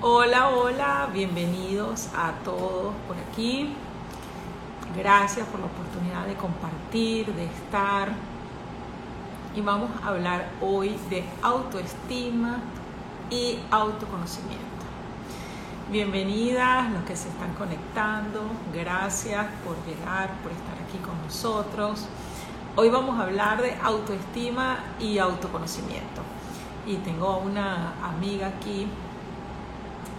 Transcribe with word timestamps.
Hola, 0.00 0.50
hola, 0.50 1.08
bienvenidos 1.12 2.10
a 2.16 2.30
todos 2.44 2.94
por 3.08 3.16
aquí. 3.16 3.74
Gracias 4.96 5.44
por 5.48 5.58
la 5.58 5.66
oportunidad 5.66 6.24
de 6.24 6.34
compartir, 6.34 7.34
de 7.34 7.46
estar. 7.46 8.12
Y 9.56 9.60
vamos 9.60 9.90
a 10.00 10.10
hablar 10.10 10.50
hoy 10.60 10.96
de 11.10 11.24
autoestima 11.42 12.60
y 13.28 13.58
autoconocimiento. 13.72 14.62
Bienvenidas 15.90 16.92
los 16.92 17.02
que 17.02 17.16
se 17.16 17.28
están 17.28 17.52
conectando. 17.54 18.42
Gracias 18.72 19.46
por 19.64 19.74
llegar, 19.84 20.30
por 20.44 20.52
estar 20.52 20.74
aquí 20.74 20.98
con 20.98 21.20
nosotros. 21.24 22.06
Hoy 22.76 22.88
vamos 22.88 23.18
a 23.18 23.24
hablar 23.24 23.60
de 23.60 23.74
autoestima 23.82 24.78
y 25.00 25.18
autoconocimiento. 25.18 26.22
Y 26.86 26.98
tengo 26.98 27.38
una 27.38 27.94
amiga 28.04 28.46
aquí 28.46 28.86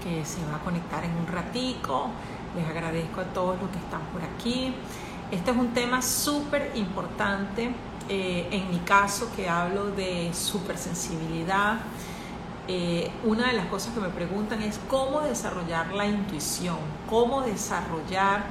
que 0.03 0.25
se 0.25 0.43
va 0.45 0.57
a 0.57 0.59
conectar 0.59 1.03
en 1.03 1.15
un 1.15 1.27
ratico. 1.27 2.09
Les 2.55 2.67
agradezco 2.67 3.21
a 3.21 3.25
todos 3.25 3.59
los 3.59 3.69
que 3.69 3.77
están 3.77 4.01
por 4.11 4.21
aquí. 4.23 4.73
Este 5.31 5.51
es 5.51 5.57
un 5.57 5.73
tema 5.73 6.01
súper 6.01 6.71
importante. 6.75 7.71
Eh, 8.07 8.47
en 8.51 8.69
mi 8.71 8.79
caso, 8.79 9.29
que 9.35 9.47
hablo 9.47 9.91
de 9.91 10.31
supersensibilidad, 10.33 11.77
eh, 12.67 13.11
una 13.23 13.47
de 13.47 13.53
las 13.53 13.65
cosas 13.67 13.93
que 13.93 13.99
me 13.99 14.09
preguntan 14.09 14.61
es 14.61 14.79
cómo 14.87 15.21
desarrollar 15.21 15.91
la 15.93 16.05
intuición, 16.05 16.77
cómo 17.09 17.41
desarrollar 17.41 18.45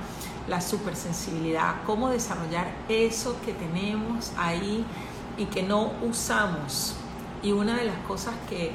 la 0.48 0.60
supersensibilidad, 0.60 1.76
cómo 1.86 2.08
desarrollar 2.08 2.68
eso 2.88 3.36
que 3.44 3.52
tenemos 3.52 4.32
ahí 4.36 4.84
y 5.36 5.44
que 5.46 5.62
no 5.62 5.92
usamos. 6.02 6.94
Y 7.42 7.52
una 7.52 7.76
de 7.76 7.84
las 7.84 7.98
cosas 8.08 8.34
que 8.48 8.72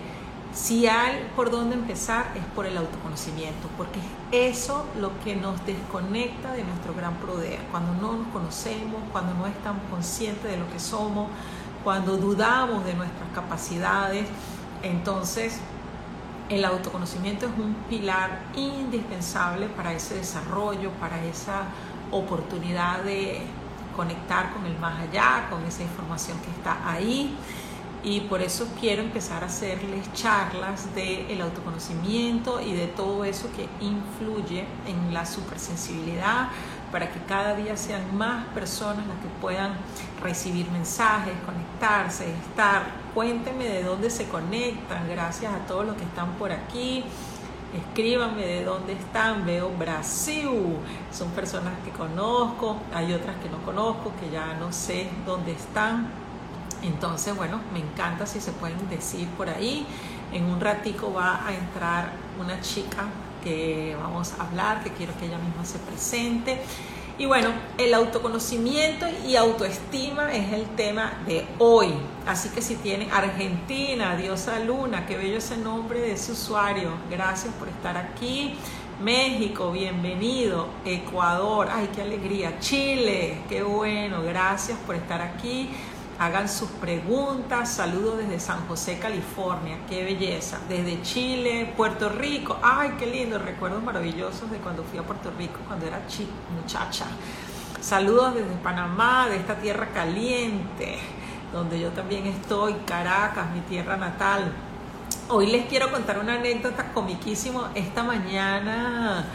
si 0.54 0.88
hay 0.88 1.28
por 1.36 1.50
dónde 1.50 1.76
empezar 1.76 2.32
es 2.36 2.46
por 2.54 2.66
el 2.68 2.78
autoconocimiento, 2.78 3.68
porque 3.76 4.00
es 4.32 4.60
eso 4.60 4.86
lo 5.00 5.12
que 5.24 5.36
nos 5.36 5.66
desconecta 5.66 6.52
de 6.52 6.64
nuestro 6.64 6.94
gran 6.94 7.16
poder. 7.16 7.60
Cuando 7.72 7.94
no 7.94 8.18
nos 8.18 8.28
conocemos, 8.28 9.02
cuando 9.12 9.34
no 9.34 9.48
estamos 9.48 9.82
conscientes 9.90 10.52
de 10.52 10.58
lo 10.58 10.70
que 10.72 10.80
somos, 10.80 11.28
cuando 11.84 12.18
dudamos 12.18 12.86
de 12.86 12.94
nuestras 12.94 13.30
capacidades, 13.34 14.28
entonces 14.84 15.60
el 16.50 16.64
autoconocimiento 16.66 17.48
es 17.48 17.52
un 17.58 17.74
pilar 17.90 18.44
indispensable 18.56 19.68
para 19.70 19.94
ese 19.94 20.16
desarrollo, 20.16 20.92
para 21.00 21.24
esa 21.26 21.64
oportunidad 22.12 23.02
de 23.02 23.42
conectar 23.96 24.54
con 24.54 24.66
el 24.66 24.78
más 24.78 25.00
allá, 25.00 25.48
con 25.50 25.64
esa 25.66 25.82
información 25.82 26.38
que 26.40 26.52
está 26.52 26.78
ahí 26.88 27.36
y 28.04 28.20
por 28.22 28.42
eso 28.42 28.68
quiero 28.80 29.02
empezar 29.02 29.44
a 29.44 29.46
hacerles 29.48 30.12
charlas 30.14 30.94
del 30.94 31.32
el 31.32 31.42
autoconocimiento 31.42 32.60
y 32.60 32.74
de 32.74 32.88
todo 32.88 33.24
eso 33.24 33.50
que 33.56 33.68
influye 33.84 34.66
en 34.86 35.14
la 35.14 35.26
supersensibilidad 35.26 36.50
para 36.92 37.12
que 37.12 37.20
cada 37.22 37.56
día 37.56 37.78
sean 37.78 38.16
más 38.16 38.46
personas 38.48 39.08
las 39.08 39.18
que 39.18 39.30
puedan 39.42 39.74
recibir 40.22 40.70
mensajes, 40.70 41.34
conectarse, 41.46 42.30
estar. 42.30 42.84
Cuéntenme 43.16 43.64
de 43.64 43.84
dónde 43.84 44.10
se 44.10 44.28
conectan, 44.28 45.08
gracias 45.10 45.54
a 45.54 45.60
todos 45.66 45.86
los 45.86 45.96
que 45.96 46.04
están 46.04 46.34
por 46.34 46.52
aquí. 46.52 47.04
Escríbanme 47.74 48.46
de 48.46 48.64
dónde 48.64 48.94
están, 48.94 49.46
veo 49.46 49.72
Brasil, 49.80 50.78
son 51.12 51.32
personas 51.32 51.74
que 51.84 51.90
conozco, 51.90 52.78
hay 52.94 53.14
otras 53.14 53.38
que 53.38 53.50
no 53.50 53.58
conozco, 53.64 54.12
que 54.20 54.30
ya 54.30 54.54
no 54.60 54.72
sé 54.72 55.10
dónde 55.26 55.54
están 55.54 56.23
entonces, 56.84 57.36
bueno, 57.36 57.60
me 57.72 57.80
encanta 57.80 58.26
si 58.26 58.40
se 58.42 58.52
pueden 58.52 58.90
decir 58.90 59.28
por 59.30 59.50
ahí. 59.50 59.86
En 60.32 60.46
un 60.46 60.60
ratico 60.60 61.14
va 61.14 61.46
a 61.46 61.54
entrar 61.54 62.12
una 62.40 62.60
chica 62.62 63.06
que 63.44 63.96
vamos 64.02 64.34
a 64.40 64.44
hablar, 64.44 64.84
que 64.84 64.92
quiero 64.92 65.18
que 65.20 65.26
ella 65.26 65.38
misma 65.38 65.66
se 65.66 65.80
presente. 65.80 66.62
Y 67.18 67.26
bueno, 67.26 67.50
el 67.78 67.94
autoconocimiento 67.94 69.06
y 69.28 69.36
autoestima 69.36 70.34
es 70.34 70.52
el 70.52 70.66
tema 70.76 71.14
de 71.28 71.46
hoy. 71.60 71.94
Así 72.26 72.50
que 72.50 72.62
si 72.62 72.76
tiene 72.76 73.12
Argentina, 73.12 74.16
Diosa 74.16 74.60
Luna, 74.60 75.06
qué 75.06 75.18
bello 75.18 75.38
ese 75.38 75.58
nombre 75.58 76.00
de 76.00 76.14
ese 76.14 76.32
usuario. 76.32 76.90
Gracias 77.12 77.54
por 77.54 77.68
estar 77.68 77.98
aquí. 77.98 78.56
México, 79.04 79.72
bienvenido. 79.72 80.68
Ecuador, 80.86 81.68
ay, 81.72 81.90
qué 81.94 82.02
alegría. 82.02 82.60
Chile, 82.60 83.42
qué 83.48 83.62
bueno. 83.62 84.24
Gracias 84.24 84.78
por 84.80 84.96
estar 84.96 85.22
aquí 85.22 85.70
hagan 86.20 86.48
sus 86.48 86.70
preguntas. 86.70 87.70
Saludos 87.70 88.20
desde 88.20 88.40
San 88.40 88.68
José, 88.68 89.00
California, 89.00 89.78
qué 89.88 90.04
belleza. 90.04 90.60
Desde 90.70 91.02
Chile, 91.02 91.74
Puerto 91.76 92.10
Rico, 92.10 92.58
ay, 92.62 92.94
qué 93.00 93.06
lindo, 93.06 93.40
recuerdos 93.40 93.84
maravillosos 93.84 94.50
de 94.52 94.58
cuando 94.58 94.84
fui 94.84 95.00
a 95.00 95.04
Puerto 95.04 95.32
Rico, 95.38 95.60
cuando 95.68 95.86
era 95.86 96.06
chica, 96.08 96.32
muchacha. 96.62 97.06
Saludos 97.82 98.36
desde 98.36 98.56
Panamá, 98.64 99.28
de 99.28 99.38
esta 99.38 99.56
tierra 99.56 99.90
caliente, 99.94 100.98
donde 101.52 101.80
yo 101.80 101.90
también 101.90 102.26
estoy, 102.28 102.74
Caracas, 102.86 103.50
mi 103.52 103.62
tierra 103.62 103.98
natal. 103.98 104.54
Hoy 105.30 105.48
les 105.48 105.66
quiero 105.66 105.92
contar 105.92 106.20
una 106.20 106.36
anécdota 106.36 106.94
comiquísima. 106.94 107.72
Esta 107.76 108.04
mañana 108.04 109.26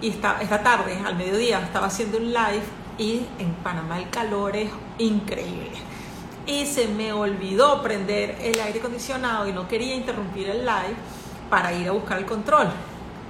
y 0.00 0.08
esta, 0.08 0.40
esta 0.40 0.62
tarde, 0.62 0.98
al 1.04 1.16
mediodía, 1.16 1.60
estaba 1.60 1.86
haciendo 1.86 2.18
un 2.18 2.32
live 2.32 2.62
y 2.98 3.26
en 3.38 3.54
Panamá 3.62 3.98
el 3.98 4.10
calor 4.10 4.56
es 4.56 4.70
increíble 4.98 5.70
y 6.46 6.66
se 6.66 6.88
me 6.88 7.12
olvidó 7.12 7.82
prender 7.82 8.36
el 8.42 8.60
aire 8.60 8.80
acondicionado 8.80 9.46
y 9.48 9.52
no 9.52 9.68
quería 9.68 9.94
interrumpir 9.94 10.48
el 10.48 10.60
live 10.60 10.96
para 11.48 11.72
ir 11.72 11.88
a 11.88 11.92
buscar 11.92 12.18
el 12.18 12.26
control. 12.26 12.68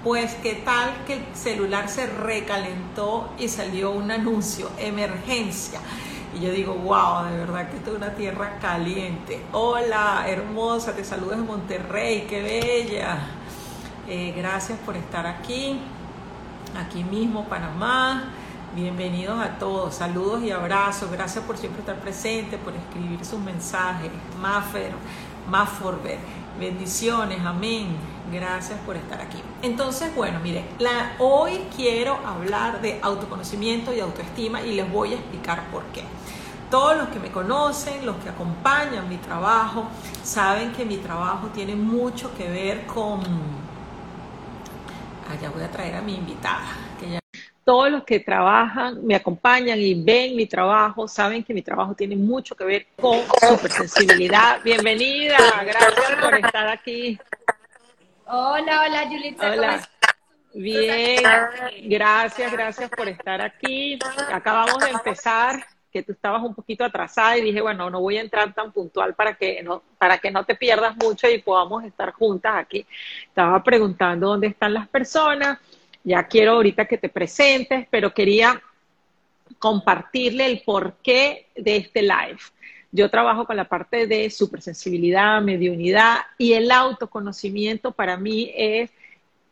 Pues 0.02 0.34
qué 0.42 0.54
tal 0.54 1.04
que 1.06 1.14
el 1.14 1.24
celular 1.34 1.88
se 1.88 2.06
recalentó 2.06 3.30
y 3.38 3.48
salió 3.48 3.92
un 3.92 4.10
anuncio, 4.10 4.70
emergencia. 4.78 5.80
Y 6.34 6.40
yo 6.40 6.50
digo, 6.50 6.74
wow, 6.74 7.26
de 7.26 7.38
verdad 7.38 7.70
que 7.70 7.76
esto 7.76 7.90
es 7.90 7.96
una 7.98 8.14
tierra 8.14 8.58
caliente. 8.58 9.42
Hola, 9.52 10.24
hermosa, 10.26 10.94
te 10.94 11.04
saludo 11.04 11.30
desde 11.30 11.42
Monterrey, 11.42 12.26
qué 12.28 12.42
bella. 12.42 13.18
Eh, 14.08 14.34
gracias 14.36 14.78
por 14.80 14.96
estar 14.96 15.26
aquí, 15.26 15.78
aquí 16.76 17.04
mismo, 17.04 17.44
Panamá. 17.44 18.32
Bienvenidos 18.74 19.38
a 19.38 19.58
todos, 19.58 19.96
saludos 19.96 20.42
y 20.42 20.50
abrazos, 20.50 21.10
gracias 21.10 21.44
por 21.44 21.58
siempre 21.58 21.80
estar 21.80 21.96
presente, 21.96 22.56
por 22.56 22.72
escribir 22.74 23.22
sus 23.22 23.38
mensajes. 23.38 24.10
Maffer, 24.40 24.92
Mafforber, 25.50 26.18
bendiciones, 26.58 27.38
amén. 27.44 27.88
Gracias 28.32 28.78
por 28.86 28.96
estar 28.96 29.20
aquí. 29.20 29.36
Entonces, 29.60 30.14
bueno, 30.16 30.40
mire, 30.42 30.64
la, 30.78 31.16
hoy 31.18 31.66
quiero 31.76 32.16
hablar 32.26 32.80
de 32.80 32.98
autoconocimiento 33.02 33.92
y 33.92 34.00
autoestima 34.00 34.62
y 34.62 34.74
les 34.74 34.90
voy 34.90 35.12
a 35.12 35.16
explicar 35.16 35.64
por 35.70 35.82
qué. 35.92 36.04
Todos 36.70 36.96
los 36.96 37.08
que 37.08 37.20
me 37.20 37.30
conocen, 37.30 38.06
los 38.06 38.16
que 38.16 38.30
acompañan 38.30 39.06
mi 39.06 39.18
trabajo, 39.18 39.84
saben 40.24 40.72
que 40.72 40.86
mi 40.86 40.96
trabajo 40.96 41.48
tiene 41.48 41.74
mucho 41.74 42.34
que 42.34 42.48
ver 42.48 42.86
con... 42.86 43.20
Allá 45.30 45.50
voy 45.50 45.62
a 45.62 45.70
traer 45.70 45.96
a 45.96 46.00
mi 46.00 46.14
invitada, 46.14 46.64
todos 47.64 47.90
los 47.90 48.04
que 48.04 48.20
trabajan, 48.20 49.04
me 49.06 49.14
acompañan 49.14 49.78
y 49.78 49.94
ven 49.94 50.34
mi 50.34 50.46
trabajo, 50.46 51.06
saben 51.06 51.44
que 51.44 51.54
mi 51.54 51.62
trabajo 51.62 51.94
tiene 51.94 52.16
mucho 52.16 52.54
que 52.54 52.64
ver 52.64 52.86
con 53.00 53.20
supersensibilidad. 53.48 54.60
Bienvenida, 54.64 55.38
gracias 55.64 56.16
por 56.20 56.34
estar 56.34 56.68
aquí. 56.68 57.18
Hola, 58.26 58.82
hola, 58.86 59.08
Julita. 59.08 59.52
Hola. 59.52 59.88
Bien, 60.54 61.22
gracias, 61.84 62.52
gracias 62.52 62.90
por 62.90 63.08
estar 63.08 63.40
aquí. 63.40 63.98
Acabamos 64.30 64.78
de 64.80 64.90
empezar, 64.90 65.64
que 65.90 66.02
tú 66.02 66.12
estabas 66.12 66.42
un 66.42 66.54
poquito 66.54 66.84
atrasada 66.84 67.36
y 67.36 67.42
dije, 67.42 67.60
bueno, 67.60 67.90
no 67.90 68.00
voy 68.00 68.16
a 68.16 68.22
entrar 68.22 68.52
tan 68.54 68.72
puntual 68.72 69.14
para 69.14 69.34
que 69.34 69.62
no, 69.62 69.82
para 69.98 70.18
que 70.18 70.30
no 70.30 70.44
te 70.44 70.54
pierdas 70.54 70.96
mucho 70.96 71.28
y 71.28 71.38
podamos 71.38 71.84
estar 71.84 72.12
juntas 72.12 72.54
aquí. 72.56 72.86
Estaba 73.28 73.62
preguntando 73.62 74.28
dónde 74.28 74.48
están 74.48 74.74
las 74.74 74.88
personas 74.88 75.58
ya 76.04 76.26
quiero 76.26 76.52
ahorita 76.52 76.86
que 76.86 76.98
te 76.98 77.08
presentes, 77.08 77.86
pero 77.90 78.12
quería 78.12 78.60
compartirle 79.58 80.46
el 80.46 80.62
porqué 80.62 81.46
de 81.54 81.76
este 81.76 82.02
live. 82.02 82.38
Yo 82.90 83.10
trabajo 83.10 83.46
con 83.46 83.56
la 83.56 83.68
parte 83.68 84.06
de 84.06 84.28
supersensibilidad, 84.28 85.40
mediunidad 85.40 86.18
y 86.36 86.52
el 86.52 86.70
autoconocimiento 86.70 87.92
para 87.92 88.16
mí 88.16 88.52
es 88.54 88.90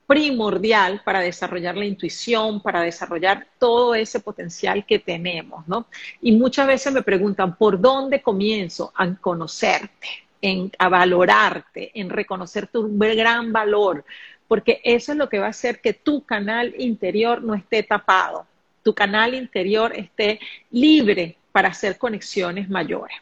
primordial 0.07 1.03
para 1.05 1.21
desarrollar 1.21 1.77
la 1.77 1.85
intuición, 1.85 2.61
para 2.61 2.83
desarrollar 2.83 3.47
todo 3.61 3.95
ese 3.95 4.19
potencial 4.19 4.85
que 4.85 4.99
tenemos, 4.99 5.67
¿no? 5.69 5.87
Y 6.21 6.33
muchas 6.33 6.67
veces 6.67 6.93
me 6.93 7.03
preguntan, 7.03 7.57
¿por 7.57 7.81
dónde 7.81 8.21
comienzo 8.21 8.93
a 8.97 9.15
conocerte, 9.15 10.09
en, 10.43 10.73
a 10.79 10.89
valorarte, 10.89 11.93
en 11.95 12.11
reconocer 12.11 12.67
tu 12.67 12.91
gran 12.99 13.53
valor? 13.53 14.05
Porque 14.51 14.81
eso 14.83 15.13
es 15.13 15.19
lo 15.19 15.29
que 15.29 15.39
va 15.39 15.47
a 15.47 15.51
hacer 15.51 15.81
que 15.81 15.95
tu 15.95 16.25
canal 16.25 16.75
interior 16.77 17.41
no 17.41 17.55
esté 17.55 17.85
tapado, 17.85 18.49
tu 18.83 18.93
canal 18.93 19.33
interior 19.33 19.97
esté 19.97 20.41
libre 20.73 21.37
para 21.53 21.69
hacer 21.69 21.99
conexiones 21.99 22.69
mayores. 22.69 23.17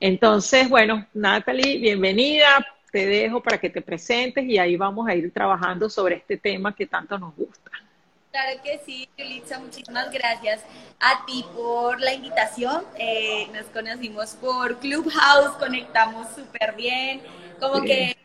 Entonces, 0.00 0.68
bueno, 0.68 1.06
Natalie, 1.14 1.78
bienvenida. 1.78 2.66
te 2.90 3.06
dejo 3.06 3.40
para 3.40 3.58
que 3.58 3.70
te 3.70 3.82
presentes 3.82 4.44
y 4.46 4.58
ahí 4.58 4.74
vamos 4.74 5.06
a 5.06 5.14
ir 5.14 5.32
trabajando 5.32 5.88
sobre 5.88 6.16
este 6.16 6.38
tema 6.38 6.74
que 6.74 6.86
tanto 6.86 7.20
nos 7.20 7.36
gusta. 7.36 7.70
Claro 8.32 8.60
que 8.64 8.80
sí, 8.84 9.08
Yulitza, 9.16 9.60
muchísimas 9.60 10.10
gracias 10.10 10.64
a 10.98 11.24
ti 11.24 11.44
por 11.54 12.00
la 12.00 12.14
invitación. 12.14 12.82
Eh, 12.98 13.46
nos 13.54 13.66
conocimos 13.66 14.30
por 14.40 14.80
Clubhouse, 14.80 15.54
conectamos 15.56 16.34
súper 16.34 16.74
bien, 16.74 17.20
como 17.60 17.80
que 17.82 18.16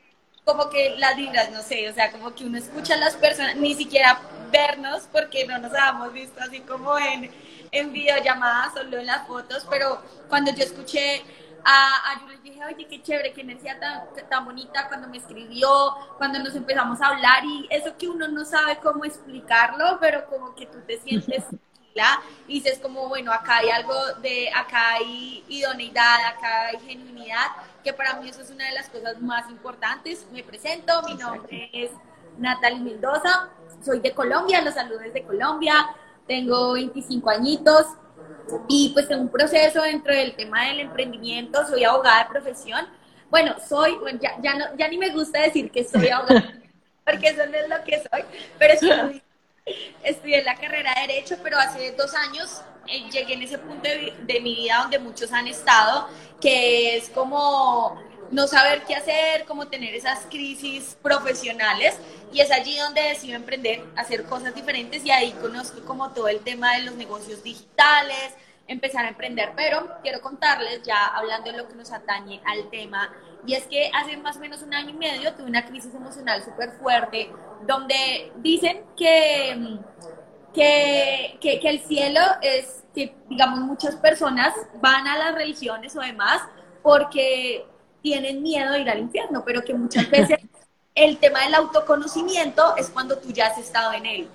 como 0.50 0.68
que 0.72 0.96
las 0.98 1.16
vibras, 1.16 1.52
no 1.52 1.62
sé, 1.62 1.88
o 1.88 1.94
sea, 1.94 2.12
como 2.12 2.34
que 2.34 2.44
uno 2.44 2.58
escucha 2.58 2.96
a 2.96 2.98
las 2.98 3.16
personas, 3.16 3.56
ni 3.58 3.76
siquiera 3.76 4.20
vernos, 4.52 5.08
porque 5.12 5.46
no 5.46 5.60
nos 5.60 5.72
habíamos 5.72 6.12
visto 6.12 6.42
así 6.42 6.62
como 6.62 6.98
en, 6.98 7.30
en 7.72 7.94
videollamadas, 7.94 8.74
solo 8.74 8.98
en 8.98 9.06
las 9.06 9.28
fotos, 9.28 9.68
pero 9.70 10.02
cuando 10.28 10.52
yo 10.52 10.64
escuché 10.64 11.22
a, 11.64 12.14
a 12.14 12.42
dije, 12.42 12.60
oye, 12.66 12.88
qué 12.88 13.04
chévere, 13.04 13.32
qué 13.32 13.42
energía 13.42 13.80
tan, 13.80 14.08
tan 14.28 14.46
bonita 14.46 14.88
cuando 14.88 15.08
me 15.08 15.18
escribió, 15.18 15.94
cuando 16.18 16.40
nos 16.40 16.56
empezamos 16.56 17.00
a 17.00 17.10
hablar 17.10 17.46
y 17.46 17.68
eso 17.70 17.96
que 17.96 18.08
uno 18.08 18.28
no 18.28 18.44
sabe 18.44 18.80
cómo 18.80 19.06
explicarlo, 19.06 20.00
pero 20.02 20.26
como 20.26 20.56
que 20.56 20.66
tú 20.66 20.80
te 20.88 21.00
sientes 21.00 21.44
y 22.48 22.62
dices 22.62 22.80
como, 22.80 23.08
bueno, 23.10 23.32
acá 23.32 23.58
hay 23.58 23.70
algo 23.70 23.94
de, 24.22 24.50
acá 24.56 24.94
hay 24.94 25.44
idoneidad, 25.50 26.26
acá 26.26 26.68
hay 26.68 26.80
genuinidad, 26.80 27.48
que 27.84 27.94
para 27.94 28.16
mí 28.16 28.30
eso 28.30 28.42
es 28.42 28.50
una 28.50 28.66
de 28.66 28.74
las 28.74 28.90
cosas 28.90 29.20
más 29.22 29.50
importantes. 29.50 30.26
Me 30.32 30.44
presento, 30.44 31.02
mi 31.04 31.16
nombre 31.16 31.70
es 31.74 31.92
Natalie 32.38 32.80
Mendoza, 32.80 33.50
soy 33.84 34.00
de 34.00 34.14
Colombia, 34.14 34.62
los 34.62 34.74
saludos 34.74 35.14
de 35.14 35.24
Colombia, 35.24 35.88
tengo 36.28 36.74
25 36.74 37.30
añitos, 37.30 37.86
y 38.68 38.90
pues 38.94 39.08
tengo 39.08 39.22
un 39.24 39.30
proceso 39.30 39.82
dentro 39.82 40.14
del 40.14 40.36
tema 40.36 40.66
del 40.66 40.80
emprendimiento, 40.80 41.68
soy 41.68 41.84
abogada 41.84 42.24
de 42.24 42.30
profesión. 42.30 42.88
Bueno, 43.30 43.56
soy, 43.68 43.96
bueno, 43.96 44.20
ya, 44.22 44.38
ya, 44.42 44.56
no, 44.56 44.76
ya 44.76 44.88
ni 44.88 44.98
me 44.98 45.10
gusta 45.10 45.42
decir 45.42 45.70
que 45.70 45.84
soy 45.84 46.08
abogada, 46.10 46.54
porque 47.06 47.28
eso 47.28 47.46
no 47.46 47.58
es 47.58 47.70
lo 47.70 47.84
que 47.84 47.98
soy, 47.98 48.24
pero 48.58 48.74
estudié, 48.74 49.22
estudié 50.04 50.44
la 50.44 50.56
carrera 50.56 50.94
de 50.96 51.14
Derecho, 51.14 51.38
pero 51.44 51.58
hace 51.58 51.92
dos 51.92 52.14
años 52.14 52.62
eh, 52.88 53.10
llegué 53.12 53.34
en 53.34 53.44
ese 53.44 53.58
punto 53.58 53.88
de, 53.88 54.14
de 54.22 54.40
mi 54.42 54.56
vida 54.56 54.80
donde 54.82 55.00
muchos 55.00 55.32
han 55.32 55.48
estado, 55.48 56.08
que 56.42 56.98
es 56.98 57.10
como 57.10 58.02
no 58.32 58.48
saber 58.48 58.84
qué 58.84 58.96
hacer, 58.96 59.46
como 59.46 59.68
tener 59.68 59.94
esas 59.96 60.26
crisis 60.30 60.96
profesionales 61.02 61.96
y 62.32 62.42
es 62.42 62.52
allí 62.52 62.78
donde 62.78 63.02
decido 63.02 63.36
emprender, 63.36 63.84
hacer 63.96 64.24
cosas 64.26 64.54
diferentes 64.54 65.04
y 65.06 65.12
ahí 65.12 65.32
conozco 65.34 65.82
como 65.86 66.12
todo 66.12 66.28
el 66.28 66.40
tema 66.42 66.76
de 66.76 66.84
los 66.84 66.96
negocios 66.96 67.44
digitales, 67.44 68.34
empezar 68.70 69.06
a 69.06 69.10
emprender, 69.10 69.52
pero 69.56 69.98
quiero 70.02 70.22
contarles 70.22 70.82
ya 70.84 71.08
hablando 71.08 71.52
de 71.52 71.58
lo 71.58 71.68
que 71.68 71.76
nos 71.76 71.92
atañe 71.92 72.40
al 72.46 72.70
tema 72.70 73.12
y 73.46 73.56
es 73.56 73.66
que 73.66 73.90
hace 73.94 74.16
más 74.18 74.38
o 74.38 74.40
menos 74.40 74.62
un 74.62 74.74
año 74.74 74.92
y 74.92 74.94
medio 74.94 75.34
tuve 75.34 75.48
una 75.48 75.66
crisis 75.66 75.94
emocional 75.94 76.44
súper 76.44 76.72
fuerte 76.74 77.32
donde 77.66 78.32
dicen 78.38 78.84
que, 78.96 79.80
que, 80.54 81.38
que, 81.42 81.60
que 81.60 81.70
el 81.70 81.80
cielo 81.82 82.22
es 82.42 82.84
que 82.94 83.16
digamos 83.28 83.60
muchas 83.62 83.96
personas 83.96 84.54
van 84.82 85.08
a 85.08 85.18
las 85.18 85.36
religiones 85.36 85.96
o 85.96 86.02
demás 86.02 86.42
porque 86.84 87.66
tienen 88.02 88.42
miedo 88.42 88.72
de 88.74 88.82
ir 88.82 88.90
al 88.90 89.00
infierno, 89.00 89.44
pero 89.46 89.64
que 89.64 89.74
muchas 89.74 90.10
veces 90.10 90.38
el 90.96 91.18
tema 91.18 91.42
del 91.42 91.56
autoconocimiento 91.56 92.76
es 92.78 92.90
cuando 92.90 93.18
tú 93.18 93.32
ya 93.32 93.48
has 93.48 93.58
estado 93.58 93.94
en 93.94 94.06
él. 94.06 94.30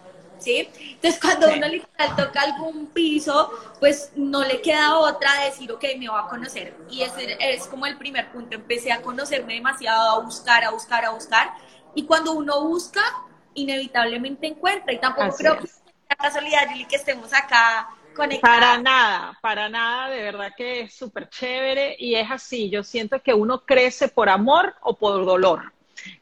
¿Sí? 0.44 0.68
Entonces, 0.78 1.20
cuando 1.20 1.48
uno 1.48 1.66
literal 1.66 2.16
toca 2.16 2.42
algún 2.42 2.86
piso, 2.88 3.50
pues 3.80 4.12
no 4.14 4.44
le 4.44 4.60
queda 4.60 4.98
otra 4.98 5.40
de 5.40 5.46
decir, 5.46 5.72
ok, 5.72 5.84
me 5.98 6.08
voy 6.08 6.20
a 6.20 6.28
conocer. 6.28 6.76
Y 6.90 7.02
ese 7.02 7.36
es 7.40 7.66
como 7.66 7.86
el 7.86 7.96
primer 7.96 8.30
punto. 8.30 8.54
Empecé 8.54 8.92
a 8.92 9.00
conocerme 9.00 9.54
demasiado, 9.54 10.10
a 10.10 10.22
buscar, 10.22 10.64
a 10.64 10.70
buscar, 10.70 11.04
a 11.04 11.10
buscar. 11.10 11.54
Y 11.94 12.04
cuando 12.04 12.32
uno 12.32 12.62
busca, 12.68 13.02
inevitablemente 13.54 14.46
encuentra. 14.46 14.92
Y 14.92 15.00
tampoco 15.00 15.34
creo 15.34 15.58
que 15.58 15.66
sea 15.66 16.16
casualidad, 16.18 16.68
Julie, 16.68 16.86
que 16.86 16.96
estemos 16.96 17.32
acá 17.32 17.88
para 18.40 18.78
nada, 18.78 19.38
para 19.42 19.68
nada, 19.68 20.08
de 20.08 20.22
verdad 20.22 20.52
que 20.56 20.82
es 20.82 20.94
súper 20.94 21.28
chévere 21.28 21.96
y 21.98 22.14
es 22.14 22.30
así, 22.30 22.70
yo 22.70 22.82
siento 22.82 23.20
que 23.20 23.34
uno 23.34 23.64
crece 23.64 24.08
por 24.08 24.28
amor 24.28 24.74
o 24.82 24.96
por 24.96 25.24
dolor. 25.24 25.73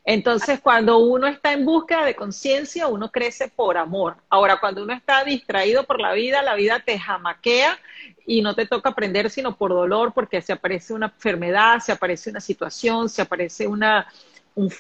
Entonces, 0.05 0.61
cuando 0.61 0.99
uno 0.99 1.27
está 1.27 1.53
en 1.53 1.65
búsqueda 1.65 2.05
de 2.05 2.15
conciencia, 2.15 2.87
uno 2.87 3.11
crece 3.11 3.49
por 3.49 3.77
amor. 3.77 4.17
Ahora, 4.29 4.59
cuando 4.61 4.83
uno 4.83 4.93
está 4.93 5.25
distraído 5.25 5.85
por 5.85 6.01
la 6.01 6.13
vida, 6.13 6.43
la 6.43 6.55
vida 6.55 6.81
te 6.81 6.99
jamaquea 6.99 7.79
y 8.27 8.43
no 8.43 8.55
te 8.55 8.67
toca 8.67 8.91
aprender 8.91 9.31
sino 9.31 9.57
por 9.57 9.71
dolor, 9.71 10.13
porque 10.13 10.43
se 10.43 10.53
aparece 10.53 10.95
una 10.95 11.07
enfermedad, 11.07 11.81
se 11.81 11.93
aparece 11.93 12.31
una 12.31 12.41
situación, 12.41 13.09
se 13.09 13.23
aparece 13.23 13.67
una, 13.67 14.07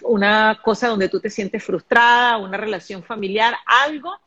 una 0.02 0.60
cosa 0.62 0.88
donde 0.88 1.08
tú 1.08 1.20
te 1.20 1.30
sientes 1.30 1.62
frustrada, 1.62 2.38
una 2.38 2.56
relación 2.56 3.02
familiar, 3.02 3.54
algo 3.66 4.18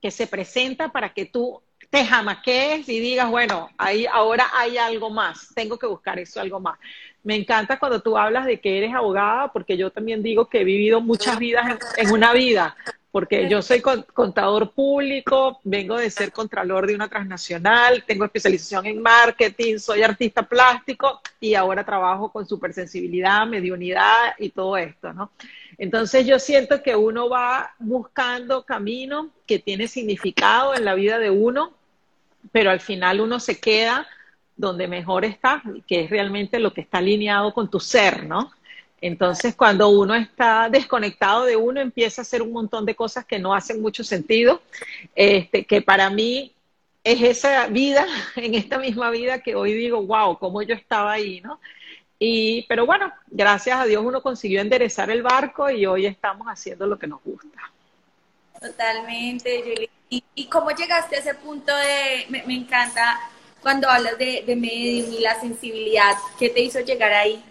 que 0.00 0.10
se 0.10 0.26
presenta 0.26 0.90
para 0.90 1.12
que 1.12 1.26
tú 1.26 1.62
te 1.94 2.04
jamaquees 2.04 2.88
y 2.88 2.98
digas, 2.98 3.30
bueno, 3.30 3.70
ahí 3.78 4.04
ahora 4.12 4.48
hay 4.52 4.76
algo 4.78 5.10
más, 5.10 5.52
tengo 5.54 5.78
que 5.78 5.86
buscar 5.86 6.18
eso, 6.18 6.40
algo 6.40 6.58
más. 6.58 6.76
Me 7.22 7.36
encanta 7.36 7.78
cuando 7.78 8.00
tú 8.00 8.18
hablas 8.18 8.46
de 8.46 8.58
que 8.58 8.78
eres 8.78 8.92
abogada, 8.92 9.52
porque 9.52 9.76
yo 9.76 9.92
también 9.92 10.20
digo 10.20 10.48
que 10.48 10.62
he 10.62 10.64
vivido 10.64 11.00
muchas 11.00 11.38
vidas 11.38 11.78
en, 11.96 12.10
una 12.10 12.32
vida, 12.32 12.74
porque 13.12 13.48
yo 13.48 13.62
soy 13.62 13.80
contador 13.80 14.72
público, 14.72 15.60
vengo 15.62 15.96
de 15.96 16.10
ser 16.10 16.32
contralor 16.32 16.88
de 16.88 16.96
una 16.96 17.08
transnacional, 17.08 18.02
tengo 18.04 18.24
especialización 18.24 18.86
en 18.86 19.00
marketing, 19.00 19.78
soy 19.78 20.02
artista 20.02 20.42
plástico 20.42 21.20
y 21.38 21.54
ahora 21.54 21.84
trabajo 21.84 22.32
con 22.32 22.44
supersensibilidad, 22.44 23.46
mediunidad 23.46 24.34
y 24.40 24.48
todo 24.48 24.76
esto, 24.76 25.12
¿no? 25.12 25.30
Entonces 25.78 26.26
yo 26.26 26.40
siento 26.40 26.82
que 26.82 26.96
uno 26.96 27.28
va 27.28 27.72
buscando 27.78 28.64
caminos 28.64 29.28
que 29.46 29.60
tiene 29.60 29.86
significado 29.86 30.74
en 30.74 30.84
la 30.84 30.94
vida 30.94 31.20
de 31.20 31.30
uno 31.30 31.72
pero 32.52 32.70
al 32.70 32.80
final 32.80 33.20
uno 33.20 33.40
se 33.40 33.60
queda 33.60 34.06
donde 34.56 34.86
mejor 34.86 35.24
está, 35.24 35.62
que 35.86 36.04
es 36.04 36.10
realmente 36.10 36.58
lo 36.58 36.72
que 36.72 36.82
está 36.82 36.98
alineado 36.98 37.52
con 37.52 37.70
tu 37.70 37.80
ser, 37.80 38.24
¿no? 38.24 38.52
Entonces, 39.00 39.54
cuando 39.54 39.88
uno 39.88 40.14
está 40.14 40.70
desconectado 40.70 41.44
de 41.44 41.56
uno, 41.56 41.80
empieza 41.80 42.20
a 42.20 42.24
hacer 42.24 42.40
un 42.40 42.52
montón 42.52 42.86
de 42.86 42.94
cosas 42.94 43.24
que 43.26 43.38
no 43.38 43.52
hacen 43.52 43.82
mucho 43.82 44.02
sentido, 44.02 44.62
este, 45.14 45.64
que 45.64 45.82
para 45.82 46.08
mí 46.08 46.52
es 47.02 47.20
esa 47.20 47.66
vida, 47.66 48.06
en 48.36 48.54
esta 48.54 48.78
misma 48.78 49.10
vida 49.10 49.40
que 49.40 49.54
hoy 49.54 49.74
digo, 49.74 50.02
wow, 50.02 50.38
cómo 50.38 50.62
yo 50.62 50.74
estaba 50.74 51.12
ahí, 51.12 51.40
¿no? 51.42 51.60
Y, 52.18 52.64
pero 52.68 52.86
bueno, 52.86 53.12
gracias 53.26 53.78
a 53.78 53.84
Dios 53.84 54.02
uno 54.02 54.22
consiguió 54.22 54.60
enderezar 54.60 55.10
el 55.10 55.22
barco 55.22 55.68
y 55.68 55.84
hoy 55.84 56.06
estamos 56.06 56.46
haciendo 56.46 56.86
lo 56.86 56.98
que 56.98 57.06
nos 57.06 57.22
gusta. 57.22 57.73
Totalmente, 58.60 59.62
Julie. 59.62 59.90
¿Y, 60.10 60.46
cómo 60.46 60.70
llegaste 60.70 61.16
a 61.16 61.18
ese 61.18 61.34
punto 61.34 61.74
de, 61.74 62.26
me, 62.28 62.54
encanta 62.54 63.18
cuando 63.60 63.88
hablas 63.88 64.16
de, 64.16 64.44
de 64.46 64.54
medium 64.54 65.12
y 65.12 65.20
la 65.20 65.40
sensibilidad, 65.40 66.14
¿qué 66.38 66.50
te 66.50 66.60
hizo 66.60 66.78
llegar 66.80 67.12
ahí? 67.12 67.42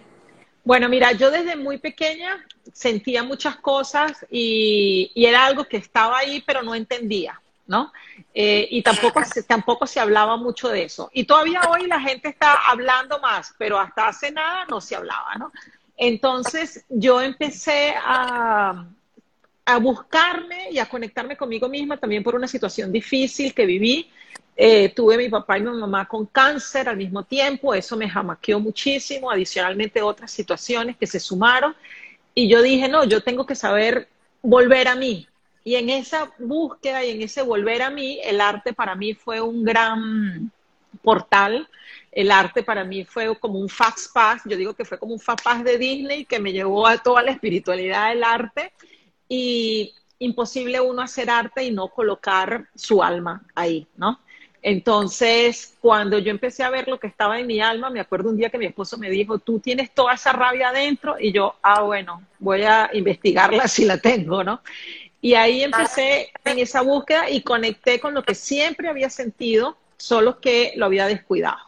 Bueno, 0.63 0.87
mira, 0.87 1.11
yo 1.11 1.29
desde 1.29 1.57
muy 1.57 1.77
pequeña 1.77 2.45
sentía 2.71 3.23
muchas 3.23 3.57
cosas 3.57 4.25
y, 4.31 5.11
era 5.15 5.45
algo 5.45 5.65
que 5.65 5.77
estaba 5.77 6.19
ahí, 6.19 6.41
pero 6.45 6.61
no 6.63 6.73
entendía, 6.73 7.39
¿no? 7.67 7.91
Eh, 8.33 8.67
y 8.71 8.81
tampoco, 8.81 9.21
tampoco 9.45 9.85
se 9.85 9.99
hablaba 9.99 10.37
mucho 10.37 10.69
de 10.69 10.83
eso. 10.83 11.09
Y 11.13 11.25
todavía 11.25 11.61
hoy 11.69 11.87
la 11.87 11.99
gente 11.99 12.29
está 12.29 12.53
hablando 12.69 13.19
más, 13.19 13.53
pero 13.57 13.77
hasta 13.77 14.07
hace 14.07 14.31
nada 14.31 14.65
no 14.69 14.79
se 14.79 14.95
hablaba, 14.95 15.35
¿no? 15.35 15.51
Entonces 15.97 16.85
yo 16.89 17.21
empecé 17.21 17.93
a, 17.97 18.85
a 19.65 19.77
buscarme 19.77 20.69
y 20.71 20.79
a 20.79 20.85
conectarme 20.85 21.37
conmigo 21.37 21.69
misma 21.69 21.97
también 21.97 22.23
por 22.23 22.35
una 22.35 22.47
situación 22.47 22.91
difícil 22.91 23.53
que 23.53 23.65
viví. 23.65 24.09
Eh, 24.55 24.89
tuve 24.89 25.17
mi 25.17 25.29
papá 25.29 25.57
y 25.57 25.61
mi 25.61 25.71
mamá 25.71 26.07
con 26.07 26.27
cáncer 26.27 26.87
al 26.87 26.97
mismo 26.97 27.23
tiempo, 27.23 27.73
eso 27.73 27.97
me 27.97 28.07
jamaqueó 28.07 28.59
muchísimo, 28.59 29.31
adicionalmente 29.31 30.01
otras 30.01 30.31
situaciones 30.31 30.97
que 30.97 31.07
se 31.07 31.19
sumaron. 31.19 31.75
Y 32.35 32.47
yo 32.47 32.61
dije, 32.61 32.87
no, 32.87 33.03
yo 33.03 33.23
tengo 33.23 33.45
que 33.45 33.55
saber 33.55 34.07
volver 34.41 34.87
a 34.87 34.95
mí. 34.95 35.27
Y 35.63 35.75
en 35.75 35.89
esa 35.89 36.31
búsqueda 36.39 37.03
y 37.05 37.11
en 37.11 37.21
ese 37.21 37.41
volver 37.41 37.81
a 37.81 37.89
mí, 37.89 38.19
el 38.23 38.41
arte 38.41 38.73
para 38.73 38.95
mí 38.95 39.13
fue 39.13 39.39
un 39.39 39.63
gran 39.63 40.51
portal. 41.01 41.67
El 42.11 42.31
arte 42.31 42.63
para 42.63 42.83
mí 42.83 43.05
fue 43.05 43.35
como 43.39 43.57
un 43.59 43.69
fast 43.69 44.13
pass, 44.13 44.41
yo 44.45 44.55
digo 44.55 44.75
que 44.75 44.85
fue 44.85 44.99
como 44.99 45.13
un 45.13 45.19
fast 45.19 45.43
pass 45.43 45.63
de 45.63 45.77
Disney 45.77 46.25
que 46.25 46.39
me 46.39 46.51
llevó 46.51 46.85
a 46.85 46.97
toda 46.97 47.23
la 47.23 47.31
espiritualidad 47.31 48.09
del 48.09 48.23
arte 48.23 48.71
y 49.27 49.93
imposible 50.19 50.79
uno 50.79 51.01
hacer 51.01 51.29
arte 51.29 51.63
y 51.63 51.71
no 51.71 51.89
colocar 51.89 52.67
su 52.75 53.03
alma 53.03 53.43
ahí, 53.55 53.87
¿no? 53.97 54.19
Entonces, 54.61 55.75
cuando 55.81 56.19
yo 56.19 56.31
empecé 56.31 56.63
a 56.63 56.69
ver 56.69 56.87
lo 56.87 56.97
que 56.97 57.07
estaba 57.07 57.37
en 57.37 57.47
mi 57.47 57.59
alma, 57.59 57.89
me 57.89 57.99
acuerdo 57.99 58.29
un 58.29 58.37
día 58.37 58.49
que 58.49 58.57
mi 58.57 58.65
esposo 58.65 58.97
me 58.97 59.09
dijo, 59.09 59.37
tú 59.37 59.59
tienes 59.59 59.91
toda 59.91 60.13
esa 60.13 60.31
rabia 60.31 60.69
adentro, 60.69 61.17
y 61.19 61.33
yo, 61.33 61.55
ah, 61.61 61.81
bueno, 61.81 62.23
voy 62.39 62.63
a 62.63 62.89
investigarla 62.93 63.67
si 63.67 63.83
la 63.83 63.97
tengo, 63.97 64.41
¿no? 64.41 64.61
Y 65.19 65.33
ahí 65.33 65.63
empecé 65.63 66.31
en 66.45 66.59
esa 66.59 66.81
búsqueda 66.81 67.29
y 67.29 67.41
conecté 67.41 67.99
con 67.99 68.13
lo 68.13 68.23
que 68.23 68.35
siempre 68.35 68.87
había 68.87 69.09
sentido, 69.09 69.77
solo 69.97 70.39
que 70.39 70.73
lo 70.77 70.85
había 70.85 71.07
descuidado. 71.07 71.59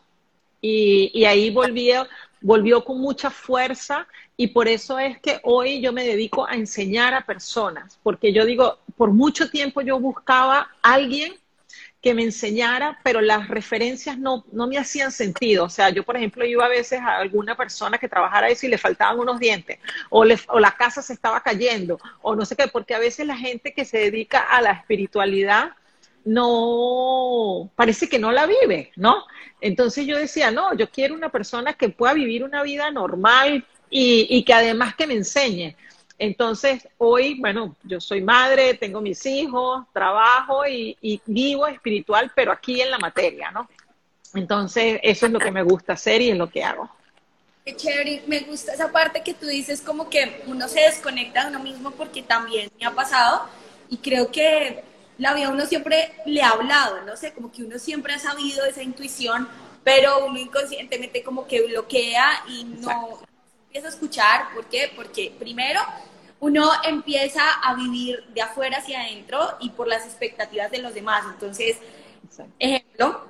Y, 0.61 1.25
ahí 1.25 1.51
volví, 1.51 1.91
volvió 2.41 2.83
con 2.83 2.99
mucha 2.99 3.29
fuerza 3.29 4.07
y 4.37 4.47
por 4.47 4.67
eso 4.67 4.99
es 4.99 5.19
que 5.19 5.39
hoy 5.43 5.81
yo 5.81 5.93
me 5.93 6.03
dedico 6.03 6.47
a 6.47 6.55
enseñar 6.55 7.13
a 7.13 7.25
personas, 7.25 7.99
porque 8.03 8.33
yo 8.33 8.45
digo, 8.45 8.79
por 8.97 9.11
mucho 9.11 9.49
tiempo 9.49 9.81
yo 9.81 9.99
buscaba 9.99 10.69
a 10.81 10.93
alguien 10.93 11.33
que 12.05 12.13
me 12.13 12.21
enseñara, 12.21 12.99
pero 13.03 13.19
las 13.19 13.47
referencias 13.47 14.19
no, 14.19 14.45
no 14.51 14.67
me 14.67 14.77
hacían 14.77 15.11
sentido. 15.11 15.65
O 15.65 15.69
sea, 15.69 15.89
yo, 15.89 16.03
por 16.03 16.15
ejemplo, 16.15 16.45
iba 16.45 16.63
a 16.63 16.69
veces 16.69 16.99
a 16.99 17.17
alguna 17.17 17.57
persona 17.57 17.97
que 17.97 18.07
trabajara 18.07 18.47
eso 18.47 18.67
y 18.67 18.69
le 18.69 18.77
faltaban 18.77 19.17
unos 19.17 19.39
dientes, 19.39 19.79
o, 20.11 20.23
o 20.49 20.59
la 20.59 20.71
casa 20.73 21.01
se 21.01 21.13
estaba 21.13 21.41
cayendo, 21.41 21.97
o 22.21 22.35
no 22.35 22.45
sé 22.45 22.55
qué, 22.55 22.67
porque 22.67 22.93
a 22.93 22.99
veces 22.99 23.25
la 23.25 23.35
gente 23.35 23.73
que 23.73 23.85
se 23.85 23.97
dedica 23.97 24.41
a 24.41 24.61
la 24.61 24.73
espiritualidad 24.73 25.71
no, 26.25 27.71
parece 27.75 28.09
que 28.09 28.19
no 28.19 28.31
la 28.31 28.45
vive, 28.45 28.91
¿no? 28.95 29.25
Entonces 29.61 30.05
yo 30.05 30.17
decía, 30.17 30.51
no, 30.51 30.75
yo 30.75 30.89
quiero 30.89 31.15
una 31.15 31.29
persona 31.29 31.73
que 31.73 31.89
pueda 31.89 32.13
vivir 32.13 32.43
una 32.43 32.61
vida 32.63 32.91
normal 32.91 33.65
y, 33.89 34.27
y 34.29 34.43
que 34.43 34.53
además 34.53 34.95
que 34.95 35.07
me 35.07 35.13
enseñe. 35.13 35.75
Entonces, 36.17 36.87
hoy, 36.97 37.39
bueno, 37.39 37.75
yo 37.83 37.99
soy 37.99 38.21
madre, 38.21 38.75
tengo 38.75 39.01
mis 39.01 39.25
hijos, 39.25 39.85
trabajo 39.91 40.65
y, 40.65 41.21
vivo 41.25 41.67
espiritual, 41.67 42.31
pero 42.33 42.51
aquí 42.51 42.79
en 42.81 42.91
la 42.91 42.97
materia, 42.97 43.51
¿no? 43.51 43.69
Entonces, 44.33 44.99
eso 45.03 45.25
es 45.25 45.31
lo 45.31 45.39
que 45.39 45.51
me 45.51 45.63
gusta 45.63 45.93
hacer 45.93 46.21
y 46.21 46.29
es 46.29 46.37
lo 46.37 46.49
que 46.49 46.63
hago. 46.63 46.89
Qué 47.65 47.75
chévere, 47.75 48.23
me 48.27 48.41
gusta 48.41 48.73
esa 48.73 48.91
parte 48.91 49.23
que 49.23 49.33
tú 49.33 49.47
dices 49.47 49.81
como 49.81 50.09
que 50.09 50.43
uno 50.45 50.67
se 50.67 50.81
desconecta 50.81 51.43
de 51.43 51.49
uno 51.49 51.59
mismo 51.63 51.91
porque 51.91 52.21
también 52.21 52.69
me 52.79 52.85
ha 52.85 52.91
pasado 52.91 53.47
y 53.89 53.97
creo 53.97 54.31
que 54.31 54.83
la 55.17 55.33
vida 55.33 55.49
uno 55.49 55.65
siempre 55.65 56.13
le 56.25 56.41
ha 56.41 56.49
hablado, 56.49 57.01
no 57.03 57.15
sé, 57.15 57.33
como 57.33 57.51
que 57.51 57.63
uno 57.63 57.79
siempre 57.79 58.13
ha 58.13 58.19
sabido 58.19 58.65
esa 58.65 58.83
intuición, 58.83 59.47
pero 59.83 60.25
uno 60.25 60.39
inconscientemente 60.39 61.23
como 61.23 61.47
que 61.47 61.65
bloquea 61.65 62.43
y 62.47 62.63
no, 62.65 63.19
empieza 63.67 63.87
a 63.87 63.91
escuchar. 63.91 64.53
¿Por 64.53 64.65
qué? 64.65 64.91
Porque 64.95 65.33
primero 65.37 65.81
uno 66.39 66.69
empieza 66.83 67.41
a 67.63 67.75
vivir 67.75 68.23
de 68.33 68.41
afuera 68.41 68.77
hacia 68.77 69.01
adentro 69.01 69.39
y 69.59 69.69
por 69.69 69.87
las 69.87 70.05
expectativas 70.05 70.71
de 70.71 70.79
los 70.79 70.93
demás. 70.93 71.23
Entonces, 71.31 71.77
ejemplo, 72.59 73.25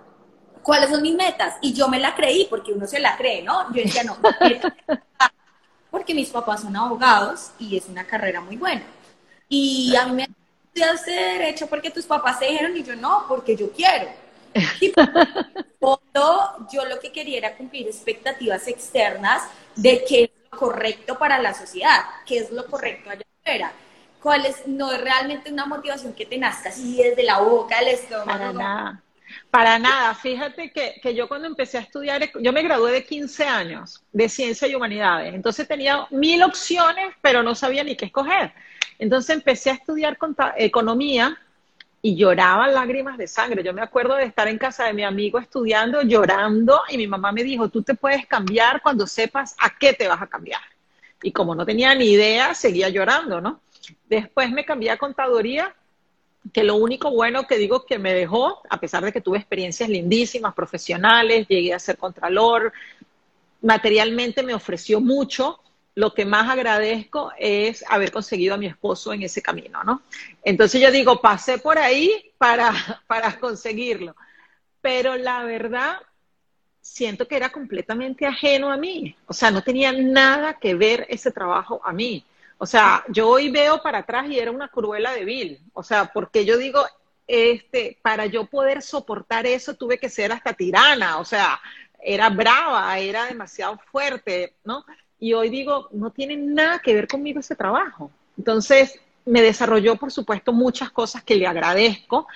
¿cuáles 0.64 0.90
son 0.90 1.02
mis 1.02 1.16
metas? 1.16 1.56
Y 1.62 1.74
yo 1.74 1.88
me 1.88 2.00
la 2.00 2.16
creí 2.16 2.48
porque 2.50 2.74
uno 2.74 2.88
se 2.88 3.00
la 3.00 3.16
cree, 3.16 3.44
¿no? 3.44 3.74
Yo 3.74 3.84
decía, 3.84 4.04
no, 4.04 4.18
porque 5.92 6.14
mis 6.14 6.30
papás 6.30 6.62
son 6.62 6.76
abogados 6.76 7.52
y 7.60 7.78
es 7.78 7.88
una 7.88 8.06
carrera 8.06 8.42
muy 8.42 8.58
buena. 8.58 8.84
Y 9.48 9.96
a 9.96 10.08
mí 10.08 10.14
me 10.14 10.28
estudiaste 10.76 11.12
derecho 11.12 11.68
porque 11.68 11.90
tus 11.90 12.06
papás 12.06 12.40
se 12.40 12.46
dijeron 12.46 12.76
y 12.76 12.84
yo 12.84 12.96
no, 12.96 13.26
porque 13.28 13.56
yo 13.56 13.72
quiero. 13.72 14.10
Y 14.82 14.92
fondo, 15.80 16.68
yo 16.72 16.86
lo 16.86 17.00
que 17.00 17.12
quería 17.12 17.38
era 17.38 17.56
cumplir 17.56 17.88
expectativas 17.88 18.68
externas 18.68 19.44
de 19.76 20.04
qué 20.08 20.24
es 20.24 20.30
lo 20.52 20.58
correcto 20.58 21.18
para 21.18 21.42
la 21.42 21.54
sociedad, 21.54 22.06
qué 22.26 22.40
es 22.40 22.52
lo 22.52 22.66
correcto 22.66 23.10
allá 23.10 23.26
afuera. 23.42 23.72
¿Cuál 24.22 24.46
es? 24.46 24.66
No 24.66 24.92
es 24.92 25.02
realmente 25.02 25.52
una 25.52 25.66
motivación 25.66 26.14
que 26.14 26.26
te 26.26 26.38
nazca 26.38 26.70
así 26.70 26.98
desde 26.98 27.24
la 27.24 27.40
boca, 27.40 27.80
del 27.80 27.90
estómago. 27.90 28.26
Para 28.26 28.54
nada. 28.54 29.04
Para 29.52 29.78
nada. 29.78 30.16
Fíjate 30.16 30.72
que, 30.72 30.96
que, 31.02 31.14
yo 31.14 31.28
cuando 31.28 31.48
empecé 31.48 31.78
a 31.78 31.82
estudiar, 31.82 32.30
yo 32.42 32.54
me 32.54 32.64
gradué 32.64 32.92
de 32.92 33.06
15 33.06 33.44
años 33.44 34.04
de 34.12 34.30
ciencia 34.30 34.68
y 34.68 34.76
humanidades. 34.76 35.34
Entonces 35.34 35.68
tenía 35.68 36.08
mil 36.10 36.42
opciones, 36.44 37.14
pero 37.22 37.44
no 37.44 37.54
sabía 37.56 37.84
ni 37.84 37.96
qué 37.96 38.06
escoger. 38.06 38.54
Entonces 39.00 39.36
empecé 39.36 39.70
a 39.72 39.74
estudiar 39.74 40.18
economía 40.58 41.38
y 42.02 42.16
lloraba 42.16 42.68
lágrimas 42.68 43.18
de 43.18 43.28
sangre. 43.28 43.64
Yo 43.64 43.74
me 43.74 43.82
acuerdo 43.82 44.16
de 44.16 44.26
estar 44.26 44.48
en 44.48 44.58
casa 44.58 44.86
de 44.86 44.94
mi 44.94 45.04
amigo 45.04 45.40
estudiando, 45.40 46.04
llorando, 46.04 46.82
y 46.90 46.98
mi 46.98 47.08
mamá 47.08 47.32
me 47.32 47.44
dijo, 47.44 47.70
tú 47.70 47.82
te 47.82 47.96
puedes 47.96 48.28
cambiar 48.28 48.82
cuando 48.82 49.08
sepas 49.08 49.56
a 49.60 49.76
qué 49.78 49.94
te 49.94 50.08
vas 50.08 50.22
a 50.22 50.28
cambiar. 50.28 50.62
Y 51.24 51.32
como 51.32 51.56
no 51.56 51.66
tenía 51.66 51.96
ni 51.96 52.12
idea, 52.12 52.54
seguía 52.54 52.90
llorando, 52.90 53.42
¿no? 53.42 53.60
Después 54.08 54.52
me 54.52 54.66
cambié 54.66 54.92
a 54.92 54.98
contaduría, 54.98 55.74
que 56.54 56.64
lo 56.64 56.76
único 56.76 57.10
bueno 57.10 57.48
que 57.48 57.58
digo 57.58 57.86
que 57.86 57.98
me 57.98 58.14
dejó, 58.14 58.62
a 58.70 58.80
pesar 58.80 59.04
de 59.04 59.12
que 59.12 59.22
tuve 59.22 59.40
experiencias 59.40 59.90
lindísimas, 59.90 60.54
profesionales, 60.54 61.48
llegué 61.48 61.74
a 61.74 61.80
ser 61.80 61.98
contralor, 61.98 62.72
materialmente 63.64 64.44
me 64.44 64.54
ofreció 64.54 65.02
mucho, 65.02 65.60
lo 65.96 66.14
que 66.14 66.26
más 66.26 66.50
agradezco 66.50 67.32
es 67.40 67.84
haber 67.88 68.12
conseguido 68.12 68.54
a 68.54 68.58
mi 68.58 68.68
esposo 68.68 69.14
en 69.14 69.24
ese 69.24 69.42
camino, 69.42 69.84
¿no? 69.84 70.02
Entonces 70.44 70.82
yo 70.82 70.92
digo, 70.92 71.22
pasé 71.22 71.58
por 71.58 71.80
ahí 71.80 72.32
para, 72.38 72.72
para 73.08 73.40
conseguirlo, 73.40 74.16
pero 74.82 75.16
la 75.16 75.44
verdad 75.44 75.98
siento 76.82 77.28
que 77.28 77.38
era 77.38 77.50
completamente 77.50 78.28
ajeno 78.28 78.72
a 78.72 78.78
mí, 78.78 79.16
o 79.26 79.34
sea, 79.34 79.50
no 79.52 79.64
tenía 79.64 79.92
nada 79.92 80.60
que 80.60 80.76
ver 80.76 81.08
ese 81.10 81.32
trabajo 81.32 81.82
a 81.84 81.92
mí. 81.92 82.24
O 82.58 82.66
sea, 82.66 83.04
yo 83.10 83.28
hoy 83.28 83.50
veo 83.50 83.82
para 83.82 84.00
atrás 84.00 84.28
y 84.30 84.40
era 84.40 84.52
una 84.52 84.70
cruela 84.70 85.12
de 85.12 85.26
vil, 85.26 85.60
o 85.74 85.84
sea, 85.84 86.06
porque 86.14 86.46
yo 86.46 86.58
digo, 86.58 86.86
este, 87.28 87.98
para 88.02 88.28
yo 88.28 88.46
poder 88.46 88.82
soportar 88.82 89.46
eso 89.46 89.74
tuve 89.74 89.98
que 89.98 90.10
ser 90.10 90.32
hasta 90.32 90.54
tirana, 90.54 91.18
o 91.18 91.26
sea, 91.26 91.60
era 92.00 92.30
brava, 92.30 92.98
era 93.00 93.26
demasiado 93.26 93.80
fuerte, 93.92 94.56
¿no? 94.64 94.86
Y 95.20 95.34
hoy 95.34 95.50
digo, 95.50 95.90
no 95.92 96.12
tiene 96.12 96.38
nada 96.38 96.80
que 96.80 96.94
ver 96.94 97.08
conmigo 97.08 97.40
ese 97.40 97.56
trabajo. 97.56 98.12
Entonces, 98.38 99.00
me 99.26 99.42
desarrolló, 99.42 99.96
por 99.96 100.12
supuesto, 100.12 100.54
muchas 100.54 100.92
cosas 100.92 101.24
que 101.24 101.36
le 101.36 101.48
agradezco, 101.48 102.28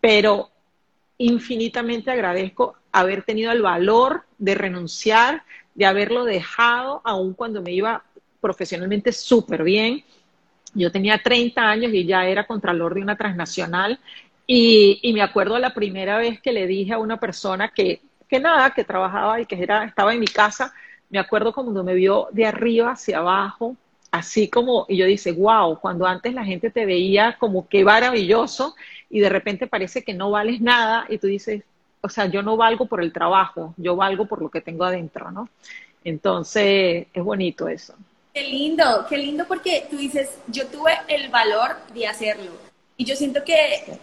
pero 0.00 0.50
infinitamente 1.18 2.10
agradezco 2.10 2.74
haber 2.90 3.22
tenido 3.22 3.52
el 3.52 3.62
valor 3.62 4.24
de 4.38 4.54
renunciar, 4.54 5.44
de 5.74 5.86
haberlo 5.86 6.24
dejado, 6.24 7.00
aun 7.04 7.34
cuando 7.34 7.62
me 7.62 7.72
iba 7.72 8.02
profesionalmente 8.40 9.12
súper 9.12 9.62
bien. 9.62 10.04
Yo 10.74 10.90
tenía 10.90 11.22
30 11.22 11.62
años 11.62 11.92
y 11.94 12.04
ya 12.04 12.26
era 12.26 12.46
contralor 12.46 12.94
de 12.94 13.02
una 13.02 13.16
transnacional 13.16 14.00
y, 14.46 14.98
y, 15.02 15.12
me 15.12 15.22
acuerdo 15.22 15.58
la 15.58 15.72
primera 15.72 16.18
vez 16.18 16.40
que 16.40 16.52
le 16.52 16.66
dije 16.66 16.92
a 16.92 16.98
una 16.98 17.20
persona 17.20 17.68
que, 17.68 18.00
que 18.28 18.40
nada, 18.40 18.70
que 18.70 18.82
trabajaba 18.82 19.40
y 19.40 19.46
que 19.46 19.62
era, 19.62 19.84
estaba 19.84 20.12
en 20.12 20.20
mi 20.20 20.26
casa, 20.26 20.74
me 21.12 21.18
acuerdo 21.18 21.52
cuando 21.52 21.84
me 21.84 21.94
vio 21.94 22.28
de 22.32 22.46
arriba 22.46 22.92
hacia 22.92 23.18
abajo, 23.18 23.76
así 24.10 24.48
como, 24.48 24.86
y 24.88 24.96
yo 24.96 25.04
dice, 25.04 25.32
wow, 25.32 25.78
cuando 25.78 26.06
antes 26.06 26.32
la 26.32 26.42
gente 26.42 26.70
te 26.70 26.86
veía 26.86 27.36
como 27.38 27.68
que 27.68 27.84
maravilloso 27.84 28.74
y 29.10 29.20
de 29.20 29.28
repente 29.28 29.66
parece 29.66 30.02
que 30.02 30.14
no 30.14 30.30
vales 30.30 30.62
nada 30.62 31.04
y 31.10 31.18
tú 31.18 31.26
dices, 31.26 31.64
o 32.00 32.08
sea, 32.08 32.26
yo 32.26 32.42
no 32.42 32.56
valgo 32.56 32.86
por 32.86 33.02
el 33.02 33.12
trabajo, 33.12 33.74
yo 33.76 33.94
valgo 33.94 34.24
por 34.24 34.40
lo 34.40 34.48
que 34.50 34.62
tengo 34.62 34.84
adentro, 34.84 35.30
¿no? 35.30 35.50
Entonces, 36.02 37.06
es 37.12 37.22
bonito 37.22 37.68
eso. 37.68 37.94
Qué 38.32 38.44
lindo, 38.44 39.04
qué 39.06 39.18
lindo 39.18 39.44
porque 39.46 39.86
tú 39.90 39.98
dices, 39.98 40.38
yo 40.48 40.66
tuve 40.68 40.92
el 41.08 41.28
valor 41.28 41.76
de 41.92 42.06
hacerlo. 42.06 42.52
Y 42.96 43.04
yo 43.04 43.14
siento 43.16 43.44
que 43.44 43.98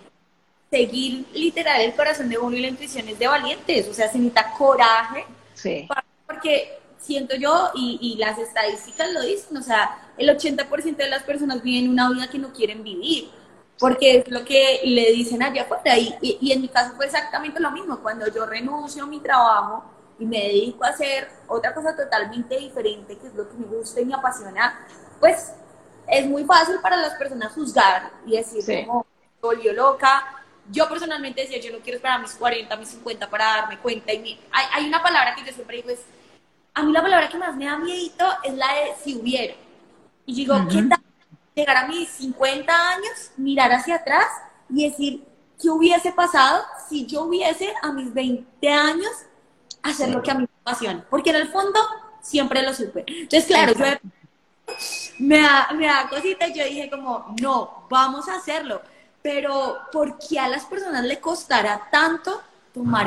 seguir 0.70 1.26
literal 1.34 1.82
el 1.82 1.94
corazón 1.94 2.30
de 2.30 2.38
uno 2.38 2.56
y 2.56 2.62
la 2.62 2.68
intuición 2.68 3.10
es 3.10 3.18
de 3.18 3.28
valientes, 3.28 3.88
o 3.88 3.94
sea, 3.96 4.08
se 4.10 4.20
necesita 4.20 4.54
coraje. 4.56 5.26
Sí. 5.56 5.88
Porque 6.28 6.79
siento 7.00 7.36
yo, 7.36 7.72
y, 7.74 8.16
las 8.20 8.38
estadísticas 8.38 9.12
lo 9.12 9.22
dicen, 9.22 9.58
o 9.58 9.62
sea, 9.62 10.12
el 10.18 10.30
80% 10.30 10.98
de 10.98 11.10
las 11.10 11.24
personas 11.24 11.64
viven 11.64 11.90
una 11.90 12.10
vida 12.12 12.30
que 12.30 12.38
no 12.38 12.52
quieren 12.54 12.84
vivir, 12.84 13.30
porque 13.80 14.18
es 14.18 14.30
lo 14.30 14.44
que 14.44 14.82
le 14.84 15.12
dicen 15.14 15.42
allá 15.42 15.64
afuera. 15.64 15.98
Y, 15.98 16.16
y, 16.22 16.52
en 16.52 16.62
mi 16.62 16.68
caso 16.68 16.94
fue 16.96 17.06
exactamente 17.06 17.60
lo 17.60 17.72
mismo. 17.72 18.00
Cuando 18.02 18.28
yo 18.28 18.46
renuncio 18.46 19.04
a 19.04 19.08
mi 19.08 19.20
trabajo 19.22 19.86
y 20.20 20.26
me 20.26 20.40
dedico 20.40 20.84
a 20.84 20.90
hacer 20.90 21.30
otra 21.48 21.74
cosa 21.74 21.96
totalmente 21.96 22.58
diferente, 22.58 23.18
que 23.18 23.28
es 23.28 23.34
lo 23.34 23.48
que 23.50 23.56
me 23.56 23.66
gusta 23.68 24.02
y 24.02 24.06
me 24.06 24.16
apasiona, 24.16 24.86
pues 25.20 25.54
es 26.08 26.26
muy 26.26 26.44
fácil 26.44 26.76
para 26.82 26.98
las 26.98 27.14
personas 27.16 27.54
juzgar 27.54 28.12
y 28.26 28.32
decir, 28.32 28.62
sí. 28.62 28.86
como, 28.86 29.06
volvió 29.42 29.72
loca. 29.72 30.36
Yo 30.72 30.88
personalmente 30.90 31.42
decía, 31.42 31.60
yo 31.60 31.72
no 31.72 31.80
quiero 31.80 31.96
esperar 31.96 32.20
a 32.20 32.22
mis 32.22 32.34
40, 32.34 32.74
a 32.74 32.78
mis 32.78 32.90
50 32.90 33.30
para 33.30 33.46
darme 33.46 33.80
cuenta. 33.80 34.12
Y 34.12 34.40
hay, 34.52 34.66
hay 34.74 34.88
una 34.88 35.02
palabra 35.02 35.34
que 35.36 35.46
yo 35.46 35.54
siempre 35.54 35.78
digo 35.78 35.90
es 35.90 36.00
a 36.80 36.84
mí 36.84 36.94
la 36.94 37.02
palabra 37.02 37.28
que 37.28 37.38
más 37.38 37.56
me 37.56 37.66
da 37.66 37.78
miedito 37.78 38.26
es 38.44 38.54
la 38.54 38.68
de 38.74 38.94
si 39.04 39.18
hubiera. 39.18 39.54
Y 40.26 40.34
digo, 40.34 40.56
¿qué 40.72 40.82
tal 40.84 41.00
llegar 41.54 41.78
a 41.78 41.88
mis 41.88 42.08
50 42.10 42.90
años, 42.90 43.32
mirar 43.36 43.72
hacia 43.74 43.96
atrás 43.96 44.28
y 44.70 44.90
decir, 44.90 45.26
¿qué 45.62 45.70
hubiese 45.70 46.14
pasado 46.14 46.64
si 46.88 47.06
yo 47.06 47.24
hubiese 47.24 47.74
a 47.82 47.92
mis 47.92 48.14
20 48.14 48.70
años 48.70 49.12
hacer 49.84 50.10
lo 50.10 50.22
que 50.22 50.32
a 50.32 50.36
mí 50.36 50.42
me 50.42 50.62
apasiona? 50.62 51.06
Porque 51.10 51.32
en 51.32 51.36
el 51.36 51.50
fondo 51.50 51.80
siempre 52.22 52.64
lo 52.64 52.74
supe. 52.74 53.04
Entonces, 53.08 53.46
claro, 53.46 53.74
yo 53.74 53.86
me 55.20 55.42
da, 55.42 55.70
me 55.76 55.88
da 55.88 56.08
cosita 56.10 56.48
y 56.48 56.54
yo 56.54 56.64
dije 56.64 56.90
como, 56.90 57.36
no, 57.42 57.88
vamos 57.90 58.30
a 58.30 58.36
hacerlo. 58.36 58.82
Pero 59.22 59.80
¿por 59.92 60.18
qué 60.18 60.40
a 60.40 60.48
las 60.48 60.64
personas 60.64 61.04
le 61.04 61.20
costará 61.20 61.90
tanto 61.92 62.42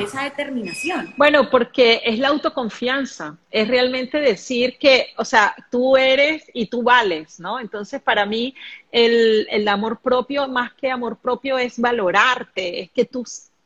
esa 0.00 0.24
determinación? 0.24 1.14
Bueno, 1.16 1.50
porque 1.50 2.02
es 2.04 2.18
la 2.18 2.28
autoconfianza, 2.28 3.36
es 3.50 3.68
realmente 3.68 4.18
decir 4.18 4.76
que, 4.78 5.08
o 5.16 5.24
sea, 5.24 5.54
tú 5.70 5.96
eres 5.96 6.44
y 6.52 6.66
tú 6.66 6.82
vales, 6.82 7.40
¿no? 7.40 7.60
Entonces, 7.60 8.00
para 8.00 8.26
mí, 8.26 8.54
el, 8.90 9.46
el 9.50 9.68
amor 9.68 10.00
propio, 10.00 10.48
más 10.48 10.72
que 10.74 10.90
amor 10.90 11.18
propio, 11.18 11.58
es 11.58 11.78
valorarte, 11.78 12.82
es 12.82 12.90
que 12.90 13.04
tú 13.04 13.24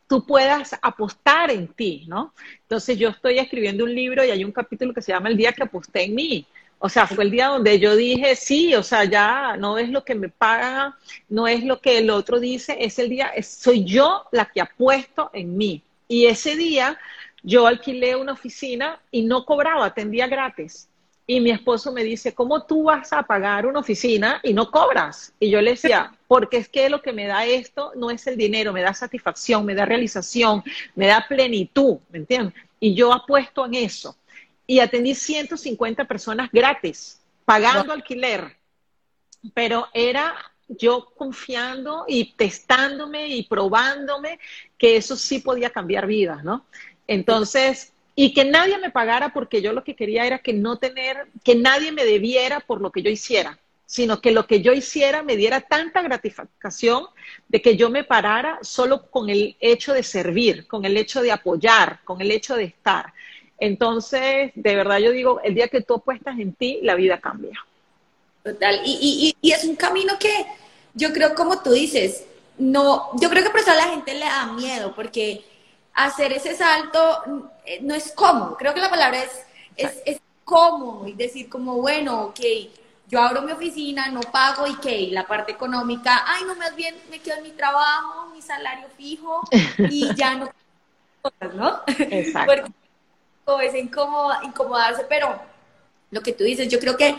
tú 0.08 0.25
puedas 0.25 0.76
apostar 0.82 1.50
en 1.50 1.68
ti, 1.68 2.04
¿no? 2.06 2.32
Entonces 2.62 2.98
yo 2.98 3.08
estoy 3.08 3.38
escribiendo 3.38 3.84
un 3.84 3.94
libro 3.94 4.25
y 4.25 4.30
hay 4.30 4.44
un 4.44 4.52
capítulo 4.52 4.94
que 4.94 5.02
se 5.02 5.12
llama 5.12 5.28
El 5.28 5.36
día 5.36 5.52
que 5.52 5.64
aposté 5.64 6.04
en 6.04 6.14
mí. 6.14 6.46
O 6.78 6.88
sea, 6.88 7.06
fue 7.06 7.25
el 7.25 7.30
día 7.30 7.48
donde 7.48 7.78
yo 7.80 7.96
dije, 7.96 8.36
sí, 8.36 8.75
o 8.75 8.82
sea, 8.82 9.04
ya 9.04 9.56
no 9.56 9.78
es 9.78 9.88
lo 9.88 10.04
que 10.04 10.14
me 10.14 10.28
paga, 10.28 10.96
no 11.28 11.48
es 11.48 11.64
lo 11.64 11.80
que 11.80 11.98
el 11.98 12.10
otro 12.10 12.38
dice, 12.38 12.76
es 12.78 12.98
el 12.98 13.08
día, 13.08 13.32
soy 13.42 13.84
yo 13.84 14.25
la 14.30 14.44
que 14.44 14.60
apuesto 14.60 15.30
en 15.32 15.56
mí. 15.56 15.82
Y 16.08 16.26
ese 16.26 16.56
día 16.56 16.98
yo 17.42 17.66
alquilé 17.66 18.16
una 18.16 18.32
oficina 18.32 19.00
y 19.10 19.22
no 19.22 19.44
cobraba, 19.44 19.86
atendía 19.86 20.26
gratis. 20.26 20.88
Y 21.28 21.40
mi 21.40 21.50
esposo 21.50 21.92
me 21.92 22.04
dice, 22.04 22.34
¿cómo 22.34 22.64
tú 22.64 22.84
vas 22.84 23.12
a 23.12 23.25
pagar 23.25 23.66
una 23.66 23.80
oficina 23.80 24.40
y 24.44 24.54
no 24.54 24.70
cobras? 24.70 25.32
Y 25.40 25.50
yo 25.50 25.60
le 25.60 25.72
decía, 25.72 26.12
porque 26.28 26.58
es 26.58 26.68
que 26.68 26.88
lo 26.88 27.02
que 27.02 27.12
me 27.12 27.26
da 27.26 27.44
esto 27.44 27.92
no 27.96 28.10
es 28.10 28.26
el 28.28 28.36
dinero, 28.36 28.72
me 28.72 28.82
da 28.82 28.94
satisfacción, 28.94 29.64
me 29.64 29.75
da 29.75 29.84
realización, 29.84 30.62
me 30.94 31.08
da 31.08 31.26
plenitud, 31.28 31.98
¿me 32.10 32.18
entiendes? 32.18 32.54
Y 32.78 32.94
yo 32.94 33.12
apuesto 33.12 33.66
en 33.66 33.75
eso. 33.75 34.16
Y 34.68 34.78
atendí 34.78 35.16
150 35.16 36.04
personas 36.04 36.48
gratis, 36.52 37.20
pagando 37.44 37.92
alquiler. 37.92 38.56
Pero 39.52 39.88
era 39.94 40.34
yo 40.68 41.12
confiando 41.16 42.04
y 42.08 42.32
testándome 42.35 43.28
y 43.28 43.44
probándome 43.44 44.38
que 44.78 44.96
eso 44.96 45.16
sí 45.16 45.38
podía 45.38 45.70
cambiar 45.70 46.06
vidas, 46.06 46.44
¿no? 46.44 46.66
Entonces, 47.06 47.92
y 48.14 48.32
que 48.32 48.44
nadie 48.44 48.78
me 48.78 48.90
pagara 48.90 49.32
porque 49.32 49.62
yo 49.62 49.73
lo 49.73 49.85
que 49.85 49.94
quería 49.94 50.26
era 50.26 50.38
que 50.38 50.52
no 50.52 50.78
tener, 50.78 51.26
que 51.44 51.54
nadie 51.54 51.92
me 51.92 52.04
debiera 52.04 52.61
por 52.61 52.80
lo 52.80 52.90
que 52.90 53.02
yo 53.02 53.11
hiciera, 53.11 53.58
sino 53.85 54.20
que 54.20 54.32
lo 54.32 54.46
que 54.46 54.62
yo 54.62 54.73
hiciera 54.73 55.23
me 55.23 55.37
diera 55.37 55.61
tanta 55.61 56.02
gratificación 56.02 57.06
de 57.49 57.62
que 57.62 57.76
yo 57.76 57.90
me 57.90 58.04
parara 58.04 58.58
solo 58.62 59.11
con 59.11 59.30
el 59.30 59.56
hecho 59.61 59.92
de 59.92 60.02
servir, 60.02 60.66
con 60.66 60.85
el 60.85 60.96
hecho 60.96 61.23
de 61.23 61.30
apoyar, 61.30 62.00
con 62.04 62.20
el 62.20 62.30
hecho 62.30 62.56
de 62.56 62.64
estar. 62.64 63.12
Entonces, 63.58 64.52
de 64.54 64.76
verdad 64.76 64.99
yo 64.99 65.12
digo, 65.12 65.40
el 65.42 65.54
día 65.54 65.68
que 65.68 65.82
tú 65.82 65.94
apuestas 65.94 66.38
en 66.38 66.52
ti, 66.54 66.80
la 66.82 66.94
vida 66.94 67.20
cambia. 67.20 67.64
Total, 68.46 68.80
y, 68.84 69.34
y, 69.42 69.48
y 69.48 69.50
es 69.50 69.64
un 69.64 69.74
camino 69.74 70.16
que 70.20 70.46
yo 70.94 71.12
creo, 71.12 71.34
como 71.34 71.60
tú 71.62 71.72
dices, 71.72 72.24
no, 72.58 73.10
yo 73.20 73.28
creo 73.28 73.42
que 73.42 73.50
por 73.50 73.58
eso 73.58 73.72
a 73.72 73.74
la 73.74 73.88
gente 73.88 74.14
le 74.14 74.24
da 74.24 74.46
miedo, 74.52 74.94
porque 74.94 75.44
hacer 75.92 76.32
ese 76.32 76.54
salto 76.54 77.50
eh, 77.64 77.80
no 77.82 77.92
es 77.92 78.12
cómodo. 78.12 78.56
Creo 78.56 78.72
que 78.72 78.78
la 78.78 78.88
palabra 78.88 79.20
es, 79.20 79.32
es, 79.76 80.00
es 80.06 80.20
cómodo 80.44 81.08
y 81.08 81.14
decir 81.14 81.48
como, 81.48 81.74
bueno, 81.80 82.26
ok, 82.26 82.38
yo 83.08 83.20
abro 83.20 83.42
mi 83.42 83.50
oficina, 83.50 84.12
no 84.12 84.20
pago 84.20 84.64
y 84.68 84.76
que 84.76 85.08
la 85.10 85.26
parte 85.26 85.50
económica, 85.50 86.22
ay, 86.24 86.44
no, 86.44 86.54
más 86.54 86.76
bien 86.76 86.94
me 87.10 87.18
quedo 87.18 87.38
en 87.38 87.42
mi 87.42 87.50
trabajo, 87.50 88.28
mi 88.32 88.40
salario 88.42 88.86
fijo 88.96 89.40
y 89.90 90.14
ya 90.14 90.36
no, 90.36 90.52
¿no? 91.52 91.80
Exacto. 91.98 92.72
Porque 93.44 93.66
es 93.66 93.74
incomodarse, 93.74 95.04
pero 95.08 95.36
lo 96.12 96.20
que 96.20 96.32
tú 96.32 96.44
dices, 96.44 96.68
yo 96.68 96.78
creo 96.78 96.96
que 96.96 97.16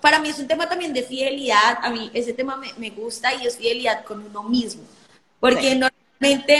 para 0.00 0.18
mí 0.20 0.28
es 0.28 0.38
un 0.38 0.46
tema 0.46 0.68
también 0.68 0.92
de 0.92 1.02
fidelidad, 1.02 1.78
a 1.82 1.90
mí 1.90 2.10
ese 2.14 2.32
tema 2.32 2.56
me, 2.56 2.72
me 2.76 2.90
gusta 2.90 3.34
y 3.34 3.46
es 3.46 3.56
fidelidad 3.56 4.04
con 4.04 4.24
uno 4.24 4.42
mismo, 4.42 4.82
porque 5.40 5.74
no 5.74 5.88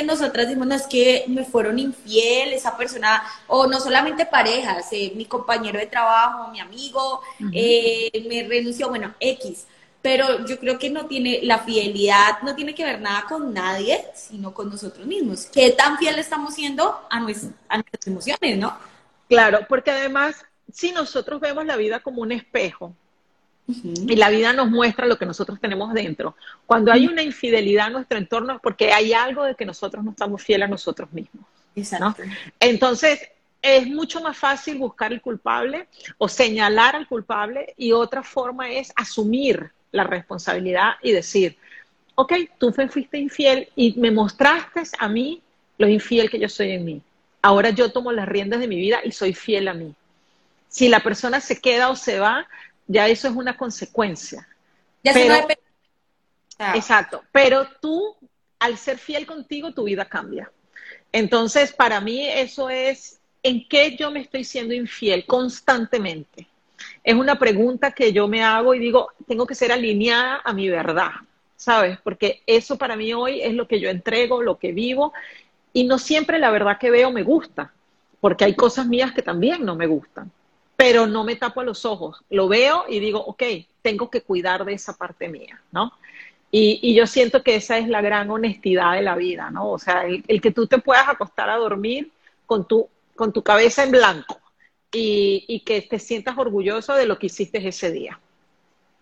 nosotras 0.04 0.46
decimos, 0.46 0.66
no 0.66 0.74
es 0.74 0.86
que 0.86 1.24
me 1.28 1.44
fueron 1.44 1.78
infiel 1.78 2.52
esa 2.52 2.76
persona, 2.76 3.22
o 3.46 3.66
no 3.66 3.80
solamente 3.80 4.26
parejas, 4.26 4.86
eh, 4.92 5.12
mi 5.16 5.24
compañero 5.24 5.78
de 5.78 5.86
trabajo, 5.86 6.50
mi 6.50 6.60
amigo, 6.60 7.20
eh, 7.52 8.10
me 8.28 8.46
renunció, 8.48 8.88
bueno, 8.88 9.14
X. 9.20 9.66
Pero 10.00 10.46
yo 10.46 10.60
creo 10.60 10.78
que 10.78 10.90
no 10.90 11.06
tiene, 11.06 11.40
la 11.42 11.58
fidelidad 11.58 12.40
no 12.42 12.54
tiene 12.54 12.72
que 12.72 12.84
ver 12.84 13.00
nada 13.00 13.24
con 13.28 13.52
nadie, 13.52 14.04
sino 14.14 14.54
con 14.54 14.70
nosotros 14.70 15.04
mismos. 15.04 15.46
¿Qué 15.46 15.70
tan 15.70 15.98
fiel 15.98 16.18
estamos 16.20 16.54
siendo 16.54 17.00
a, 17.10 17.18
nuestras, 17.18 17.52
a 17.68 17.78
nuestras 17.78 18.06
emociones, 18.06 18.58
no? 18.58 18.78
Claro, 19.28 19.66
porque 19.68 19.90
además, 19.90 20.36
si 20.72 20.92
nosotros 20.92 21.40
vemos 21.40 21.66
la 21.66 21.76
vida 21.76 21.98
como 21.98 22.22
un 22.22 22.30
espejo, 22.30 22.94
y 23.68 24.16
la 24.16 24.30
vida 24.30 24.52
nos 24.54 24.70
muestra 24.70 25.06
lo 25.06 25.18
que 25.18 25.26
nosotros 25.26 25.60
tenemos 25.60 25.92
dentro. 25.92 26.34
Cuando 26.64 26.90
hay 26.90 27.06
una 27.06 27.22
infidelidad 27.22 27.88
en 27.88 27.92
nuestro 27.94 28.16
entorno 28.16 28.54
es 28.54 28.60
porque 28.60 28.92
hay 28.92 29.12
algo 29.12 29.44
de 29.44 29.54
que 29.54 29.66
nosotros 29.66 30.02
no 30.02 30.12
estamos 30.12 30.42
fieles 30.42 30.66
a 30.66 30.70
nosotros 30.70 31.12
mismos. 31.12 31.44
Exacto. 31.76 32.22
Entonces, 32.58 33.20
es 33.60 33.86
mucho 33.86 34.20
más 34.22 34.36
fácil 34.36 34.78
buscar 34.78 35.12
el 35.12 35.20
culpable 35.20 35.88
o 36.16 36.28
señalar 36.28 36.96
al 36.96 37.06
culpable 37.06 37.74
y 37.76 37.92
otra 37.92 38.22
forma 38.22 38.70
es 38.70 38.92
asumir 38.96 39.70
la 39.92 40.04
responsabilidad 40.04 40.92
y 41.02 41.12
decir, 41.12 41.56
ok, 42.14 42.32
tú 42.58 42.74
me 42.76 42.88
fuiste 42.88 43.18
infiel 43.18 43.68
y 43.76 43.94
me 43.98 44.10
mostraste 44.10 44.82
a 44.98 45.08
mí 45.08 45.42
lo 45.76 45.88
infiel 45.88 46.30
que 46.30 46.38
yo 46.38 46.48
soy 46.48 46.72
en 46.72 46.84
mí. 46.84 47.02
Ahora 47.42 47.70
yo 47.70 47.92
tomo 47.92 48.12
las 48.12 48.28
riendas 48.28 48.60
de 48.60 48.68
mi 48.68 48.76
vida 48.76 49.00
y 49.04 49.12
soy 49.12 49.34
fiel 49.34 49.68
a 49.68 49.74
mí. 49.74 49.94
Si 50.68 50.88
la 50.88 51.00
persona 51.00 51.40
se 51.40 51.60
queda 51.60 51.90
o 51.90 51.96
se 51.96 52.18
va, 52.18 52.46
ya 52.88 53.06
eso 53.06 53.28
es 53.28 53.36
una 53.36 53.56
consecuencia. 53.56 54.48
Ya 55.04 55.12
pero, 55.12 55.46
Exacto, 56.74 57.22
pero 57.30 57.68
tú, 57.80 58.16
al 58.58 58.76
ser 58.78 58.98
fiel 58.98 59.26
contigo, 59.26 59.72
tu 59.72 59.84
vida 59.84 60.06
cambia. 60.06 60.50
Entonces, 61.12 61.72
para 61.72 62.00
mí 62.00 62.26
eso 62.26 62.68
es, 62.68 63.20
¿en 63.42 63.68
qué 63.68 63.94
yo 63.96 64.10
me 64.10 64.20
estoy 64.20 64.42
siendo 64.42 64.74
infiel 64.74 65.24
constantemente? 65.26 66.48
Es 67.04 67.14
una 67.14 67.38
pregunta 67.38 67.92
que 67.92 68.12
yo 68.12 68.26
me 68.26 68.42
hago 68.42 68.74
y 68.74 68.80
digo, 68.80 69.12
tengo 69.26 69.46
que 69.46 69.54
ser 69.54 69.70
alineada 69.70 70.40
a 70.44 70.52
mi 70.52 70.68
verdad, 70.68 71.12
¿sabes? 71.56 71.98
Porque 72.02 72.42
eso 72.46 72.76
para 72.76 72.96
mí 72.96 73.12
hoy 73.12 73.40
es 73.40 73.54
lo 73.54 73.68
que 73.68 73.78
yo 73.78 73.88
entrego, 73.88 74.42
lo 74.42 74.58
que 74.58 74.72
vivo, 74.72 75.12
y 75.72 75.84
no 75.84 75.98
siempre 75.98 76.38
la 76.38 76.50
verdad 76.50 76.78
que 76.78 76.90
veo 76.90 77.12
me 77.12 77.22
gusta, 77.22 77.72
porque 78.20 78.44
hay 78.44 78.54
cosas 78.54 78.86
mías 78.86 79.12
que 79.12 79.22
también 79.22 79.64
no 79.64 79.76
me 79.76 79.86
gustan 79.86 80.32
pero 80.78 81.08
no 81.08 81.24
me 81.24 81.34
tapo 81.34 81.64
los 81.64 81.84
ojos. 81.84 82.22
Lo 82.30 82.46
veo 82.46 82.84
y 82.88 83.00
digo, 83.00 83.18
ok, 83.18 83.42
tengo 83.82 84.08
que 84.08 84.22
cuidar 84.22 84.64
de 84.64 84.74
esa 84.74 84.96
parte 84.96 85.28
mía, 85.28 85.60
¿no? 85.72 85.92
Y, 86.52 86.94
yo 86.94 87.04
siento 87.08 87.42
que 87.42 87.56
esa 87.56 87.78
es 87.78 87.88
la 87.88 88.00
gran 88.00 88.30
honestidad 88.30 88.92
de 88.92 89.02
la 89.02 89.16
vida, 89.16 89.50
¿no? 89.50 89.72
O 89.72 89.78
sea, 89.80 90.04
el, 90.04 90.40
que 90.40 90.52
tú 90.52 90.68
te 90.68 90.78
puedas 90.78 91.08
acostar 91.08 91.50
a 91.50 91.56
dormir 91.56 92.12
con 92.46 92.64
tu, 92.64 92.88
con 93.16 93.32
tu 93.32 93.42
cabeza 93.42 93.82
en 93.82 93.90
blanco 93.90 94.38
y, 94.92 95.44
y, 95.48 95.60
que 95.60 95.82
te 95.82 95.98
sientas 95.98 96.38
orgulloso 96.38 96.94
de 96.94 97.06
lo 97.06 97.18
que 97.18 97.26
hiciste 97.26 97.66
ese 97.66 97.90
día. 97.90 98.20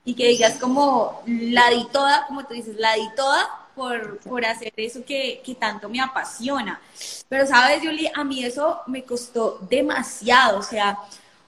Y 0.06 0.14
que 0.14 0.28
digas 0.28 0.58
como, 0.58 1.22
la 1.26 1.68
di 1.68 1.86
toda, 1.92 2.26
como 2.26 2.46
tú 2.46 2.54
dices, 2.54 2.76
la 2.76 2.94
di 2.94 3.08
toda 3.14 3.46
por, 3.74 4.18
por 4.20 4.46
hacer 4.46 4.72
eso 4.76 5.04
que, 5.04 5.42
que, 5.44 5.54
tanto 5.54 5.90
me 5.90 6.00
apasiona. 6.00 6.80
Pero 7.28 7.46
sabes, 7.46 7.82
Julie, 7.82 8.10
a 8.14 8.24
mí 8.24 8.42
eso 8.42 8.80
me 8.86 9.04
costó 9.04 9.58
demasiado, 9.68 10.60
o 10.60 10.62
sea, 10.62 10.98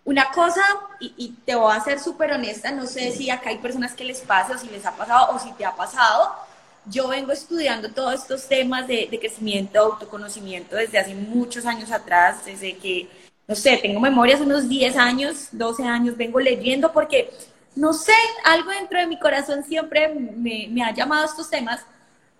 una 0.08 0.30
cosa, 0.30 0.62
y, 1.00 1.34
te 1.44 1.54
voy 1.54 1.70
a 1.70 1.80
ser 1.80 2.00
súper 2.00 2.32
honesta, 2.32 2.70
no 2.70 2.86
sé 2.86 3.12
si 3.12 3.28
acá 3.28 3.50
hay 3.50 3.58
personas 3.58 3.92
que 3.92 4.04
les 4.04 4.20
pasa 4.22 4.54
o 4.54 4.58
si 4.58 4.66
les 4.68 4.86
ha 4.86 4.92
pasado 4.92 5.36
o 5.36 5.38
si 5.38 5.52
te 5.52 5.66
ha 5.66 5.76
pasado. 5.76 6.34
Yo 6.86 7.08
vengo 7.08 7.30
estudiando 7.30 7.90
todos 7.90 8.14
estos 8.14 8.48
temas 8.48 8.86
de, 8.88 9.06
crecimiento, 9.20 9.78
autoconocimiento 9.78 10.76
desde 10.76 10.98
hace 10.98 11.14
muchos 11.14 11.66
años 11.66 11.90
atrás, 11.90 12.46
desde 12.46 12.78
que, 12.78 13.10
no 13.46 13.54
sé, 13.54 13.76
tengo 13.82 14.00
memorias 14.00 14.40
unos 14.40 14.66
10 14.66 14.96
años, 14.96 15.48
12 15.52 15.84
años, 15.84 16.16
vengo 16.16 16.40
leyendo 16.40 16.90
porque, 16.90 17.30
no 17.76 17.92
sé, 17.92 18.16
algo 18.44 18.70
dentro 18.70 18.98
de 18.98 19.06
mi 19.08 19.18
corazón 19.18 19.62
siempre 19.62 20.08
me, 20.08 20.68
me 20.70 20.82
ha 20.84 20.94
llamado 20.94 21.26
estos 21.26 21.50
temas, 21.50 21.82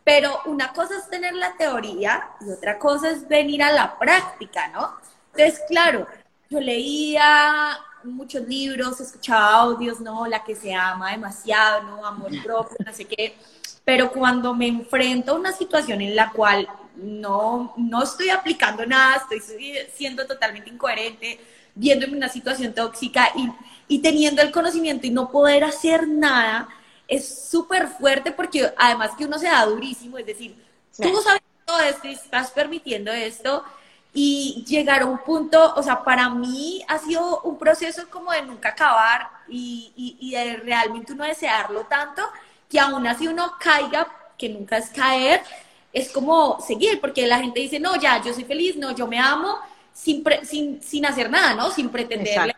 pero 0.04 0.40
una 0.46 0.72
cosa 0.72 0.96
es 0.96 1.11
tener 1.11 1.35
la 1.35 1.54
teoría 1.59 2.31
y 2.40 2.50
otra 2.50 2.78
cosa 2.78 3.11
es 3.11 3.28
venir 3.28 3.62
a 3.62 3.72
la 3.72 3.98
práctica, 3.98 4.68
¿no? 4.68 4.96
Entonces, 5.35 5.62
claro, 5.68 6.07
yo 6.50 6.61
leía 6.61 7.78
muchos 8.04 8.46
libros, 8.46 9.00
escuchaba 9.00 9.54
audios, 9.54 10.00
¿no? 10.00 10.26
La 10.26 10.44
que 10.44 10.54
se 10.54 10.72
ama 10.74 11.11
demasiado, 11.11 11.82
¿no? 11.82 12.06
Amor 12.06 12.30
propio, 12.42 12.76
no 12.84 12.92
sé 12.92 13.04
qué. 13.04 13.37
Pero 13.84 14.11
cuando 14.11 14.54
me 14.54 14.66
enfrento 14.66 15.32
a 15.32 15.34
una 15.34 15.52
situación 15.52 16.00
en 16.00 16.14
la 16.16 16.30
cual 16.32 16.68
no, 16.96 17.74
no 17.76 18.02
estoy 18.02 18.30
aplicando 18.30 18.84
nada, 18.87 19.16
estoy 19.16 19.40
siendo 19.94 20.26
totalmente 20.26 20.70
incoherente, 20.70 21.40
viéndome 21.74 22.16
una 22.16 22.28
situación 22.28 22.74
tóxica 22.74 23.30
y, 23.37 23.50
y 23.87 24.00
teniendo 24.00 24.42
el 24.42 24.50
conocimiento 24.50 25.06
y 25.06 25.11
no 25.11 25.30
poder 25.30 25.64
hacer 25.64 26.08
nada, 26.08 26.68
es 27.06 27.48
súper 27.48 27.88
fuerte 27.88 28.32
porque 28.32 28.72
además 28.76 29.12
que 29.16 29.24
uno 29.24 29.38
se 29.38 29.46
da 29.46 29.64
durísimo, 29.64 30.18
es 30.18 30.26
decir, 30.26 30.54
tú 30.96 31.20
sabes 31.22 31.42
todo 31.64 31.80
esto 31.80 32.08
y 32.08 32.12
estás 32.12 32.50
permitiendo 32.50 33.12
esto, 33.12 33.64
y 34.20 34.64
llegar 34.66 35.02
a 35.02 35.07
un 35.07 35.18
punto, 35.18 35.74
o 35.76 35.81
sea, 35.81 36.02
para 36.02 36.28
mí 36.28 36.83
ha 36.88 36.98
sido 36.98 37.40
un 37.42 37.57
proceso 37.57 38.11
como 38.11 38.33
de 38.33 38.42
nunca 38.42 38.70
acabar 38.70 39.31
y, 39.46 40.16
y, 40.18 40.33
de 40.33 40.57
realmente 40.57 41.12
uno 41.12 41.22
desearlo 41.22 41.85
tanto 41.85 42.22
que 42.68 42.81
aún 42.81 43.07
así 43.07 43.28
uno 43.28 43.54
caiga, 43.61 44.09
que 44.37 44.48
nunca 44.48 44.78
es 44.78 44.90
caer, 44.90 45.40
es 45.92 46.11
como 46.11 46.61
seguir, 46.61 47.00
porque 47.00 47.28
la 47.28 47.38
gente 47.38 47.61
dice, 47.61 47.78
no, 47.78 47.94
ya, 47.94 48.20
yo 48.20 48.35
soy 48.35 48.42
feliz, 48.42 48.74
no, 48.74 48.90
yo 48.90 49.07
me 49.07 49.20
amo, 49.20 49.57
sin, 49.92 50.24
sin, 50.42 50.83
sin 50.83 51.07
hacer 51.07 51.31
nada, 51.31 51.54
¿no? 51.54 51.70
Sin 51.70 51.88
pretender, 51.88 52.57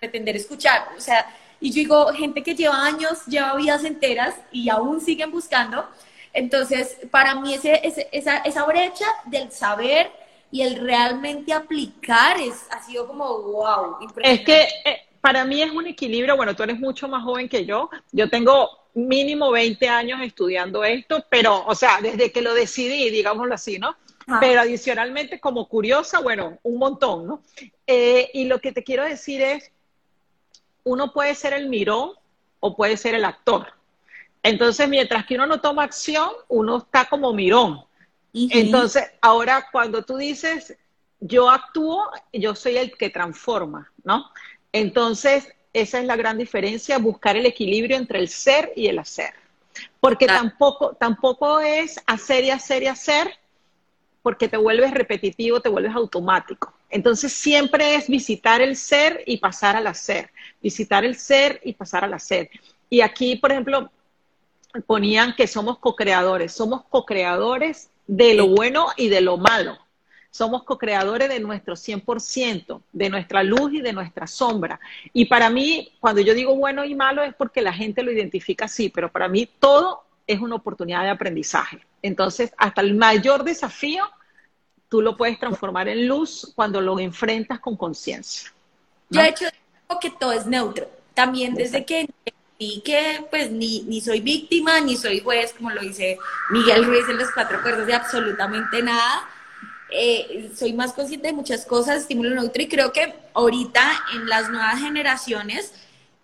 pretender 0.00 0.34
escuchar, 0.34 0.88
o 0.96 1.00
sea, 1.00 1.32
y 1.60 1.70
yo 1.70 1.76
digo, 1.76 2.12
gente 2.12 2.42
que 2.42 2.56
lleva 2.56 2.84
años, 2.84 3.24
lleva 3.26 3.54
vidas 3.54 3.84
enteras 3.84 4.34
y 4.50 4.68
aún 4.68 5.00
siguen 5.00 5.30
buscando, 5.30 5.88
Entonces, 6.32 6.96
para 7.12 7.36
mí 7.36 7.54
ese, 7.54 7.80
esa, 8.10 8.38
esa 8.38 8.64
brecha 8.64 9.06
del 9.26 9.52
saber 9.52 10.10
y 10.50 10.62
el 10.62 10.76
realmente 10.76 11.52
aplicar 11.52 12.40
es, 12.40 12.66
ha 12.70 12.82
sido 12.82 13.06
como 13.06 13.42
wow. 13.42 13.98
Es 14.22 14.40
que 14.40 14.62
eh, 14.84 15.02
para 15.20 15.44
mí 15.44 15.62
es 15.62 15.70
un 15.70 15.86
equilibrio, 15.86 16.36
bueno, 16.36 16.56
tú 16.56 16.62
eres 16.62 16.78
mucho 16.78 17.08
más 17.08 17.22
joven 17.22 17.48
que 17.48 17.66
yo, 17.66 17.90
yo 18.12 18.30
tengo 18.30 18.70
mínimo 18.94 19.50
20 19.50 19.88
años 19.88 20.20
estudiando 20.22 20.84
esto, 20.84 21.24
pero, 21.28 21.64
o 21.66 21.74
sea, 21.74 22.00
desde 22.00 22.32
que 22.32 22.42
lo 22.42 22.54
decidí, 22.54 23.10
digámoslo 23.10 23.54
así, 23.54 23.78
¿no? 23.78 23.96
Pero 24.40 24.60
adicionalmente, 24.60 25.40
como 25.40 25.68
curiosa, 25.68 26.20
bueno, 26.20 26.58
un 26.62 26.78
montón, 26.78 27.26
¿no? 27.26 27.42
Eh, 27.86 28.30
y 28.34 28.44
lo 28.44 28.60
que 28.60 28.72
te 28.72 28.84
quiero 28.84 29.04
decir 29.04 29.40
es, 29.40 29.72
uno 30.84 31.12
puede 31.12 31.34
ser 31.34 31.54
el 31.54 31.68
mirón 31.68 32.12
o 32.60 32.76
puede 32.76 32.98
ser 32.98 33.14
el 33.14 33.24
actor. 33.24 33.72
Entonces, 34.42 34.86
mientras 34.88 35.24
que 35.24 35.34
uno 35.34 35.46
no 35.46 35.60
toma 35.60 35.84
acción, 35.84 36.30
uno 36.48 36.78
está 36.78 37.06
como 37.06 37.32
mirón. 37.32 37.84
Entonces, 38.32 39.04
ahora 39.20 39.68
cuando 39.72 40.02
tú 40.02 40.16
dices, 40.16 40.76
yo 41.20 41.50
actúo, 41.50 42.10
yo 42.32 42.54
soy 42.54 42.76
el 42.76 42.96
que 42.96 43.10
transforma, 43.10 43.90
¿no? 44.04 44.30
Entonces, 44.72 45.48
esa 45.72 46.00
es 46.00 46.04
la 46.04 46.16
gran 46.16 46.38
diferencia, 46.38 46.98
buscar 46.98 47.36
el 47.36 47.46
equilibrio 47.46 47.96
entre 47.96 48.18
el 48.18 48.28
ser 48.28 48.72
y 48.76 48.86
el 48.86 48.98
hacer. 48.98 49.34
Porque 50.00 50.26
tampoco, 50.26 50.94
tampoco 50.94 51.60
es 51.60 52.00
hacer 52.06 52.44
y 52.44 52.50
hacer 52.50 52.82
y 52.82 52.86
hacer, 52.86 53.38
porque 54.22 54.48
te 54.48 54.56
vuelves 54.56 54.92
repetitivo, 54.92 55.60
te 55.60 55.68
vuelves 55.68 55.94
automático. 55.94 56.72
Entonces 56.90 57.32
siempre 57.32 57.94
es 57.94 58.08
visitar 58.08 58.60
el 58.60 58.76
ser 58.76 59.22
y 59.26 59.38
pasar 59.38 59.76
al 59.76 59.86
hacer, 59.86 60.30
visitar 60.62 61.04
el 61.04 61.16
ser 61.16 61.60
y 61.64 61.74
pasar 61.74 62.04
al 62.04 62.14
hacer. 62.14 62.50
Y 62.90 63.02
aquí, 63.02 63.36
por 63.36 63.52
ejemplo, 63.52 63.90
ponían 64.86 65.34
que 65.36 65.46
somos 65.46 65.78
co-creadores, 65.78 66.52
somos 66.52 66.84
co-creadores 66.88 67.90
de 68.08 68.34
lo 68.34 68.48
bueno 68.48 68.88
y 68.96 69.08
de 69.08 69.20
lo 69.20 69.36
malo. 69.36 69.78
Somos 70.30 70.64
co-creadores 70.64 71.28
de 71.28 71.40
nuestro 71.40 71.74
100%, 71.74 72.82
de 72.92 73.10
nuestra 73.10 73.42
luz 73.42 73.72
y 73.74 73.80
de 73.80 73.92
nuestra 73.92 74.26
sombra. 74.26 74.80
Y 75.12 75.26
para 75.26 75.50
mí, 75.50 75.92
cuando 76.00 76.20
yo 76.20 76.34
digo 76.34 76.56
bueno 76.56 76.84
y 76.84 76.94
malo 76.94 77.22
es 77.22 77.34
porque 77.34 77.62
la 77.62 77.72
gente 77.72 78.02
lo 78.02 78.10
identifica 78.10 78.64
así, 78.64 78.88
pero 78.88 79.12
para 79.12 79.28
mí 79.28 79.48
todo 79.58 80.04
es 80.26 80.40
una 80.40 80.56
oportunidad 80.56 81.02
de 81.02 81.10
aprendizaje. 81.10 81.80
Entonces, 82.02 82.52
hasta 82.56 82.80
el 82.80 82.94
mayor 82.94 83.44
desafío, 83.44 84.04
tú 84.88 85.02
lo 85.02 85.16
puedes 85.16 85.38
transformar 85.38 85.88
en 85.88 86.08
luz 86.08 86.52
cuando 86.54 86.80
lo 86.80 86.98
enfrentas 86.98 87.60
con 87.60 87.76
conciencia. 87.76 88.52
Yo 89.10 89.20
he 89.20 89.28
hecho 89.28 89.46
que 90.00 90.10
todo 90.10 90.32
es 90.32 90.46
neutro. 90.46 90.88
También 91.14 91.54
desde 91.54 91.84
que 91.84 92.08
y 92.58 92.80
que 92.80 93.24
pues 93.30 93.50
ni, 93.50 93.82
ni 93.82 94.00
soy 94.00 94.20
víctima, 94.20 94.80
ni 94.80 94.96
soy 94.96 95.20
juez, 95.20 95.54
como 95.56 95.70
lo 95.70 95.80
dice 95.80 96.18
Miguel 96.50 96.84
Ruiz 96.84 97.08
en 97.08 97.16
los 97.16 97.30
cuatro 97.30 97.58
acuerdos 97.58 97.86
de 97.86 97.94
absolutamente 97.94 98.82
nada. 98.82 99.28
Eh, 99.90 100.50
soy 100.54 100.72
más 100.72 100.92
consciente 100.92 101.28
de 101.28 101.32
muchas 101.32 101.64
cosas, 101.64 102.02
estímulo 102.02 102.30
neutro, 102.30 102.62
y 102.62 102.68
creo 102.68 102.92
que 102.92 103.14
ahorita 103.32 103.90
en 104.14 104.28
las 104.28 104.50
nuevas 104.50 104.80
generaciones, 104.80 105.72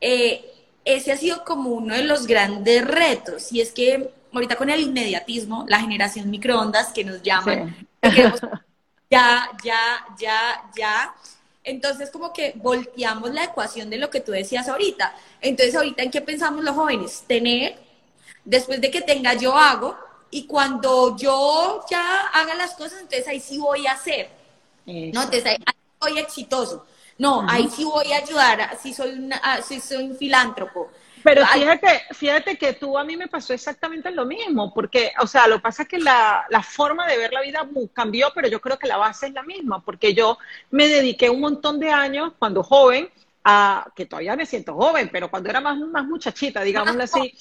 eh, 0.01 0.45
ese 0.85 1.13
ha 1.13 1.17
sido 1.17 1.45
como 1.45 1.71
uno 1.71 1.95
de 1.95 2.05
los 2.05 2.27
grandes 2.27 2.85
retos, 2.85 3.53
y 3.53 3.61
es 3.61 3.73
que 3.73 4.11
ahorita 4.33 4.57
con 4.57 4.69
el 4.69 4.81
inmediatismo, 4.81 5.65
la 5.69 5.81
generación 5.81 6.31
microondas 6.31 6.93
que 6.93 7.05
nos 7.05 7.23
llaman, 7.23 7.89
ya, 9.11 9.51
ya, 9.63 10.07
ya, 10.19 10.71
ya, 10.77 11.15
entonces, 11.65 12.11
como 12.11 12.33
que 12.33 12.53
volteamos 12.57 13.33
la 13.33 13.45
ecuación 13.45 13.89
de 13.89 13.97
lo 13.97 14.11
que 14.11 14.21
tú 14.21 14.33
decías 14.33 14.69
ahorita. 14.69 15.17
Entonces, 15.41 15.75
ahorita, 15.75 16.03
¿en 16.03 16.11
qué 16.11 16.21
pensamos 16.21 16.63
los 16.63 16.77
jóvenes? 16.77 17.25
Tener, 17.27 17.79
después 18.45 18.81
de 18.83 18.91
que 18.91 19.01
tenga, 19.01 19.33
yo 19.35 19.57
hago, 19.57 19.97
y 20.31 20.47
cuando 20.47 21.17
yo 21.17 21.85
ya 21.91 22.29
haga 22.29 22.55
las 22.55 22.75
cosas, 22.75 23.01
entonces 23.01 23.27
ahí 23.27 23.41
sí 23.41 23.59
voy 23.59 23.87
a 23.87 23.93
hacer. 23.93 24.29
¿no? 24.85 25.23
Entonces, 25.23 25.47
ahí, 25.47 25.57
soy 26.01 26.19
exitoso. 26.19 26.87
No, 27.17 27.47
ahí 27.49 27.71
sí 27.75 27.85
voy 27.85 28.13
a 28.13 28.19
ayudar, 28.19 28.77
si 28.83 28.93
soy, 28.93 29.13
una, 29.13 29.63
si 29.63 29.81
soy 29.81 30.05
un 30.05 30.17
filántropo. 30.17 30.91
Pero 31.25 31.47
fíjate, 31.47 32.03
fíjate 32.13 32.59
que 32.59 32.75
tú 32.75 32.99
a 32.99 33.03
mí 33.03 33.17
me 33.17 33.29
pasó 33.29 33.55
exactamente 33.55 34.11
lo 34.11 34.27
mismo, 34.27 34.75
porque, 34.75 35.11
o 35.19 35.27
sea, 35.27 35.49
lo 35.49 35.57
que 35.57 35.63
pasa 35.63 35.83
es 35.85 35.89
que 35.89 35.99
la, 35.99 36.45
la, 36.51 36.63
forma 36.63 37.07
de 37.07 37.17
ver 37.17 37.33
la 37.33 37.41
vida 37.41 37.67
cambió, 37.95 38.31
pero 38.35 38.47
yo 38.47 38.61
creo 38.61 38.79
que 38.79 38.87
la 38.87 38.99
base 38.99 39.29
es 39.29 39.33
la 39.33 39.43
misma, 39.43 39.83
porque 39.83 40.13
yo 40.13 40.37
me 40.71 40.87
dediqué 40.87 41.31
un 41.31 41.41
montón 41.41 41.81
de 41.81 41.91
años 41.91 42.35
cuando 42.39 42.63
joven, 42.63 43.09
a, 43.43 43.87
que 43.97 44.05
todavía 44.05 44.37
me 44.37 44.45
siento 44.45 44.75
joven, 44.75 45.09
pero 45.11 45.31
cuando 45.31 45.49
era 45.49 45.63
más, 45.63 45.79
más 45.79 46.05
muchachita, 46.05 46.61
digámoslo 46.61 47.03
así, 47.03 47.35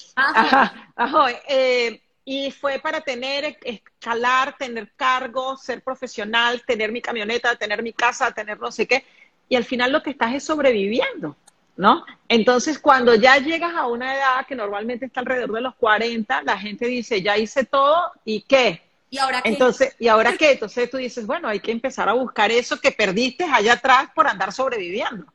eh, 1.46 2.00
y 2.24 2.50
fue 2.52 2.78
para 2.78 3.02
tener, 3.02 3.58
escalar, 3.62 4.56
tener 4.56 4.92
cargos, 4.96 5.62
ser 5.62 5.82
profesional, 5.82 6.62
tener 6.66 6.90
mi 6.90 7.02
camioneta, 7.02 7.54
tener 7.56 7.82
mi 7.82 7.92
casa, 7.92 8.32
tener 8.32 8.58
no 8.58 8.72
sé 8.72 8.88
qué, 8.88 9.04
y 9.46 9.56
al 9.56 9.64
final 9.64 9.92
lo 9.92 10.02
que 10.02 10.08
estás 10.08 10.32
es 10.32 10.42
sobreviviendo. 10.42 11.36
¿No? 11.76 12.04
Entonces, 12.28 12.78
cuando 12.78 13.14
ya 13.14 13.38
llegas 13.38 13.74
a 13.74 13.86
una 13.86 14.14
edad 14.14 14.46
que 14.46 14.54
normalmente 14.54 15.06
está 15.06 15.20
alrededor 15.20 15.52
de 15.52 15.60
los 15.60 15.74
40, 15.74 16.42
la 16.42 16.58
gente 16.58 16.86
dice, 16.86 17.22
ya 17.22 17.36
hice 17.36 17.64
todo, 17.64 18.12
¿y 18.24 18.42
qué? 18.42 18.82
¿Y 19.10 19.18
ahora 19.18 19.42
qué? 19.42 19.48
Entonces, 19.48 19.96
¿y 19.98 20.08
ahora 20.08 20.36
qué? 20.36 20.52
Entonces 20.52 20.90
tú 20.90 20.96
dices, 20.96 21.26
bueno, 21.26 21.48
hay 21.48 21.60
que 21.60 21.72
empezar 21.72 22.08
a 22.08 22.14
buscar 22.14 22.50
eso 22.50 22.80
que 22.80 22.90
perdiste 22.90 23.44
allá 23.44 23.74
atrás 23.74 24.08
por 24.14 24.26
andar 24.26 24.52
sobreviviendo. 24.52 25.26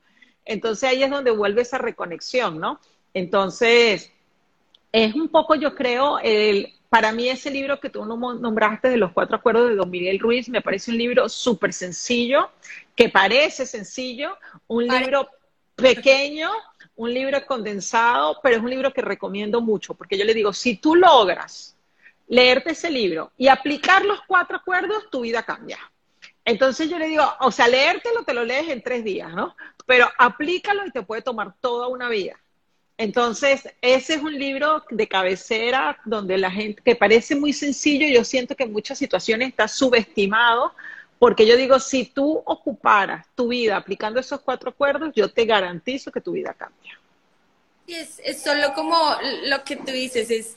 Entonces 0.45 0.89
ahí 0.89 1.03
es 1.03 1.09
donde 1.09 1.31
vuelve 1.31 1.61
esa 1.61 1.77
reconexión, 1.77 2.59
¿no? 2.59 2.79
Entonces, 3.13 4.11
es 4.91 5.15
un 5.15 5.29
poco, 5.29 5.55
yo 5.55 5.75
creo, 5.75 6.19
el, 6.19 6.73
para 6.89 7.11
mí 7.11 7.29
ese 7.29 7.51
libro 7.51 7.79
que 7.79 7.89
tú 7.89 8.03
nombraste 8.05 8.89
de 8.89 8.97
los 8.97 9.11
cuatro 9.11 9.37
acuerdos 9.37 9.69
de 9.69 9.75
Don 9.75 9.89
Miguel 9.89 10.19
Ruiz, 10.19 10.49
me 10.49 10.61
parece 10.61 10.91
un 10.91 10.97
libro 10.97 11.29
súper 11.29 11.71
sencillo, 11.71 12.49
que 12.95 13.09
parece 13.09 13.65
sencillo, 13.65 14.37
un 14.67 14.87
libro 14.87 15.29
pequeño, 15.79 16.49
un 16.95 17.13
libro 17.13 17.45
condensado, 17.45 18.39
pero 18.43 18.57
es 18.57 18.61
un 18.61 18.69
libro 18.69 18.93
que 18.93 19.01
recomiendo 19.01 19.61
mucho, 19.61 19.93
porque 19.93 20.17
yo 20.17 20.25
le 20.25 20.33
digo, 20.33 20.53
si 20.53 20.75
tú 20.75 20.95
logras 20.95 21.75
leerte 22.27 22.71
ese 22.71 22.91
libro 22.91 23.31
y 23.37 23.47
aplicar 23.47 24.05
los 24.05 24.21
cuatro 24.27 24.57
acuerdos, 24.57 25.09
tu 25.09 25.21
vida 25.21 25.43
cambia. 25.43 25.79
Entonces 26.45 26.89
yo 26.89 26.97
le 26.97 27.07
digo, 27.07 27.23
o 27.41 27.51
sea, 27.51 27.67
leértelo 27.67 28.23
te 28.23 28.33
lo 28.33 28.43
lees 28.43 28.69
en 28.69 28.81
tres 28.81 29.03
días, 29.03 29.33
¿no? 29.33 29.55
Pero 29.85 30.09
aplícalo 30.17 30.85
y 30.85 30.91
te 30.91 31.03
puede 31.03 31.21
tomar 31.21 31.53
toda 31.59 31.87
una 31.87 32.09
vida. 32.09 32.39
Entonces, 32.97 33.63
ese 33.81 34.15
es 34.15 34.21
un 34.21 34.37
libro 34.37 34.83
de 34.89 35.07
cabecera 35.07 35.97
donde 36.03 36.37
la 36.37 36.51
gente, 36.51 36.81
que 36.83 36.97
parece 36.97 37.33
muy 37.33 37.53
sencillo, 37.53 38.05
yo 38.07 38.25
siento 38.25 38.57
que 38.57 38.65
en 38.65 38.73
muchas 38.73 38.97
situaciones 38.97 39.47
está 39.47 39.69
subestimado, 39.69 40.73
porque 41.19 41.45
yo 41.45 41.57
digo, 41.57 41.79
si 41.79 42.05
tú 42.05 42.41
ocuparas 42.45 43.27
tu 43.35 43.49
vida 43.49 43.75
aplicando 43.75 44.21
esos 44.21 44.39
cuatro 44.39 44.69
acuerdos, 44.69 45.11
yo 45.13 45.29
te 45.29 45.45
garantizo 45.45 46.11
que 46.11 46.21
tu 46.21 46.31
vida 46.31 46.53
cambia. 46.53 46.97
Es, 47.85 48.21
es 48.23 48.41
solo 48.41 48.73
como 48.73 48.97
lo 49.43 49.63
que 49.65 49.75
tú 49.75 49.91
dices, 49.91 50.31
es 50.31 50.55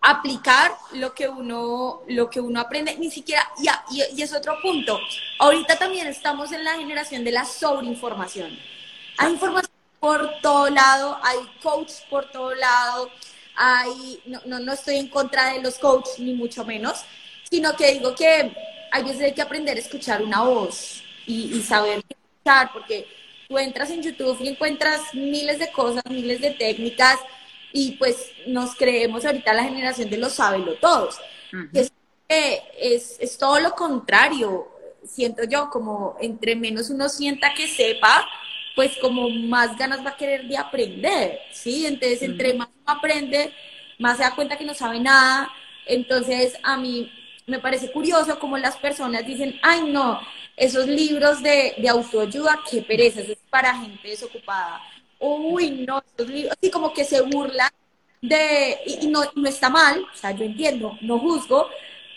aplicar 0.00 0.72
lo 0.92 1.12
que 1.14 1.28
uno, 1.28 2.02
lo 2.06 2.30
que 2.30 2.40
uno 2.40 2.60
aprende, 2.60 2.96
ni 2.96 3.10
siquiera, 3.10 3.48
y, 3.58 4.02
y, 4.16 4.22
es 4.22 4.32
otro 4.32 4.56
punto. 4.62 5.00
Ahorita 5.40 5.76
también 5.76 6.06
estamos 6.06 6.52
en 6.52 6.62
la 6.62 6.74
generación 6.74 7.24
de 7.24 7.32
la 7.32 7.44
sobreinformación. 7.44 8.56
Hay 9.16 9.32
información 9.32 9.72
por 9.98 10.40
todo 10.40 10.70
lado, 10.70 11.18
hay 11.22 11.38
coach 11.60 11.90
por 12.08 12.30
todo 12.30 12.54
lado, 12.54 13.10
hay, 13.56 14.22
no, 14.26 14.40
no, 14.46 14.60
no 14.60 14.72
estoy 14.72 14.96
en 14.98 15.08
contra 15.08 15.54
de 15.54 15.62
los 15.62 15.76
coaches, 15.78 16.20
ni 16.20 16.34
mucho 16.34 16.64
menos, 16.64 17.04
sino 17.50 17.74
que 17.74 17.94
digo 17.94 18.14
que 18.14 18.54
hay 18.90 19.02
veces 19.02 19.22
hay 19.22 19.32
que 19.32 19.42
aprender 19.42 19.76
a 19.76 19.80
escuchar 19.80 20.22
una 20.22 20.42
voz 20.42 21.02
y, 21.26 21.60
saber 21.60 22.02
escuchar, 22.08 22.70
porque 22.72 23.06
tú 23.48 23.58
entras 23.58 23.90
en 23.90 24.02
YouTube 24.02 24.38
y 24.40 24.48
encuentras 24.48 25.14
miles 25.14 25.58
de 25.58 25.70
cosas, 25.70 26.02
miles 26.08 26.40
de 26.40 26.52
técnicas, 26.52 27.18
y 27.72 27.92
pues 27.92 28.32
nos 28.46 28.74
creemos 28.74 29.24
ahorita 29.24 29.52
la 29.52 29.64
generación 29.64 30.08
de 30.08 30.16
los 30.16 30.32
sábelo 30.32 30.74
todos. 30.76 31.18
es, 31.72 31.92
es, 33.20 33.38
todo 33.38 33.60
lo 33.60 33.74
contrario, 33.74 34.68
siento 35.04 35.44
yo, 35.44 35.68
como 35.70 36.16
entre 36.20 36.56
menos 36.56 36.90
uno 36.90 37.08
sienta 37.08 37.52
que 37.54 37.66
sepa, 37.66 38.26
pues 38.74 38.96
como 38.98 39.28
más 39.28 39.76
ganas 39.76 40.04
va 40.04 40.10
a 40.10 40.16
querer 40.16 40.46
de 40.46 40.56
aprender, 40.56 41.40
¿sí? 41.52 41.86
Entonces, 41.86 42.22
entre 42.22 42.54
más 42.54 42.68
uno 42.68 42.98
aprende, 42.98 43.52
más 43.98 44.16
se 44.16 44.22
da 44.22 44.34
cuenta 44.34 44.56
que 44.56 44.64
no 44.64 44.74
sabe 44.74 45.00
nada. 45.00 45.50
Entonces, 45.84 46.56
a 46.62 46.76
mí 46.76 47.10
me 47.48 47.58
parece 47.58 47.90
curioso 47.90 48.38
como 48.38 48.58
las 48.58 48.76
personas 48.76 49.26
dicen, 49.26 49.58
ay 49.62 49.90
no, 49.90 50.20
esos 50.56 50.86
libros 50.86 51.42
de, 51.42 51.74
de 51.78 51.88
autoayuda, 51.88 52.60
qué 52.70 52.82
pereza, 52.82 53.20
eso 53.20 53.32
es 53.32 53.38
para 53.50 53.74
gente 53.74 54.08
desocupada. 54.08 54.80
Uy, 55.18 55.84
no, 55.86 56.02
esos 56.14 56.28
libros, 56.28 56.56
así 56.56 56.70
como 56.70 56.92
que 56.92 57.04
se 57.04 57.22
burlan 57.22 57.70
de, 58.20 58.78
y, 58.86 59.06
no, 59.08 59.22
no 59.34 59.48
está 59.48 59.70
mal, 59.70 60.04
o 60.12 60.16
sea, 60.16 60.32
yo 60.32 60.44
entiendo, 60.44 60.98
no 61.00 61.18
juzgo, 61.18 61.68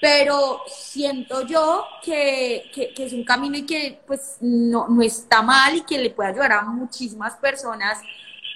pero 0.02 0.64
siento 0.68 1.46
yo 1.48 1.86
que, 2.04 2.70
que, 2.74 3.06
es 3.06 3.14
un 3.14 3.24
camino 3.24 3.58
y 3.58 3.66
que 3.66 4.00
pues 4.08 4.38
no, 4.42 4.88
no 4.88 5.02
está 5.02 5.44
mal 5.44 5.78
y 5.78 5.82
que 5.82 6.00
le 6.00 6.10
puede 6.10 6.32
ayudar 6.32 6.54
a 6.54 6.64
muchísimas 6.64 7.36
personas 7.36 8.02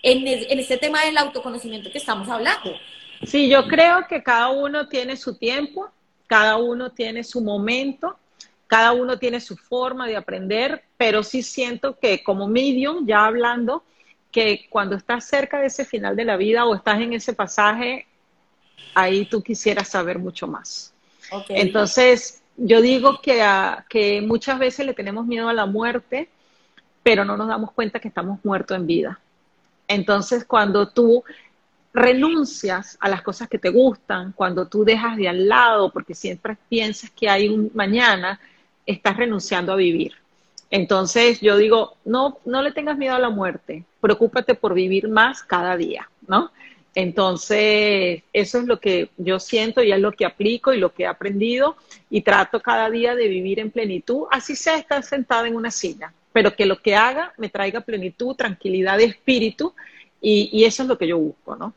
en, 0.01 0.27
en 0.27 0.59
este 0.59 0.77
tema 0.77 1.05
del 1.05 1.17
autoconocimiento 1.17 1.91
que 1.91 1.99
estamos 1.99 2.27
hablando. 2.27 2.71
Sí, 3.23 3.47
yo 3.47 3.67
creo 3.67 4.07
que 4.07 4.23
cada 4.23 4.49
uno 4.49 4.87
tiene 4.87 5.15
su 5.17 5.37
tiempo, 5.37 5.91
cada 6.27 6.57
uno 6.57 6.91
tiene 6.91 7.23
su 7.23 7.41
momento, 7.41 8.17
cada 8.67 8.93
uno 8.93 9.19
tiene 9.19 9.39
su 9.39 9.55
forma 9.55 10.07
de 10.07 10.17
aprender, 10.17 10.83
pero 10.97 11.23
sí 11.23 11.43
siento 11.43 11.97
que 11.99 12.23
como 12.23 12.47
medium, 12.47 13.05
ya 13.05 13.25
hablando, 13.25 13.83
que 14.31 14.67
cuando 14.69 14.95
estás 14.95 15.25
cerca 15.25 15.59
de 15.59 15.67
ese 15.67 15.85
final 15.85 16.15
de 16.15 16.25
la 16.25 16.35
vida 16.35 16.65
o 16.65 16.75
estás 16.75 16.99
en 16.99 17.13
ese 17.13 17.33
pasaje, 17.33 18.05
ahí 18.93 19.25
tú 19.25 19.41
quisieras 19.41 19.89
saber 19.89 20.19
mucho 20.19 20.47
más. 20.47 20.93
Entonces, 21.49 22.41
yo 22.57 22.81
digo 22.81 23.21
que, 23.21 23.45
que 23.89 24.21
muchas 24.21 24.59
veces 24.59 24.85
le 24.85 24.93
tenemos 24.93 25.25
miedo 25.25 25.47
a 25.47 25.53
la 25.53 25.65
muerte, 25.65 26.29
pero 27.03 27.23
no 27.23 27.37
nos 27.37 27.47
damos 27.47 27.71
cuenta 27.71 27.99
que 27.99 28.07
estamos 28.07 28.39
muertos 28.43 28.75
en 28.75 28.87
vida. 28.87 29.19
Entonces, 29.87 30.45
cuando 30.45 30.89
tú 30.89 31.23
renuncias 31.95 32.97
a 32.99 33.07
las 33.07 33.21
cosas 33.21 33.47
que 33.47 33.57
te 33.57 33.69
gustan, 33.69 34.33
cuando 34.33 34.67
tú 34.67 34.83
dejas 34.83 35.15
de 35.15 35.29
al 35.29 35.47
lado, 35.47 35.91
porque 35.91 36.13
siempre 36.13 36.57
piensas 36.67 37.09
que 37.09 37.29
hay 37.29 37.47
un 37.47 37.71
mañana, 37.73 38.39
estás 38.85 39.15
renunciando 39.15 39.71
a 39.71 39.77
vivir. 39.77 40.13
Entonces 40.69 41.39
yo 41.39 41.57
digo, 41.57 41.95
no, 42.03 42.39
no 42.43 42.61
le 42.61 42.73
tengas 42.73 42.97
miedo 42.97 43.15
a 43.15 43.19
la 43.19 43.29
muerte, 43.29 43.85
preocúpate 44.01 44.55
por 44.55 44.73
vivir 44.73 45.07
más 45.07 45.41
cada 45.41 45.77
día, 45.77 46.09
¿no? 46.27 46.51
Entonces, 46.95 48.23
eso 48.33 48.59
es 48.59 48.65
lo 48.65 48.79
que 48.79 49.09
yo 49.17 49.39
siento 49.39 49.81
y 49.81 49.91
es 49.91 49.99
lo 49.99 50.11
que 50.11 50.25
aplico 50.25 50.73
y 50.73 50.77
lo 50.77 50.93
que 50.93 51.03
he 51.03 51.07
aprendido 51.07 51.77
y 52.09 52.21
trato 52.21 52.61
cada 52.61 52.89
día 52.89 53.15
de 53.15 53.27
vivir 53.27 53.59
en 53.59 53.71
plenitud, 53.71 54.23
así 54.31 54.55
sea 54.55 54.77
estar 54.77 55.03
sentada 55.03 55.47
en 55.47 55.55
una 55.55 55.71
silla, 55.71 56.13
pero 56.33 56.55
que 56.55 56.65
lo 56.65 56.81
que 56.81 56.95
haga 56.95 57.33
me 57.37 57.49
traiga 57.49 57.81
plenitud, 57.81 58.35
tranquilidad 58.35 58.97
de 58.97 59.05
espíritu 59.05 59.73
y, 60.21 60.49
y 60.51 60.65
eso 60.65 60.83
es 60.83 60.89
lo 60.89 60.97
que 60.97 61.07
yo 61.07 61.17
busco, 61.17 61.55
¿no? 61.55 61.73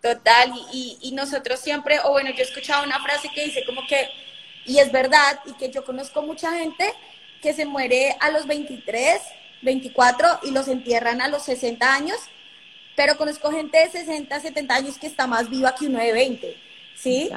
Total, 0.00 0.50
y, 0.72 0.96
y, 1.02 1.12
nosotros 1.12 1.60
siempre, 1.60 1.98
o 2.04 2.12
bueno, 2.12 2.30
yo 2.30 2.38
he 2.38 2.46
escuchado 2.46 2.84
una 2.84 3.02
frase 3.02 3.28
que 3.34 3.44
dice 3.44 3.64
como 3.66 3.86
que, 3.86 4.08
y 4.64 4.78
es 4.78 4.90
verdad, 4.90 5.40
y 5.44 5.52
que 5.52 5.70
yo 5.70 5.84
conozco 5.84 6.22
mucha 6.22 6.52
gente 6.52 6.94
que 7.42 7.52
se 7.52 7.66
muere 7.66 8.16
a 8.20 8.30
los 8.30 8.46
23, 8.46 9.20
24 9.60 10.40
y 10.44 10.52
los 10.52 10.68
entierran 10.68 11.20
a 11.20 11.28
los 11.28 11.42
60 11.42 11.94
años, 11.94 12.18
pero 12.96 13.18
conozco 13.18 13.50
gente 13.50 13.78
de 13.78 13.90
60, 13.90 14.40
70 14.40 14.74
años 14.74 14.98
que 14.98 15.06
está 15.06 15.26
más 15.26 15.50
viva 15.50 15.74
que 15.74 15.86
uno 15.86 15.98
de 15.98 16.12
20, 16.12 16.56
¿sí? 16.96 17.30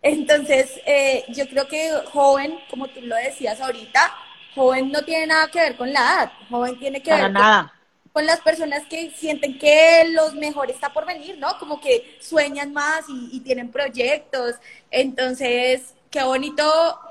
Entonces, 0.00 0.80
eh, 0.86 1.24
yo 1.28 1.48
creo 1.48 1.66
que 1.66 1.90
joven, 2.12 2.58
como 2.70 2.88
tú 2.88 3.00
lo 3.00 3.16
decías 3.16 3.60
ahorita, 3.60 4.14
joven 4.54 4.92
no 4.92 5.02
tiene 5.02 5.26
nada 5.26 5.48
que 5.48 5.58
ver 5.58 5.76
con 5.76 5.92
la 5.92 6.00
edad, 6.00 6.32
joven 6.48 6.78
tiene 6.78 7.02
que 7.02 7.12
ver 7.12 7.32
nada 7.32 7.62
con 7.62 7.83
las 8.22 8.40
personas 8.40 8.84
que 8.86 9.10
sienten 9.10 9.58
que 9.58 10.04
los 10.12 10.34
mejor 10.34 10.70
está 10.70 10.92
por 10.92 11.04
venir, 11.04 11.36
¿no? 11.38 11.58
Como 11.58 11.80
que 11.80 12.16
sueñan 12.20 12.72
más 12.72 13.06
y, 13.08 13.40
tienen 13.40 13.72
proyectos. 13.72 14.54
Entonces, 14.90 15.94
qué 16.10 16.22
bonito 16.22 16.62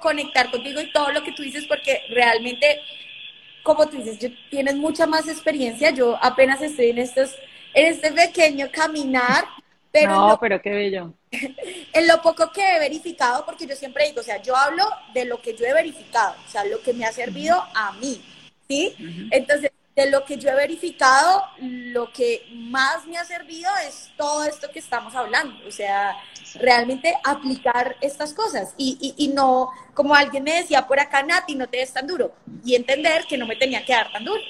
conectar 0.02 0.50
contigo 0.50 0.80
y 0.80 0.94
todo 0.94 1.12
lo 1.12 1.22
que 1.22 1.34
tú 1.34 1.44
dices, 1.44 1.66
porque 1.68 2.04
realmente, 2.10 2.80
como 3.64 3.86
tú 3.90 3.98
dices, 3.98 4.32
tienes 4.50 4.76
mucha 4.76 5.06
más 5.06 5.28
experiencia. 5.28 5.90
Yo 5.90 6.18
apenas 6.22 6.62
estoy 6.62 6.92
en 6.92 7.00
estos, 7.00 7.36
en 7.74 7.88
este 7.88 8.10
pequeño 8.14 8.70
caminar. 8.72 9.44
Pero 9.92 10.12
no, 10.12 10.40
pero 10.40 10.62
qué 10.62 10.70
bello. 10.70 11.14
En 11.94 12.08
lo 12.08 12.22
poco 12.22 12.52
que 12.52 12.62
he 12.62 12.80
verificado, 12.80 13.46
porque 13.46 13.68
yo 13.68 13.76
siempre 13.76 14.08
digo, 14.08 14.22
o 14.22 14.24
sea, 14.24 14.42
yo 14.42 14.56
hablo 14.56 14.84
de 15.14 15.26
lo 15.26 15.42
que 15.42 15.54
yo 15.54 15.66
he 15.66 15.74
verificado, 15.74 16.34
o 16.48 16.50
sea, 16.50 16.64
lo 16.64 16.82
que 16.82 16.94
me 16.94 17.06
ha 17.06 17.12
servido 17.12 17.62
a 17.76 17.92
mí, 17.94 18.20
¿sí? 18.68 18.96
Entonces, 19.30 19.72
de 19.96 20.10
lo 20.10 20.26
que 20.26 20.38
yo 20.38 20.50
he 20.50 20.56
verificado, 20.56 21.44
lo 21.60 22.12
que 22.12 22.48
más 22.52 23.06
me 23.06 23.18
ha 23.18 23.24
servido 23.24 23.70
es 23.88 24.12
todo 24.18 24.44
esto 24.44 24.70
que 24.72 24.80
estamos 24.80 25.14
hablando, 25.16 25.56
o 25.68 25.72
sea, 25.72 26.16
realmente 26.56 27.14
aplicar 27.24 27.96
estas 28.02 28.34
cosas. 28.34 28.74
Y, 28.78 29.14
y, 29.18 29.28
no, 29.30 29.70
como 29.94 30.16
alguien 30.16 30.44
me 30.44 30.56
decía 30.56 30.88
por 30.88 31.00
acá, 31.00 31.22
Nati, 31.22 31.56
no 31.56 31.68
te 31.68 31.78
des 31.78 31.94
tan 31.94 32.08
duro. 32.08 32.34
Y 32.66 32.76
entender 32.76 33.26
que 33.28 33.38
no 33.38 33.46
me 33.46 33.56
tenía 33.56 33.86
que 33.86 33.94
dar 33.94 34.12
tan 34.12 34.26
duro. 34.26 34.42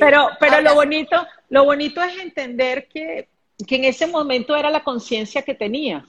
pero 0.00 0.30
pero 0.40 0.60
lo 0.60 0.74
bonito, 0.74 1.26
lo 1.48 1.64
bonito 1.64 2.02
es 2.02 2.18
entender 2.18 2.88
que, 2.88 3.28
que 3.66 3.76
en 3.76 3.84
ese 3.84 4.08
momento 4.08 4.56
era 4.56 4.70
la 4.70 4.82
conciencia 4.82 5.42
que 5.42 5.54
tenías. 5.54 6.04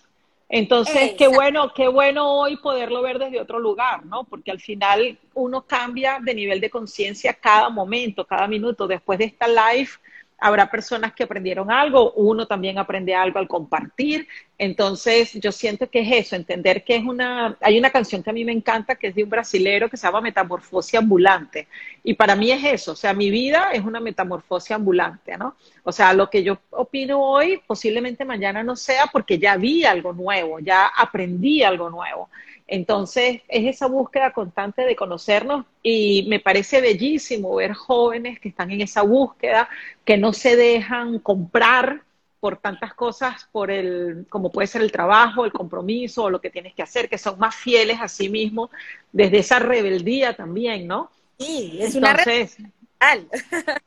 Entonces, 0.47 1.13
qué 1.17 1.27
bueno, 1.27 1.73
qué 1.73 1.87
bueno 1.87 2.39
hoy 2.39 2.57
poderlo 2.57 3.01
ver 3.01 3.17
desde 3.17 3.41
otro 3.41 3.59
lugar, 3.59 4.05
¿no? 4.05 4.25
Porque 4.25 4.51
al 4.51 4.59
final 4.59 5.17
uno 5.33 5.65
cambia 5.65 6.19
de 6.21 6.35
nivel 6.35 6.61
de 6.61 6.69
conciencia 6.69 7.33
cada 7.33 7.69
momento, 7.69 8.25
cada 8.25 8.47
minuto. 8.47 8.87
Después 8.87 9.17
de 9.17 9.25
esta 9.25 9.47
live, 9.47 9.89
habrá 10.37 10.69
personas 10.69 11.13
que 11.13 11.23
aprendieron 11.23 11.71
algo, 11.71 12.11
uno 12.13 12.45
también 12.45 12.77
aprende 12.77 13.15
algo 13.15 13.39
al 13.39 13.47
compartir. 13.47 14.27
Entonces, 14.57 15.33
yo 15.33 15.51
siento 15.51 15.89
que 15.89 16.01
es 16.01 16.27
eso, 16.27 16.35
entender 16.35 16.83
que 16.83 16.95
es 16.95 17.03
una, 17.03 17.57
hay 17.61 17.77
una 17.77 17.89
canción 17.89 18.21
que 18.21 18.29
a 18.29 18.33
mí 18.33 18.45
me 18.45 18.51
encanta, 18.51 18.95
que 18.95 19.07
es 19.07 19.15
de 19.15 19.23
un 19.23 19.29
brasilero 19.29 19.89
que 19.89 19.97
se 19.97 20.07
llama 20.07 20.21
Metamorfosia 20.21 20.99
Ambulante. 20.99 21.67
Y 22.03 22.13
para 22.13 22.35
mí 22.35 22.51
es 22.51 22.63
eso, 22.63 22.91
o 22.93 22.95
sea, 22.95 23.13
mi 23.13 23.29
vida 23.29 23.71
es 23.73 23.83
una 23.83 23.99
metamorfosia 23.99 24.75
ambulante, 24.75 25.37
¿no? 25.37 25.55
O 25.83 25.91
sea, 25.91 26.13
lo 26.13 26.29
que 26.29 26.43
yo 26.43 26.59
opino 26.71 27.21
hoy, 27.21 27.61
posiblemente 27.65 28.25
mañana 28.25 28.63
no 28.63 28.75
sea 28.75 29.07
porque 29.07 29.39
ya 29.39 29.57
vi 29.57 29.85
algo 29.85 30.13
nuevo, 30.13 30.59
ya 30.59 30.87
aprendí 30.87 31.63
algo 31.63 31.89
nuevo. 31.89 32.29
Entonces, 32.67 33.41
es 33.47 33.75
esa 33.75 33.87
búsqueda 33.87 34.33
constante 34.33 34.83
de 34.83 34.95
conocernos 34.95 35.65
y 35.83 36.25
me 36.27 36.39
parece 36.39 36.81
bellísimo 36.81 37.55
ver 37.55 37.73
jóvenes 37.73 38.39
que 38.39 38.49
están 38.49 38.71
en 38.71 38.81
esa 38.81 39.03
búsqueda, 39.03 39.69
que 40.03 40.17
no 40.17 40.33
se 40.33 40.55
dejan 40.55 41.19
comprar 41.19 42.01
por 42.39 42.57
tantas 42.57 42.93
cosas, 42.93 43.47
por 43.51 43.71
el, 43.71 44.25
como 44.29 44.51
puede 44.51 44.67
ser 44.67 44.81
el 44.81 44.91
trabajo, 44.91 45.45
el 45.45 45.51
compromiso 45.51 46.23
o 46.23 46.29
lo 46.29 46.41
que 46.41 46.49
tienes 46.49 46.73
que 46.73 46.83
hacer, 46.83 47.09
que 47.09 47.17
son 47.17 47.39
más 47.39 47.55
fieles 47.55 47.99
a 48.01 48.07
sí 48.07 48.29
mismos 48.29 48.69
desde 49.11 49.39
esa 49.39 49.59
rebeldía 49.59 50.35
también, 50.35 50.87
¿no? 50.87 51.09
Sí, 51.39 51.77
es 51.81 51.95
una 51.95 52.13
rebeldía. 52.13 52.71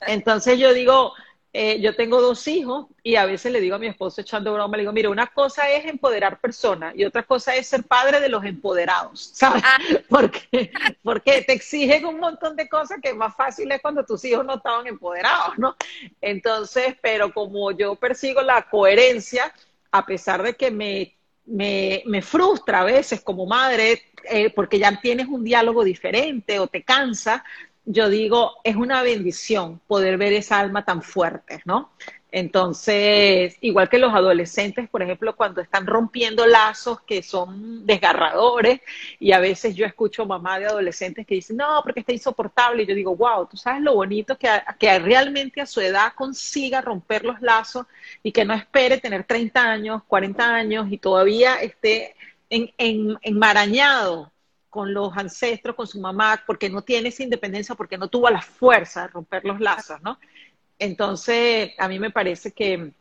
entonces 0.07 0.59
yo 0.59 0.73
digo, 0.73 1.13
eh, 1.53 1.81
yo 1.81 1.97
tengo 1.97 2.21
dos 2.21 2.47
hijos 2.47 2.87
y 3.03 3.17
a 3.17 3.25
veces 3.25 3.51
le 3.51 3.61
digo 3.61 3.77
a 3.77 3.79
mi 3.79 3.87
esposo 3.87 4.21
echando 4.21 4.53
broma, 4.53 4.77
le 4.77 4.83
digo, 4.83 4.93
mira, 4.93 5.09
una 5.09 5.27
cosa 5.29 5.71
es 5.71 5.87
empoderar 5.87 6.41
personas 6.41 6.95
y 6.95 7.05
otra 7.05 7.23
cosa 7.23 7.57
es 7.57 7.67
ser 7.67 7.85
padre 7.85 8.21
de 8.21 8.29
los 8.29 8.45
empoderados, 8.45 9.31
¿sabes? 9.35 9.63
Ah. 9.65 9.79
Porque, 10.09 10.71
porque 11.03 11.43
te 11.43 11.53
exigen 11.53 12.05
un 12.07 12.19
montón 12.19 12.57
de 12.57 12.69
cosas 12.69 12.99
que 13.03 13.15
más 13.15 13.35
fácil 13.37 13.71
es 13.71 13.81
cuando 13.81 14.05
tus 14.05 14.25
hijos 14.25 14.45
no 14.45 14.57
estaban 14.57 14.87
empoderados, 14.87 15.59
¿no? 15.59 15.77
Entonces, 16.21 16.97
pero 17.01 17.33
como 17.33 17.71
yo 17.73 17.95
persigo 17.95 18.43
la 18.43 18.69
coherencia, 18.69 19.53
a 19.91 20.05
pesar 20.05 20.43
de 20.43 20.55
que 20.55 20.71
me, 20.71 21.15
me, 21.47 22.03
me 22.07 22.23
frustra 22.23 22.81
a 22.81 22.85
veces 22.85 23.21
como 23.21 23.47
madre, 23.47 24.03
eh, 24.25 24.51
porque 24.51 24.79
ya 24.79 25.01
tienes 25.01 25.29
un 25.29 25.45
diálogo 25.45 25.85
diferente 25.85 26.59
o 26.59 26.67
te 26.67 26.83
cansa, 26.83 27.45
yo 27.91 28.11
digo, 28.11 28.53
es 28.65 28.77
una 28.77 29.03
bendición 29.03 29.81
poder 29.87 30.19
ver 30.19 30.35
esa 30.35 30.59
alma 30.59 30.85
tan 30.85 31.03
fuerte, 31.03 31.63
¿no? 31.65 31.91
Entonces, 32.31 33.57
igual 33.63 33.89
que 33.89 33.99
los 33.99 34.13
adolescentes, 34.13 34.91
por 34.91 35.03
ejemplo, 35.03 35.35
cuando 35.35 35.63
están 35.63 35.87
rompiendo 35.87 36.47
lazos 36.47 37.01
que 37.01 37.23
son 37.23 37.87
desgarradores, 37.87 38.81
y 39.19 39.33
a 39.33 39.39
veces 39.41 39.75
yo 39.75 39.87
escucho 39.87 40.27
mamá 40.27 40.59
de 40.59 40.67
adolescentes 40.67 41.27
que 41.27 41.37
dicen, 41.37 41.57
no, 41.57 41.81
porque 41.83 42.01
está 42.01 42.13
insoportable, 42.13 42.83
y 42.83 42.87
yo 42.87 42.95
digo, 42.95 43.17
wow, 43.17 43.47
tú 43.47 43.57
sabes 43.57 43.81
lo 43.81 43.95
bonito 43.95 44.37
que, 44.37 44.51
que 44.79 44.99
realmente 44.99 45.63
a 45.63 45.67
su 45.67 45.81
edad 45.81 46.13
consiga 46.15 46.83
romper 46.83 47.25
los 47.25 47.41
lazos 47.41 47.87
y 48.23 48.33
que 48.33 48.45
no 48.45 48.53
espere 48.53 48.99
tener 48.99 49.25
30 49.25 49.63
años, 49.63 50.03
40 50.07 50.55
años 50.55 50.89
y 50.91 50.99
todavía 50.99 51.57
esté 51.63 52.15
en, 52.51 52.71
en, 52.77 53.17
enmarañado 53.23 54.31
con 54.71 54.93
los 54.93 55.17
ancestros, 55.17 55.75
con 55.75 55.87
su 55.87 56.01
mamá, 56.01 56.43
porque 56.47 56.69
no 56.69 56.83
tiene 56.83 57.09
esa 57.09 57.23
independencia, 57.23 57.75
porque 57.75 57.99
no 57.99 58.09
tuvo 58.09 58.29
la 58.31 58.43
fuerza 58.43 59.03
de 59.03 59.09
romper 59.09 59.45
los 59.45 59.61
lazos, 59.61 60.01
¿no? 60.03 60.19
Entonces, 60.79 61.73
a 61.79 61.89
mí 61.89 61.99
me 61.99 62.11
parece 62.11 62.53
que 62.53 62.93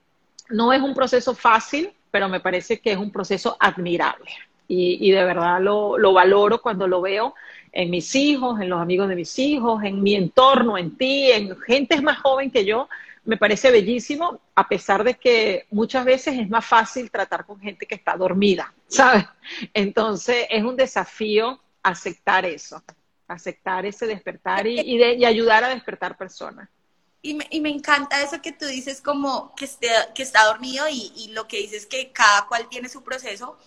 no 0.49 0.73
es 0.73 0.81
un 0.81 0.93
proceso 0.93 1.35
fácil, 1.35 1.91
pero 2.09 2.29
me 2.29 2.39
parece 2.39 2.79
que 2.79 2.91
es 2.91 2.97
un 2.97 3.11
proceso 3.11 3.57
admirable. 3.59 4.31
Y, 4.69 5.11
de 5.11 5.23
verdad 5.23 5.61
lo, 5.61 5.97
lo, 5.97 6.11
valoro 6.11 6.61
cuando 6.61 6.89
lo 6.89 6.99
veo 6.99 7.33
en 7.71 7.89
mis 7.89 8.13
hijos, 8.15 8.59
en 8.59 8.67
los 8.67 8.81
amigos 8.81 9.07
de 9.07 9.15
mis 9.15 9.39
hijos, 9.39 9.81
en 9.83 10.03
mi 10.03 10.15
entorno, 10.15 10.77
en 10.77 10.97
ti, 10.97 11.31
en 11.31 11.57
gente 11.61 12.01
más 12.01 12.19
joven 12.19 12.51
que 12.51 12.65
yo. 12.65 12.89
Me 13.27 13.35
parece 13.35 13.71
bellísimo, 13.71 14.39
a 14.55 14.69
pesar 14.69 15.03
de 15.03 15.15
que 15.15 15.67
muchas 15.69 16.05
veces 16.05 16.39
es 16.39 16.49
más 16.49 16.65
fácil 16.65 17.11
tratar 17.11 17.45
con 17.45 17.59
gente 17.59 17.85
que 17.85 17.95
está 17.95 18.15
dormida, 18.15 18.73
¿sabes? 18.87 19.25
Entonces 19.73 20.47
es 20.49 20.63
un 20.63 20.77
desafío 20.77 21.61
aceptar 21.83 22.45
eso, 22.45 22.81
aceptar 23.27 23.85
ese 23.85 24.07
despertar 24.07 24.65
y, 24.65 25.03
ayudar 25.25 25.65
a 25.65 25.69
despertar 25.69 26.17
personas. 26.17 26.69
Y 27.21 27.33
me, 27.33 27.69
encanta 27.69 28.21
eso 28.21 28.41
que 28.41 28.53
tú 28.53 28.65
dices 28.65 29.01
como 29.01 29.53
que, 29.55 29.65
está 29.65 30.45
dormido 30.45 30.87
y, 30.87 31.11
y 31.17 31.33
lo 31.33 31.49
que 31.49 31.57
dices 31.57 31.85
que 31.85 32.13
cada 32.13 32.47
cual 32.47 32.69
tiene 32.69 32.87
su 32.87 33.03
proceso, 33.03 33.57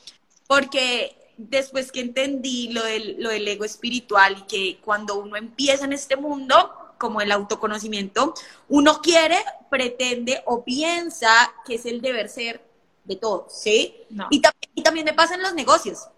porque 0.46 1.14
después 1.36 1.92
que 1.92 2.00
entendí 2.00 2.72
lo 2.72 2.82
del, 2.82 3.16
lo 3.18 3.28
del 3.28 3.46
ego 3.46 3.66
espiritual 3.66 4.38
y 4.38 4.42
que 4.42 4.80
cuando 4.80 5.16
uno 5.16 5.36
empieza 5.36 5.84
en 5.84 5.92
este 5.92 6.16
mundo, 6.16 6.79
como 7.00 7.22
el 7.22 7.32
autoconocimiento, 7.32 8.34
uno 8.68 9.00
quiere, 9.00 9.38
pretende 9.70 10.42
o 10.44 10.62
piensa 10.62 11.30
que 11.64 11.76
es 11.76 11.86
el 11.86 12.02
deber 12.02 12.28
ser 12.28 12.62
de 13.04 13.16
todo, 13.16 13.46
¿sí? 13.48 13.96
Y, 14.28 14.42
y, 14.74 14.82
también 14.82 15.06
me 15.06 15.14
pasa 15.14 15.34
en 15.34 15.42
los 15.42 15.54
negocios. 15.54 16.08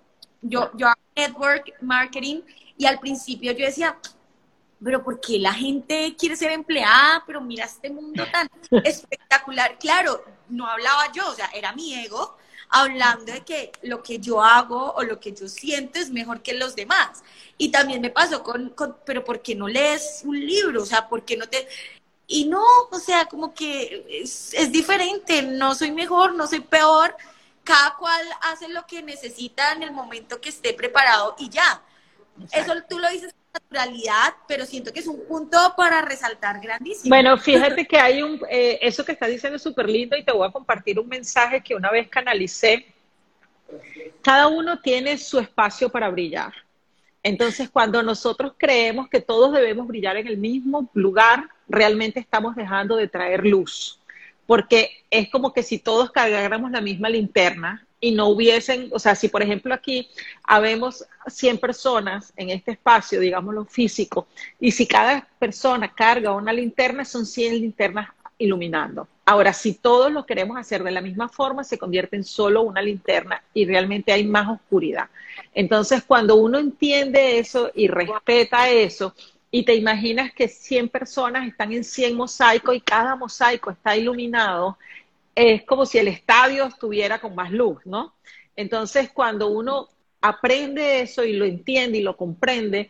Yo, 0.41 0.73
yo 0.75 0.89
hago 0.89 1.01
network 1.15 1.73
marketing 1.81 2.41
y 2.77 2.87
al 2.87 2.99
principio 2.99 3.53
yo 3.53 3.65
decía, 3.65 3.97
pero 4.83 5.05
¿por 5.05 5.21
qué 5.21 5.39
la 5.39 5.53
gente 5.53 6.17
quiere 6.19 6.35
ser 6.35 6.51
empleada? 6.51 7.23
Pero 7.29 7.41
mira 7.41 7.65
este 7.65 7.89
mundo 7.89 8.25
tan 8.33 8.49
espectacular. 8.85 9.79
Claro, 9.79 10.25
no 10.49 10.67
hablaba 10.67 11.13
yo, 11.13 11.29
o 11.31 11.35
sea, 11.35 11.49
era 11.55 11.73
mi 11.73 11.95
ego 11.95 12.37
hablando 12.73 13.33
de 13.33 13.43
que 13.43 13.71
lo 13.83 14.03
que 14.03 14.19
yo 14.19 14.43
hago 14.43 14.93
o 14.95 15.03
lo 15.03 15.21
que 15.21 15.33
yo 15.33 15.49
siento 15.49 15.99
es 15.99 16.11
mejor 16.11 16.43
que 16.43 16.55
los 16.55 16.75
demás. 16.75 17.23
Y 17.59 17.71
también 17.71 18.01
me 18.01 18.11
pasó 18.11 18.43
con, 18.43 18.75
pero 19.05 19.25
¿por 19.25 19.43
qué 19.43 19.55
no 19.55 19.69
lees 19.69 20.23
un 20.25 20.39
libro? 20.39 20.83
O 20.83 20.87
sea, 20.87 21.09
¿por 21.09 21.25
qué 21.25 21.37
no 21.37 21.49
te...? 21.49 21.69
Y 22.27 22.47
no, 22.47 22.65
o 22.91 22.99
sea, 22.99 23.27
como 23.27 23.53
que 23.53 24.07
es, 24.09 24.55
es 24.55 24.73
diferente, 24.73 25.43
no 25.43 25.75
soy 25.75 25.93
mejor, 25.93 26.35
no 26.35 26.47
soy 26.47 26.61
peor, 26.61 27.15
cada 27.63 27.97
cual 27.97 28.27
hace 28.43 28.69
lo 28.69 28.87
que 28.87 29.03
necesita 29.03 29.73
en 29.73 29.83
el 29.83 29.93
momento 29.93 30.41
que 30.41 30.49
esté 30.49 30.73
preparado 30.73 31.35
y 31.39 31.51
ya. 31.51 31.83
Eso 32.53 32.73
tú 32.89 32.99
lo 32.99 33.11
dices 33.11 33.35
naturalidad, 33.53 34.35
pero 34.49 34.65
siento 34.65 34.93
que 34.93 35.01
es 35.01 35.07
un 35.07 35.25
punto 35.27 35.59
para 35.77 36.03
resaltar 36.03 36.61
grandísimo. 36.61 37.09
Bueno, 37.09 37.37
fíjate 37.37 37.87
que 37.87 37.99
hay 37.99 38.23
un, 38.23 38.41
eh, 38.49 38.79
eso 38.81 39.05
que 39.05 39.13
estás 39.13 39.29
diciendo 39.29 39.57
es 39.57 39.63
súper 39.63 39.89
lindo 39.89 40.17
y 40.17 40.25
te 40.25 40.33
voy 40.33 40.49
a 40.49 40.53
compartir 40.53 40.99
un 40.99 41.09
mensaje 41.09 41.63
que 41.63 41.75
una 41.75 41.91
vez 41.91 42.09
canalicé. 42.09 42.87
Cada 44.23 44.49
uno 44.49 44.81
tiene 44.81 45.19
su 45.19 45.39
espacio 45.39 45.91
para 45.91 46.09
brillar. 46.09 46.53
Entonces, 47.23 47.71
cuando 47.71 48.03
nosotros 48.03 48.55
creemos 48.57 49.09
que 49.09 49.21
todos 49.21 49.53
debemos 49.53 49.87
brillar 49.87 50.17
en 50.17 50.27
el 50.27 50.39
mismo 50.39 50.91
lugar, 50.95 51.49
realmente 51.69 52.21
estamos 52.21 52.57
dejando 52.57 52.97
de 52.97 53.09
traer 53.09 53.47
luz. 53.47 54.01
Porque 54.47 54.91
es 55.11 55.31
como 55.31 55.53
que 55.53 55.63
si 55.63 55.79
todos 55.79 56.11
cargáramos 56.11 56.71
la 56.71 56.81
misma 56.81 57.09
linterna 57.09 57.87
y 58.03 58.11
no 58.11 58.27
hubiesen, 58.29 58.91
o 58.93 58.99
sea, 58.99 59.15
si 59.15 59.29
por 59.29 59.43
ejemplo 59.43 59.73
aquí 59.73 60.09
habemos 60.43 61.07
100 61.29 61.59
personas 61.59 62.33
en 62.37 62.51
este 62.51 62.73
espacio, 62.73 63.21
digámoslo 63.21 63.65
físico, 63.65 64.27
y 64.59 64.73
si 64.73 64.87
cada 64.87 65.27
persona 65.39 65.95
carga 65.95 66.33
una 66.33 66.53
linterna, 66.53 67.05
son 67.05 67.25
100 67.25 67.61
linternas 67.61 68.11
iluminando. 68.39 69.07
Ahora, 69.25 69.53
si 69.53 69.75
todos 69.75 70.11
lo 70.11 70.27
queremos 70.27 70.59
hacer 70.59 70.83
de 70.83 70.91
la 70.91 71.01
misma 71.01 71.29
forma, 71.29 71.63
se 71.63 71.79
convierte 71.79 72.17
en 72.17 72.25
solo 72.25 72.63
una 72.63 72.83
linterna 72.83 73.41
y 73.55 73.65
realmente 73.67 74.13
hay 74.13 74.25
más 74.25 74.49
oscuridad. 74.49 75.09
Entonces, 75.55 76.03
cuando 76.03 76.35
uno 76.35 76.59
entiende 76.59 77.39
eso 77.39 77.71
y 77.73 77.87
respeta 77.87 78.69
eso, 78.69 79.15
y 79.53 79.65
te 79.65 79.77
imaginas 79.77 80.33
que 80.33 80.49
100 80.49 80.89
personas 80.89 81.47
están 81.47 81.73
en 81.73 81.85
100 81.85 82.17
mosaicos 82.17 82.75
y 82.75 82.81
cada 82.81 83.15
mosaico 83.15 83.71
está 83.71 83.97
iluminado, 83.97 84.77
es 85.35 85.65
como 85.65 85.87
si 85.87 85.99
el 85.99 86.09
estadio 86.09 86.67
estuviera 86.67 87.21
con 87.21 87.35
más 87.35 87.51
luz, 87.51 87.79
¿no? 87.85 88.15
Entonces, 88.57 89.11
cuando 89.13 89.49
uno 89.49 89.89
aprende 90.21 91.01
eso 91.01 91.25
y 91.25 91.33
lo 91.33 91.45
entiende 91.45 91.99
y 91.99 92.03
lo 92.03 92.17
comprende, 92.17 92.89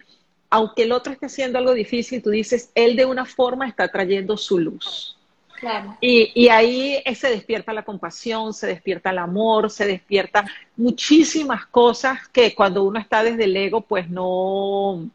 aunque 0.51 0.83
el 0.83 0.93
otro 0.93 1.13
esté 1.13 1.27
haciendo 1.27 1.59
algo 1.59 1.73
difícil, 1.73 2.23
tú 2.23 2.31
dices, 2.31 2.71
él 2.75 2.97
de 2.97 3.07
una 3.07 3.25
forma 3.25 3.67
está 3.67 3.89
trayendo 3.89 4.37
su 4.37 4.59
luz. 4.59 5.17
Claro. 5.59 5.97
Y, 6.01 6.33
y, 6.35 6.49
ahí 6.49 7.01
se 7.15 7.31
despierta 7.31 7.73
la 7.73 7.85
compasión, 7.85 8.53
se 8.53 8.67
despierta 8.67 9.11
el 9.11 9.19
amor, 9.19 9.71
se 9.71 9.87
despierta 9.87 10.45
muchísimas 10.77 11.67
cosas 11.67 12.27
que 12.29 12.53
cuando 12.53 12.83
uno 12.83 12.99
está 12.99 13.23
desde 13.23 13.45
el 13.45 13.57
ego, 13.57 13.81
pues 13.81 14.11
no, 14.11 15.09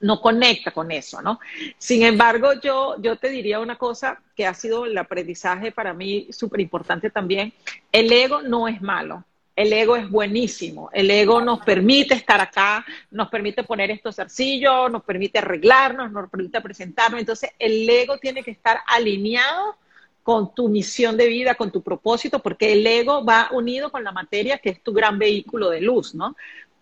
no 0.00 0.20
conecta 0.20 0.70
con 0.70 0.90
eso, 0.90 1.20
¿no? 1.22 1.40
Sin 1.78 2.02
embargo, 2.02 2.54
yo, 2.62 2.96
yo 3.00 3.16
te 3.16 3.28
diría 3.28 3.60
una 3.60 3.76
cosa 3.76 4.20
que 4.34 4.46
ha 4.46 4.54
sido 4.54 4.86
el 4.86 4.96
aprendizaje 4.96 5.72
para 5.72 5.92
mí 5.92 6.28
súper 6.30 6.60
importante 6.60 7.10
también. 7.10 7.52
El 7.92 8.10
ego 8.10 8.42
no 8.42 8.66
es 8.66 8.80
malo. 8.80 9.24
El 9.54 9.72
ego 9.74 9.96
es 9.96 10.08
buenísimo. 10.08 10.88
El 10.92 11.10
ego 11.10 11.42
nos 11.42 11.60
permite 11.60 12.14
estar 12.14 12.40
acá, 12.40 12.84
nos 13.10 13.28
permite 13.28 13.62
poner 13.62 13.90
estos 13.90 14.18
arcillos, 14.18 14.90
nos 14.90 15.04
permite 15.04 15.38
arreglarnos, 15.38 16.10
nos 16.10 16.30
permite 16.30 16.60
presentarnos. 16.62 17.20
Entonces, 17.20 17.50
el 17.58 17.88
ego 17.88 18.16
tiene 18.16 18.42
que 18.42 18.52
estar 18.52 18.80
alineado 18.86 19.76
con 20.22 20.54
tu 20.54 20.68
misión 20.68 21.16
de 21.16 21.26
vida, 21.26 21.56
con 21.56 21.70
tu 21.70 21.82
propósito, 21.82 22.38
porque 22.38 22.72
el 22.72 22.86
ego 22.86 23.24
va 23.24 23.48
unido 23.52 23.90
con 23.90 24.02
la 24.02 24.12
materia, 24.12 24.58
que 24.58 24.70
es 24.70 24.82
tu 24.82 24.92
gran 24.92 25.18
vehículo 25.18 25.68
de 25.68 25.82
luz, 25.82 26.14
¿no? 26.14 26.36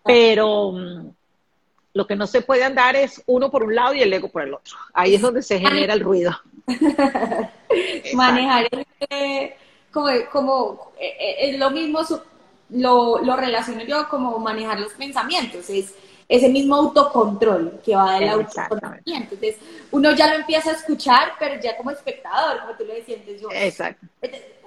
Pero 0.05 0.73
mm, 0.73 1.11
lo 1.99 2.07
que 2.07 2.15
no 2.15 2.29
se 2.29 2.43
puede 2.43 2.63
andar 2.63 2.95
es 2.95 3.21
uno 3.27 3.51
por 3.51 3.65
un 3.65 3.75
lado 3.75 3.93
y 3.93 4.01
el 4.01 4.13
ego 4.13 4.29
por 4.29 4.43
el 4.43 4.55
otro. 4.55 4.77
Ahí 4.93 5.17
es 5.17 5.21
donde 5.21 5.43
se 5.43 5.59
genera 5.59 5.95
el 5.95 5.99
ruido. 5.99 6.31
Manejar 8.15 8.69
como, 9.91 10.09
como 10.31 10.93
eh, 10.97 11.17
eh, 11.19 11.37
es 11.41 11.59
lo 11.59 11.71
mismo, 11.71 11.99
lo, 12.71 13.19
lo 13.19 13.37
relaciono 13.37 13.83
yo 13.83 14.09
como 14.09 14.39
manejar 14.39 14.79
los 14.79 14.93
pensamientos, 14.93 15.69
es 15.71 15.93
ese 16.29 16.49
mismo 16.49 16.77
autocontrol 16.77 17.81
que 17.85 17.97
va 17.97 18.21
del 18.21 18.29
autoconocimiento. 18.29 19.35
Entonces, 19.35 19.57
uno 19.91 20.13
ya 20.13 20.29
lo 20.29 20.35
empieza 20.37 20.71
a 20.71 20.75
escuchar, 20.75 21.33
pero 21.37 21.61
ya 21.61 21.77
como 21.77 21.91
espectador, 21.91 22.61
como 22.61 22.75
tú 22.75 22.85
lo 22.85 22.95
decías, 22.95 23.19
yo. 23.41 23.49
Exacto. 23.51 24.07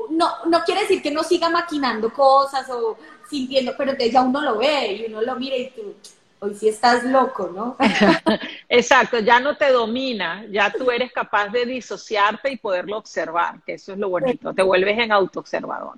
No, 0.09 0.27
no 0.47 0.63
quiere 0.65 0.81
decir 0.81 1.01
que 1.01 1.11
no 1.11 1.23
siga 1.23 1.47
maquinando 1.47 2.11
cosas 2.11 2.69
o 2.69 2.97
sintiendo, 3.29 3.73
pero 3.77 3.91
entonces 3.91 4.11
ya 4.11 4.21
uno 4.21 4.41
lo 4.41 4.57
ve 4.57 4.91
y 4.91 5.05
uno 5.05 5.21
lo 5.21 5.37
mira 5.37 5.55
y 5.55 5.69
tú, 5.69 5.95
hoy 6.43 6.55
sí 6.55 6.69
estás 6.69 7.03
loco, 7.03 7.51
¿no? 7.55 7.77
Exacto, 8.67 9.19
ya 9.19 9.39
no 9.39 9.57
te 9.57 9.71
domina, 9.71 10.43
ya 10.49 10.71
tú 10.71 10.89
eres 10.89 11.11
capaz 11.11 11.49
de 11.49 11.67
disociarte 11.67 12.51
y 12.51 12.57
poderlo 12.57 12.97
observar, 12.97 13.61
que 13.63 13.73
eso 13.73 13.93
es 13.93 13.99
lo 13.99 14.09
bonito, 14.09 14.51
te 14.51 14.63
vuelves 14.63 14.97
en 14.97 15.11
autoobservador. 15.11 15.97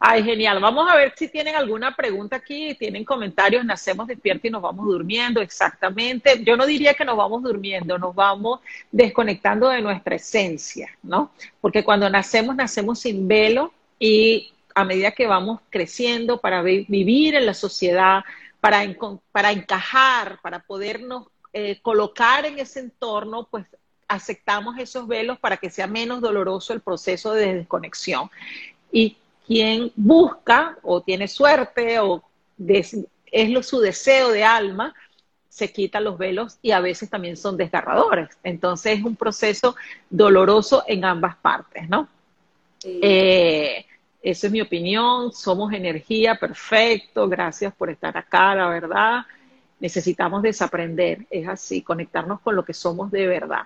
Ay, 0.00 0.24
genial. 0.24 0.60
Vamos 0.60 0.90
a 0.90 0.96
ver 0.96 1.12
si 1.16 1.28
tienen 1.28 1.54
alguna 1.54 1.94
pregunta 1.94 2.36
aquí, 2.36 2.74
tienen 2.74 3.04
comentarios, 3.04 3.64
nacemos 3.64 4.08
despiertos 4.08 4.46
y 4.46 4.50
nos 4.50 4.62
vamos 4.62 4.84
durmiendo, 4.86 5.40
exactamente. 5.40 6.42
Yo 6.42 6.56
no 6.56 6.66
diría 6.66 6.94
que 6.94 7.04
nos 7.04 7.16
vamos 7.16 7.42
durmiendo, 7.44 7.96
nos 7.96 8.14
vamos 8.14 8.60
desconectando 8.90 9.68
de 9.68 9.80
nuestra 9.80 10.16
esencia, 10.16 10.90
¿no? 11.02 11.30
Porque 11.60 11.84
cuando 11.84 12.10
nacemos, 12.10 12.56
nacemos 12.56 12.98
sin 12.98 13.28
velo 13.28 13.72
y 13.98 14.52
a 14.74 14.84
medida 14.84 15.12
que 15.12 15.28
vamos 15.28 15.60
creciendo 15.70 16.40
para 16.40 16.62
vivir 16.62 17.36
en 17.36 17.46
la 17.46 17.54
sociedad, 17.54 18.24
para, 18.64 18.82
para 19.30 19.52
encajar, 19.52 20.38
para 20.40 20.58
podernos 20.58 21.26
eh, 21.52 21.80
colocar 21.82 22.46
en 22.46 22.58
ese 22.58 22.80
entorno, 22.80 23.46
pues 23.50 23.66
aceptamos 24.08 24.78
esos 24.78 25.06
velos 25.06 25.38
para 25.38 25.58
que 25.58 25.68
sea 25.68 25.86
menos 25.86 26.22
doloroso 26.22 26.72
el 26.72 26.80
proceso 26.80 27.34
de 27.34 27.56
desconexión. 27.56 28.30
Y 28.90 29.18
quien 29.46 29.92
busca 29.96 30.78
o 30.82 31.02
tiene 31.02 31.28
suerte 31.28 31.98
o 31.98 32.24
es 32.66 33.50
lo, 33.50 33.62
su 33.62 33.80
deseo 33.80 34.30
de 34.30 34.44
alma, 34.44 34.94
se 35.50 35.70
quita 35.70 36.00
los 36.00 36.16
velos 36.16 36.56
y 36.62 36.70
a 36.70 36.80
veces 36.80 37.10
también 37.10 37.36
son 37.36 37.58
desgarradores. 37.58 38.30
Entonces 38.42 38.98
es 38.98 39.04
un 39.04 39.14
proceso 39.14 39.76
doloroso 40.08 40.84
en 40.86 41.04
ambas 41.04 41.36
partes, 41.36 41.86
¿no? 41.86 42.08
Eh, 42.82 43.84
esa 44.24 44.46
es 44.46 44.52
mi 44.54 44.62
opinión. 44.62 45.34
Somos 45.34 45.74
energía, 45.74 46.34
perfecto. 46.36 47.28
Gracias 47.28 47.74
por 47.74 47.90
estar 47.90 48.16
acá, 48.16 48.54
la 48.54 48.68
verdad. 48.68 49.26
Necesitamos 49.78 50.42
desaprender. 50.42 51.26
Es 51.28 51.46
así, 51.46 51.82
conectarnos 51.82 52.40
con 52.40 52.56
lo 52.56 52.64
que 52.64 52.72
somos 52.72 53.10
de 53.10 53.26
verdad. 53.26 53.64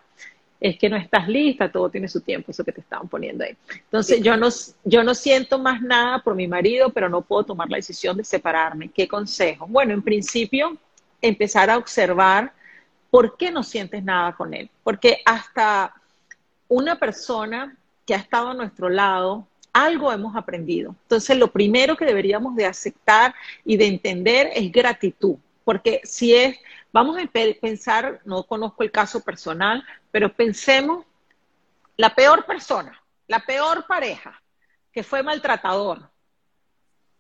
Es 0.61 0.77
que 0.77 0.89
no 0.89 0.97
estás 0.97 1.29
lista, 1.29 1.71
todo 1.71 1.89
tiene 1.89 2.09
su 2.09 2.23
tiempo, 2.23 2.51
eso 2.51 2.65
que 2.65 2.73
te 2.73 2.81
estaban 2.81 3.07
poniendo 3.07 3.45
ahí. 3.45 3.57
Entonces, 3.71 4.21
yo 4.21 4.37
no, 4.37 4.49
yo 4.83 5.05
no 5.05 5.15
siento 5.15 5.61
más 5.61 5.81
nada 5.81 6.19
por 6.25 6.35
mi 6.35 6.49
marido, 6.49 6.91
pero 6.91 7.09
no 7.09 7.23
puedo 7.23 7.45
tomar 7.45 7.71
la 7.71 7.77
decisión 7.77 8.17
de 8.17 8.25
separarme. 8.25 8.89
¿Qué 8.89 9.07
consejo? 9.07 9.65
Bueno, 9.69 9.95
en 9.95 10.03
principio, 10.03 10.77
empezar 11.23 11.71
a 11.71 11.79
observar 11.79 12.53
por 13.13 13.37
qué 13.37 13.53
no 13.53 13.63
sientes 13.63 14.03
nada 14.03 14.33
con 14.33 14.53
él. 14.53 14.69
Porque 14.83 15.23
hasta 15.25 15.95
una 16.67 16.99
persona 16.99 17.77
que 18.05 18.15
ha 18.15 18.19
estado 18.19 18.49
a 18.49 18.55
nuestro 18.55 18.89
lado 18.89 19.47
algo 19.73 20.13
hemos 20.13 20.35
aprendido. 20.37 20.95
Entonces, 21.03 21.37
lo 21.37 21.53
primero 21.53 21.97
que 21.97 22.05
deberíamos 22.05 22.57
de 22.57 22.67
aceptar 22.67 23.35
y 23.65 23.77
de 23.77 23.87
entender 23.87 24.51
es 24.55 24.71
gratitud, 24.73 25.37
porque 25.65 26.01
si 26.05 26.35
es, 26.35 26.59
vamos 26.93 27.17
a 27.19 27.27
pensar, 27.61 28.21
no 28.25 28.43
conozco 28.45 28.83
el 28.83 28.91
caso 28.91 29.23
personal, 29.23 29.85
pero 30.11 30.33
pensemos 30.33 31.05
la 31.97 32.15
peor 32.15 32.47
persona, 32.47 33.01
la 33.27 33.41
peor 33.41 33.87
pareja, 33.87 34.41
que 34.93 35.03
fue 35.03 35.23
maltratador. 35.23 36.09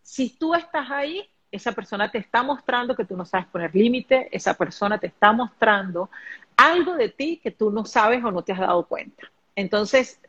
Si 0.02 0.30
tú 0.30 0.54
estás 0.54 0.90
ahí, 0.90 1.28
esa 1.50 1.72
persona 1.72 2.10
te 2.10 2.18
está 2.18 2.42
mostrando 2.42 2.94
que 2.94 3.04
tú 3.04 3.16
no 3.16 3.24
sabes 3.24 3.46
poner 3.46 3.74
límite, 3.74 4.28
esa 4.32 4.54
persona 4.54 4.98
te 4.98 5.06
está 5.06 5.32
mostrando 5.32 6.10
algo 6.56 6.94
de 6.94 7.08
ti 7.08 7.40
que 7.42 7.50
tú 7.50 7.70
no 7.70 7.84
sabes 7.84 8.22
o 8.24 8.30
no 8.30 8.42
te 8.42 8.52
has 8.52 8.58
dado 8.60 8.86
cuenta. 8.86 9.30
Entonces, 9.54 10.20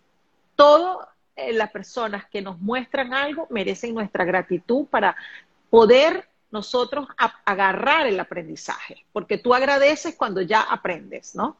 todo 0.55 1.07
eh, 1.47 1.53
las 1.53 1.71
personas 1.71 2.25
que 2.29 2.41
nos 2.41 2.59
muestran 2.59 3.13
algo 3.13 3.47
merecen 3.49 3.93
nuestra 3.93 4.25
gratitud 4.25 4.85
para 4.85 5.15
poder 5.69 6.27
nosotros 6.51 7.07
agarrar 7.45 8.07
el 8.07 8.19
aprendizaje, 8.19 9.05
porque 9.13 9.37
tú 9.37 9.53
agradeces 9.53 10.15
cuando 10.15 10.41
ya 10.41 10.61
aprendes, 10.61 11.35
¿no? 11.35 11.57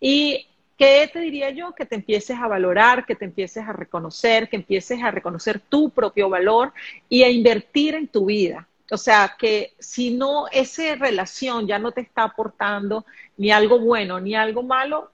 Y 0.00 0.46
¿qué 0.78 1.10
te 1.12 1.20
diría 1.20 1.50
yo? 1.50 1.74
Que 1.74 1.84
te 1.84 1.96
empieces 1.96 2.38
a 2.38 2.48
valorar, 2.48 3.04
que 3.04 3.14
te 3.14 3.26
empieces 3.26 3.68
a 3.68 3.72
reconocer, 3.72 4.48
que 4.48 4.56
empieces 4.56 5.02
a 5.02 5.10
reconocer 5.10 5.60
tu 5.60 5.90
propio 5.90 6.30
valor 6.30 6.72
y 7.08 7.22
a 7.22 7.28
invertir 7.28 7.94
en 7.94 8.08
tu 8.08 8.26
vida. 8.26 8.66
O 8.90 8.96
sea, 8.96 9.36
que 9.38 9.74
si 9.78 10.10
no, 10.10 10.46
esa 10.50 10.94
relación 10.94 11.66
ya 11.66 11.78
no 11.78 11.92
te 11.92 12.00
está 12.00 12.24
aportando 12.24 13.04
ni 13.36 13.50
algo 13.50 13.78
bueno 13.78 14.20
ni 14.20 14.34
algo 14.34 14.62
malo, 14.62 15.12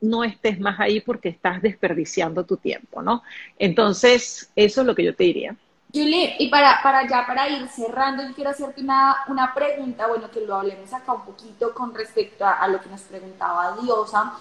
no 0.00 0.24
estés 0.24 0.60
más 0.60 0.78
ahí 0.78 1.00
porque 1.00 1.28
estás 1.28 1.60
desperdiciando 1.60 2.44
tu 2.44 2.56
tiempo, 2.56 3.02
¿no? 3.02 3.22
Entonces, 3.58 4.50
eso 4.54 4.80
es 4.80 4.86
lo 4.86 4.94
que 4.94 5.04
yo 5.04 5.14
te 5.14 5.24
diría. 5.24 5.56
Julie, 5.92 6.36
y 6.38 6.48
para, 6.48 6.80
para 6.82 7.08
ya 7.08 7.26
para 7.26 7.48
ir 7.48 7.66
cerrando, 7.68 8.22
yo 8.22 8.34
quiero 8.34 8.50
hacerte 8.50 8.82
una, 8.82 9.16
una 9.28 9.54
pregunta, 9.54 10.06
bueno, 10.06 10.30
que 10.30 10.42
lo 10.42 10.56
hablemos 10.56 10.92
acá 10.92 11.14
un 11.14 11.24
poquito 11.24 11.72
con 11.72 11.94
respecto 11.94 12.44
a, 12.44 12.68
lo 12.68 12.80
que 12.80 12.90
nos 12.90 13.00
preguntaba 13.02 13.76
Diosa, 13.80 14.34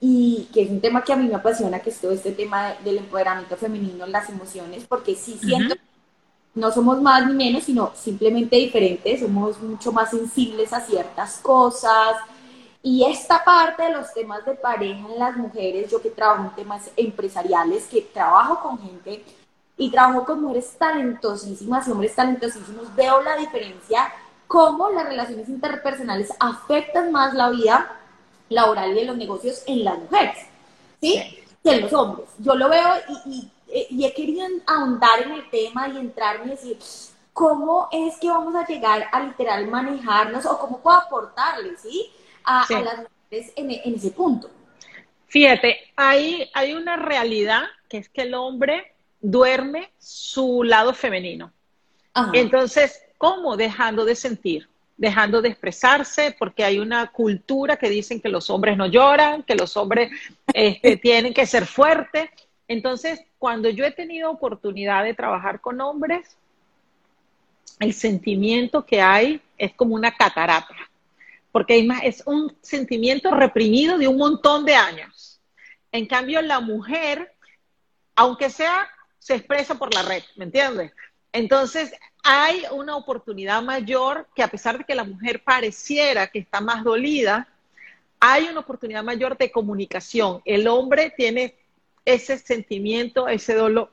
y 0.00 0.48
que 0.54 0.62
es 0.62 0.70
un 0.70 0.80
tema 0.80 1.04
que 1.04 1.12
a 1.12 1.16
mí 1.16 1.28
me 1.28 1.34
apasiona, 1.34 1.80
que 1.80 1.90
es 1.90 2.00
todo 2.00 2.12
este 2.12 2.32
tema 2.32 2.74
del 2.82 2.96
empoderamiento 2.98 3.56
femenino 3.56 4.06
en 4.06 4.12
las 4.12 4.30
emociones, 4.30 4.84
porque 4.88 5.14
sí 5.14 5.38
siento 5.38 5.74
que 5.74 5.80
no 6.54 6.72
somos 6.72 7.02
más 7.02 7.26
ni 7.26 7.34
menos, 7.34 7.64
sino 7.64 7.92
simplemente 7.94 8.56
diferentes, 8.56 9.20
somos 9.20 9.60
mucho 9.60 9.92
más 9.92 10.10
sensibles 10.10 10.72
a 10.72 10.80
ciertas 10.80 11.38
cosas, 11.38 12.16
y 12.82 13.04
esta 13.04 13.44
parte 13.44 13.82
de 13.82 13.90
los 13.90 14.12
temas 14.14 14.44
de 14.46 14.54
pareja 14.54 15.06
en 15.06 15.18
las 15.18 15.36
mujeres, 15.36 15.90
yo 15.90 16.00
que 16.00 16.10
trabajo 16.10 16.44
en 16.44 16.54
temas 16.54 16.90
empresariales, 16.96 17.86
que 17.86 18.00
trabajo 18.00 18.60
con 18.60 18.78
gente 18.78 19.22
y 19.76 19.90
trabajo 19.90 20.24
con 20.24 20.40
mujeres 20.42 20.76
talentosísimas 20.78 21.86
y 21.86 21.90
hombres 21.90 22.14
talentosísimos, 22.14 22.94
veo 22.94 23.20
la 23.22 23.36
diferencia, 23.36 24.10
cómo 24.46 24.88
las 24.90 25.06
relaciones 25.06 25.48
interpersonales 25.48 26.32
afectan 26.40 27.12
más 27.12 27.34
la 27.34 27.50
vida 27.50 27.98
laboral 28.48 28.92
y 28.92 28.94
de 28.94 29.04
los 29.04 29.16
negocios 29.16 29.62
en 29.66 29.84
las 29.84 29.98
mujeres, 29.98 30.38
¿sí? 31.00 31.44
Que 31.62 31.72
en 31.72 31.82
los 31.82 31.92
hombres. 31.92 32.28
Yo 32.38 32.54
lo 32.54 32.70
veo 32.70 32.88
y, 33.26 33.50
y, 33.68 34.04
he 34.04 34.12
querido 34.14 34.44
ahondar 34.66 35.22
en 35.22 35.32
el 35.32 35.50
tema 35.50 35.86
y 35.88 35.98
entrarme 35.98 36.46
y 36.46 36.50
decir, 36.50 36.78
¿cómo 37.32 37.88
es 37.92 38.16
que 38.18 38.28
vamos 38.28 38.54
a 38.54 38.66
llegar 38.66 39.06
a 39.12 39.20
literal 39.20 39.66
manejarnos 39.68 40.46
o 40.46 40.58
cómo 40.58 40.78
puedo 40.78 40.96
aportarle, 40.96 41.76
¿sí? 41.76 42.10
A, 42.44 42.66
las 42.70 42.98
mujeres 42.98 43.52
en, 43.56 43.70
en, 43.70 43.94
ese 43.94 44.10
punto. 44.10 44.50
Fíjate, 45.26 45.78
hay, 45.96 46.50
hay 46.54 46.74
una 46.74 46.96
realidad 46.96 47.62
que 47.88 47.98
es 47.98 48.08
que 48.08 48.22
el 48.22 48.34
hombre 48.34 48.92
duerme 49.20 49.90
su 49.98 50.62
lado 50.64 50.94
femenino. 50.94 51.52
Entonces, 52.32 53.02
¿cómo? 53.18 53.56
Dejando 53.56 54.04
de 54.04 54.14
sentir, 54.14 54.68
dejando 54.96 55.40
de 55.40 55.50
expresarse, 55.50 56.34
porque 56.38 56.64
hay 56.64 56.78
una 56.78 57.06
cultura 57.12 57.76
que 57.76 57.88
dicen 57.88 58.20
que 58.20 58.28
los 58.28 58.50
hombres 58.50 58.76
no 58.76 58.86
lloran, 58.86 59.42
que 59.42 59.54
los 59.54 59.76
hombres 59.76 60.10
este, 60.52 60.96
tienen 61.02 61.32
que 61.32 61.46
ser 61.46 61.66
fuertes. 61.66 62.30
Entonces, 62.68 63.22
cuando 63.38 63.68
yo 63.68 63.84
he 63.84 63.92
tenido 63.92 64.30
oportunidad 64.30 65.04
de 65.04 65.14
trabajar 65.14 65.60
con 65.60 65.80
hombres, 65.80 66.36
el 67.78 67.94
sentimiento 67.94 68.84
que 68.84 69.00
hay 69.00 69.40
es 69.56 69.72
como 69.74 69.94
una 69.94 70.12
catarata, 70.12 70.74
porque 71.52 71.86
es 72.04 72.22
un 72.26 72.56
sentimiento 72.62 73.30
reprimido 73.32 73.98
de 73.98 74.08
un 74.08 74.16
montón 74.16 74.64
de 74.64 74.74
años. 74.74 75.40
En 75.92 76.06
cambio, 76.06 76.40
la 76.42 76.60
mujer, 76.60 77.34
aunque 78.14 78.50
sea 78.50 78.88
se 79.18 79.34
expresa 79.34 79.74
por 79.76 79.94
la 79.94 80.02
red, 80.02 80.22
¿me 80.36 80.46
entiendes? 80.46 80.92
Entonces, 81.32 81.92
hay 82.24 82.64
una 82.72 82.96
oportunidad 82.96 83.62
mayor 83.62 84.26
que 84.34 84.42
a 84.42 84.48
pesar 84.48 84.78
de 84.78 84.84
que 84.84 84.94
la 84.94 85.04
mujer 85.04 85.42
pareciera 85.44 86.26
que 86.26 86.40
está 86.40 86.60
más 86.60 86.82
dolida, 86.82 87.48
hay 88.18 88.48
una 88.48 88.60
oportunidad 88.60 89.04
mayor 89.04 89.36
de 89.38 89.50
comunicación. 89.50 90.42
El 90.44 90.68
hombre 90.68 91.12
tiene 91.16 91.54
ese 92.04 92.38
sentimiento, 92.38 93.28
ese 93.28 93.54
dolor 93.54 93.90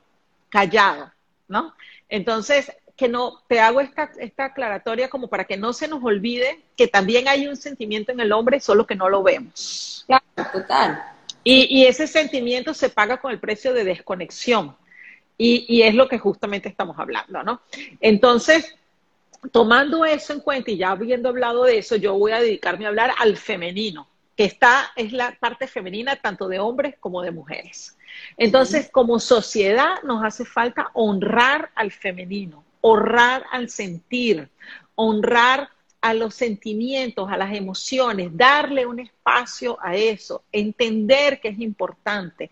callado, 0.48 1.12
¿no? 1.46 1.74
Entonces, 2.08 2.72
que 2.98 3.08
no, 3.08 3.40
te 3.46 3.60
hago 3.60 3.80
esta, 3.80 4.10
esta 4.18 4.46
aclaratoria 4.46 5.08
como 5.08 5.28
para 5.28 5.44
que 5.44 5.56
no 5.56 5.72
se 5.72 5.86
nos 5.86 6.02
olvide 6.02 6.64
que 6.76 6.88
también 6.88 7.28
hay 7.28 7.46
un 7.46 7.56
sentimiento 7.56 8.10
en 8.10 8.18
el 8.18 8.32
hombre, 8.32 8.58
solo 8.58 8.88
que 8.88 8.96
no 8.96 9.08
lo 9.08 9.22
vemos. 9.22 10.04
Claro, 10.08 10.24
total. 10.52 11.04
Y, 11.44 11.78
y 11.78 11.86
ese 11.86 12.08
sentimiento 12.08 12.74
se 12.74 12.88
paga 12.90 13.18
con 13.18 13.30
el 13.30 13.38
precio 13.38 13.72
de 13.72 13.84
desconexión. 13.84 14.76
Y, 15.40 15.82
es 15.82 15.94
lo 15.94 16.08
que 16.08 16.18
justamente 16.18 16.68
estamos 16.68 16.98
hablando, 16.98 17.44
¿no? 17.44 17.60
Entonces, 18.00 18.74
tomando 19.52 20.04
eso 20.04 20.32
en 20.32 20.40
cuenta 20.40 20.72
y 20.72 20.78
ya 20.78 20.90
habiendo 20.90 21.28
hablado 21.28 21.62
de 21.62 21.78
eso, 21.78 21.94
yo 21.94 22.18
voy 22.18 22.32
a 22.32 22.40
dedicarme 22.40 22.84
a 22.84 22.88
hablar 22.88 23.12
al 23.20 23.36
femenino, 23.36 24.08
que 24.36 24.44
está, 24.44 24.90
es 24.96 25.12
la 25.12 25.36
parte 25.38 25.68
femenina 25.68 26.16
tanto 26.16 26.48
de 26.48 26.58
hombres 26.58 26.96
como 26.98 27.22
de 27.22 27.30
mujeres. 27.30 27.96
Entonces, 28.36 28.90
como 28.90 29.20
sociedad 29.20 30.02
nos 30.02 30.24
hace 30.24 30.44
falta 30.44 30.90
honrar 30.94 31.70
al 31.76 31.92
femenino, 31.92 32.64
honrar 32.80 33.44
al 33.50 33.68
sentir, 33.68 34.48
honrar 34.94 35.68
a 36.00 36.14
los 36.14 36.34
sentimientos, 36.34 37.30
a 37.30 37.36
las 37.36 37.54
emociones, 37.54 38.30
darle 38.36 38.86
un 38.86 39.00
espacio 39.00 39.78
a 39.82 39.96
eso, 39.96 40.42
entender 40.52 41.40
que 41.40 41.48
es 41.48 41.58
importante, 41.58 42.50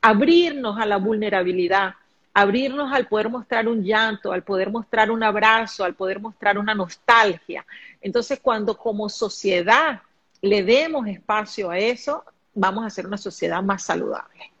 abrirnos 0.00 0.78
a 0.78 0.86
la 0.86 0.96
vulnerabilidad, 0.96 1.94
abrirnos 2.36 2.92
al 2.92 3.08
poder 3.08 3.30
mostrar 3.30 3.66
un 3.66 3.82
llanto, 3.82 4.30
al 4.30 4.42
poder 4.42 4.70
mostrar 4.70 5.10
un 5.10 5.22
abrazo, 5.22 5.84
al 5.84 5.94
poder 5.94 6.20
mostrar 6.20 6.58
una 6.58 6.74
nostalgia. 6.74 7.64
Entonces, 8.02 8.40
cuando 8.40 8.76
como 8.76 9.08
sociedad 9.08 10.02
le 10.42 10.62
demos 10.62 11.06
espacio 11.06 11.70
a 11.70 11.78
eso, 11.78 12.24
vamos 12.52 12.84
a 12.84 12.90
ser 12.90 13.06
una 13.06 13.16
sociedad 13.16 13.62
más 13.62 13.84
saludable. 13.84 14.52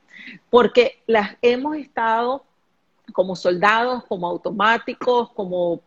Porque 0.48 1.02
las 1.06 1.36
hemos 1.42 1.76
estado 1.76 2.45
como 3.12 3.36
soldados, 3.36 4.04
como 4.04 4.26
automáticos, 4.26 5.30
como 5.32 5.80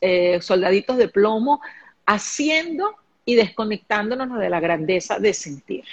eh, 0.00 0.40
soldaditos 0.40 0.96
de 0.96 1.08
plomo, 1.08 1.60
haciendo 2.06 2.94
y 3.24 3.34
desconectándonos 3.34 4.38
de 4.38 4.50
la 4.50 4.60
grandeza 4.60 5.18
de 5.18 5.34
sentir. 5.34 5.84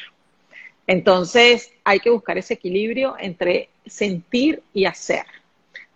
Entonces 0.88 1.72
hay 1.84 2.00
que 2.00 2.10
buscar 2.10 2.38
ese 2.38 2.56
equilibrio 2.56 3.16
entre 3.20 3.70
sentir 3.86 4.62
y 4.74 4.86
hacer, 4.86 5.26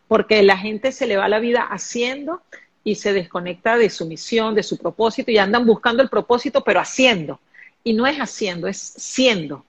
porque 0.08 0.42
la 0.44 0.58
gente 0.58 0.92
se 0.92 1.08
le 1.08 1.18
va 1.18 1.28
la 1.28 1.40
vida 1.40 1.62
haciendo 1.62 2.42
y 2.84 2.96
se 2.96 3.14
desconecta 3.14 3.78
de 3.78 3.90
su 3.90 4.06
misión, 4.06 4.56
de 4.56 4.64
su 4.64 4.78
propósito 4.78 5.32
y 5.32 5.38
andan 5.38 5.66
buscando 5.66 6.04
el 6.04 6.10
propósito, 6.10 6.64
pero 6.64 6.80
haciendo. 6.80 7.40
Y 7.84 7.94
no 7.94 8.06
es 8.08 8.18
haciendo, 8.18 8.68
es 8.68 8.78
siendo. 8.78 9.66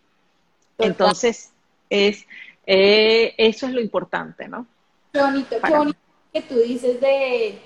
Entonces, 0.78 1.50
es, 1.88 2.26
eh, 2.66 3.34
eso 3.38 3.66
es 3.66 3.72
lo 3.72 3.80
importante, 3.80 4.48
¿no? 4.48 4.66
Qué 5.16 5.22
bonito, 5.22 5.56
qué 5.64 5.74
bonito 5.74 5.98
que 6.32 6.42
tú 6.42 6.56
dices 6.56 7.00
de, 7.00 7.58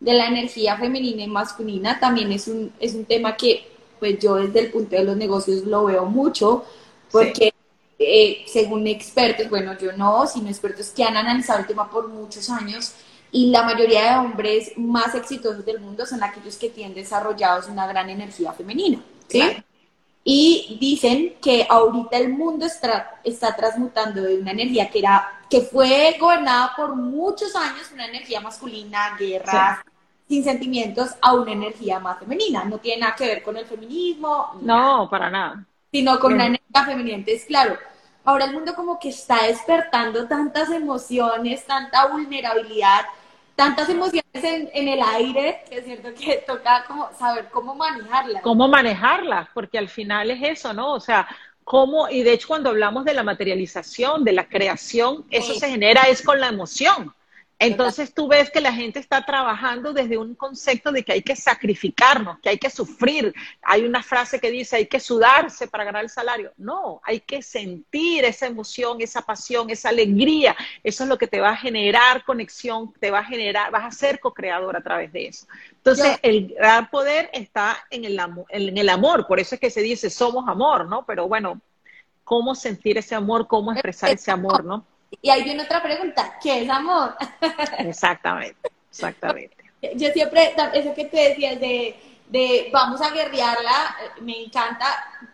la 0.00 0.26
energía 0.26 0.76
femenina 0.76 1.22
y 1.22 1.28
masculina. 1.28 1.98
También 2.00 2.32
es 2.32 2.48
un, 2.48 2.72
es 2.80 2.94
un 2.94 3.04
tema 3.04 3.36
que, 3.36 3.68
pues 3.98 4.18
yo 4.18 4.34
desde 4.36 4.60
el 4.60 4.70
punto 4.70 4.96
de 4.96 5.04
los 5.04 5.16
negocios 5.16 5.62
lo 5.64 5.84
veo 5.84 6.06
mucho, 6.06 6.64
porque 7.10 7.54
eh, 7.98 8.44
según 8.46 8.86
expertos, 8.86 9.48
bueno, 9.48 9.78
yo 9.78 9.92
no, 9.92 10.26
sino 10.26 10.48
expertos 10.48 10.90
que 10.90 11.04
han 11.04 11.16
analizado 11.16 11.60
el 11.60 11.66
tema 11.66 11.90
por 11.90 12.08
muchos 12.08 12.50
años, 12.50 12.92
y 13.30 13.50
la 13.50 13.62
mayoría 13.62 14.12
de 14.12 14.18
hombres 14.18 14.72
más 14.76 15.14
exitosos 15.14 15.64
del 15.64 15.80
mundo 15.80 16.06
son 16.06 16.22
aquellos 16.22 16.56
que 16.56 16.70
tienen 16.70 16.94
desarrollados 16.94 17.68
una 17.68 17.86
gran 17.86 18.08
energía 18.10 18.52
femenina, 18.52 19.00
¿sí? 19.28 19.42
Y 20.28 20.76
dicen 20.80 21.36
que 21.40 21.66
ahorita 21.70 22.16
el 22.16 22.30
mundo 22.30 22.66
está, 22.66 23.20
está 23.22 23.54
transmutando 23.54 24.22
de 24.22 24.38
una 24.40 24.50
energía 24.50 24.90
que 24.90 24.98
era 24.98 25.40
que 25.48 25.60
fue 25.60 26.16
gobernada 26.18 26.72
por 26.76 26.96
muchos 26.96 27.54
años, 27.54 27.92
una 27.92 28.06
energía 28.06 28.40
masculina, 28.40 29.16
guerra, 29.16 29.84
sin 30.28 30.42
sentimientos, 30.42 31.10
a 31.20 31.32
una 31.34 31.52
energía 31.52 32.00
más 32.00 32.18
femenina. 32.18 32.64
No 32.64 32.78
tiene 32.78 33.02
nada 33.02 33.14
que 33.14 33.26
ver 33.26 33.42
con 33.44 33.56
el 33.56 33.66
feminismo. 33.66 34.58
No, 34.60 35.08
para 35.08 35.30
nada 35.30 35.64
sino 35.96 36.18
con 36.18 36.34
una 36.34 36.46
energía 36.46 36.84
femenina. 36.84 37.16
Entonces, 37.16 37.46
claro, 37.46 37.78
ahora 38.24 38.44
el 38.44 38.52
mundo 38.52 38.74
como 38.74 38.98
que 38.98 39.08
está 39.08 39.44
despertando 39.44 40.26
tantas 40.26 40.70
emociones, 40.70 41.64
tanta 41.64 42.06
vulnerabilidad, 42.06 43.06
tantas 43.56 43.88
emociones 43.88 44.22
en, 44.34 44.70
en, 44.72 44.88
el 44.88 45.00
aire, 45.02 45.64
que 45.68 45.78
es 45.78 45.84
cierto 45.84 46.14
que 46.14 46.44
toca 46.46 46.84
como 46.86 47.10
saber 47.18 47.48
cómo 47.50 47.74
manejarlas. 47.74 48.42
Cómo 48.42 48.68
manejarlas, 48.68 49.48
porque 49.54 49.78
al 49.78 49.88
final 49.88 50.30
es 50.30 50.42
eso, 50.42 50.74
¿no? 50.74 50.92
O 50.92 51.00
sea, 51.00 51.26
cómo, 51.64 52.08
y 52.08 52.22
de 52.22 52.34
hecho 52.34 52.48
cuando 52.48 52.68
hablamos 52.68 53.04
de 53.04 53.14
la 53.14 53.24
materialización, 53.24 54.22
de 54.22 54.32
la 54.32 54.46
creación, 54.46 55.24
eso 55.30 55.54
se 55.54 55.68
genera 55.68 56.02
es 56.02 56.22
con 56.22 56.38
la 56.38 56.48
emoción. 56.48 57.12
Entonces 57.58 58.12
tú 58.12 58.28
ves 58.28 58.50
que 58.50 58.60
la 58.60 58.72
gente 58.72 58.98
está 58.98 59.24
trabajando 59.24 59.94
desde 59.94 60.18
un 60.18 60.34
concepto 60.34 60.92
de 60.92 61.02
que 61.02 61.12
hay 61.12 61.22
que 61.22 61.34
sacrificarnos, 61.34 62.38
que 62.40 62.50
hay 62.50 62.58
que 62.58 62.68
sufrir. 62.68 63.32
Hay 63.62 63.84
una 63.84 64.02
frase 64.02 64.38
que 64.38 64.50
dice 64.50 64.76
hay 64.76 64.86
que 64.86 65.00
sudarse 65.00 65.66
para 65.66 65.84
ganar 65.84 66.04
el 66.04 66.10
salario. 66.10 66.52
No, 66.58 67.00
hay 67.02 67.20
que 67.20 67.40
sentir 67.40 68.26
esa 68.26 68.46
emoción, 68.46 69.00
esa 69.00 69.22
pasión, 69.22 69.70
esa 69.70 69.88
alegría. 69.88 70.54
Eso 70.84 71.04
es 71.04 71.08
lo 71.08 71.16
que 71.16 71.28
te 71.28 71.40
va 71.40 71.50
a 71.50 71.56
generar 71.56 72.24
conexión, 72.24 72.92
te 73.00 73.10
va 73.10 73.20
a 73.20 73.24
generar, 73.24 73.70
vas 73.70 73.84
a 73.84 73.90
ser 73.90 74.20
co-creador 74.20 74.76
a 74.76 74.82
través 74.82 75.10
de 75.12 75.28
eso. 75.28 75.46
Entonces, 75.70 76.18
el 76.22 76.48
gran 76.48 76.90
poder 76.90 77.30
está 77.32 77.78
en 77.90 78.04
el, 78.04 78.18
amor, 78.18 78.44
en 78.50 78.76
el 78.76 78.88
amor, 78.90 79.26
por 79.26 79.40
eso 79.40 79.54
es 79.54 79.60
que 79.60 79.70
se 79.70 79.80
dice 79.80 80.10
somos 80.10 80.46
amor, 80.46 80.86
¿no? 80.88 81.06
Pero 81.06 81.26
bueno, 81.26 81.60
cómo 82.22 82.54
sentir 82.54 82.98
ese 82.98 83.14
amor, 83.14 83.46
cómo 83.46 83.72
expresar 83.72 84.10
ese 84.10 84.30
amor, 84.30 84.64
¿no? 84.64 84.84
Y 85.22 85.30
ahí 85.30 85.44
viene 85.44 85.62
otra 85.62 85.82
pregunta, 85.82 86.38
¿qué 86.42 86.62
es 86.62 86.70
amor? 86.70 87.16
Exactamente, 87.78 88.70
exactamente. 88.90 89.56
Yo 89.94 90.08
siempre, 90.10 90.54
eso 90.74 90.94
que 90.94 91.04
te 91.04 91.28
decías 91.28 91.60
de, 91.60 91.96
de 92.28 92.70
vamos 92.72 93.00
a 93.00 93.10
guerrearla, 93.10 93.96
me 94.20 94.44
encanta, 94.44 94.86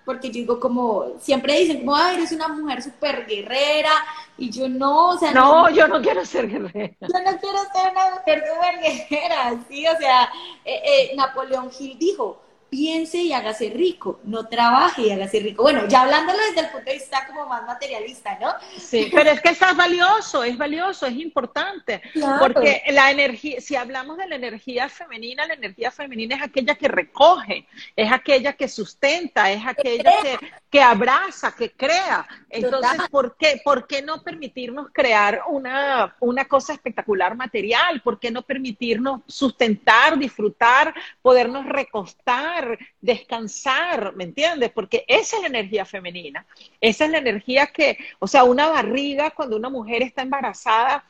porque 0.04 0.28
yo 0.28 0.34
digo 0.34 0.60
como, 0.60 1.14
siempre 1.20 1.58
dicen 1.58 1.78
como, 1.78 1.96
ay, 1.96 2.16
eres 2.16 2.32
una 2.32 2.48
mujer 2.48 2.82
súper 2.82 3.26
guerrera, 3.26 3.92
y 4.36 4.50
yo 4.50 4.68
no, 4.68 5.10
o 5.10 5.18
sea... 5.18 5.32
No, 5.32 5.70
yo 5.70 5.88
no 5.88 6.02
quiero 6.02 6.24
ser 6.26 6.48
guerrera. 6.48 6.94
Yo 7.00 7.08
no 7.08 7.38
quiero 7.38 7.58
ser 7.72 7.92
una 7.92 8.10
mujer 8.10 8.44
súper 8.46 8.80
guerrera, 8.80 9.64
sí, 9.68 9.86
o 9.86 9.96
sea, 9.96 10.24
eh, 10.64 10.82
eh, 10.84 11.12
Napoleón 11.16 11.70
Gil 11.70 11.98
dijo, 11.98 12.42
piense 12.72 13.18
y 13.18 13.34
hágase 13.34 13.68
rico, 13.68 14.18
no 14.24 14.48
trabaje 14.48 15.02
y 15.02 15.10
hágase 15.10 15.40
rico. 15.40 15.62
Bueno, 15.62 15.86
ya 15.88 16.00
hablándolo 16.00 16.38
desde 16.38 16.60
el 16.60 16.72
punto 16.72 16.86
de 16.86 16.94
vista 16.94 17.26
como 17.26 17.44
más 17.44 17.66
materialista, 17.66 18.38
¿no? 18.40 18.54
Sí, 18.78 19.10
pero 19.12 19.28
es 19.28 19.42
que 19.42 19.50
es 19.50 19.60
valioso, 19.76 20.42
es 20.42 20.56
valioso, 20.56 21.04
es 21.04 21.16
importante, 21.16 22.00
porque 22.40 22.82
la 22.88 23.10
energía, 23.10 23.60
si 23.60 23.76
hablamos 23.76 24.16
de 24.16 24.26
la 24.26 24.36
energía 24.36 24.88
femenina, 24.88 25.46
la 25.46 25.52
energía 25.52 25.90
femenina 25.90 26.36
es 26.36 26.42
aquella 26.42 26.74
que 26.74 26.88
recoge, 26.88 27.66
es 27.94 28.10
aquella 28.10 28.54
que 28.54 28.68
sustenta, 28.68 29.52
es 29.52 29.66
aquella 29.66 30.10
que, 30.22 30.38
que 30.72 30.80
abraza, 30.80 31.54
que 31.54 31.70
crea. 31.70 32.26
Entonces, 32.48 33.02
¿por 33.10 33.36
qué, 33.36 33.60
¿por 33.62 33.86
qué 33.86 34.00
no 34.00 34.22
permitirnos 34.22 34.88
crear 34.90 35.42
una, 35.48 36.16
una 36.18 36.46
cosa 36.46 36.72
espectacular 36.72 37.36
material? 37.36 38.00
¿Por 38.00 38.18
qué 38.18 38.30
no 38.30 38.40
permitirnos 38.40 39.20
sustentar, 39.26 40.18
disfrutar, 40.18 40.94
podernos 41.20 41.66
recostar? 41.66 42.78
descansar, 43.02 44.14
¿me 44.14 44.24
entiendes? 44.24 44.70
Porque 44.70 45.04
esa 45.08 45.36
es 45.36 45.42
la 45.42 45.48
energía 45.48 45.84
femenina. 45.84 46.46
Esa 46.80 47.04
es 47.04 47.10
la 47.10 47.18
energía 47.18 47.66
que, 47.66 47.98
o 48.18 48.26
sea, 48.26 48.44
una 48.44 48.68
barriga 48.68 49.32
cuando 49.32 49.56
una 49.56 49.68
mujer 49.68 50.02
está 50.02 50.22
embarazada 50.22 51.04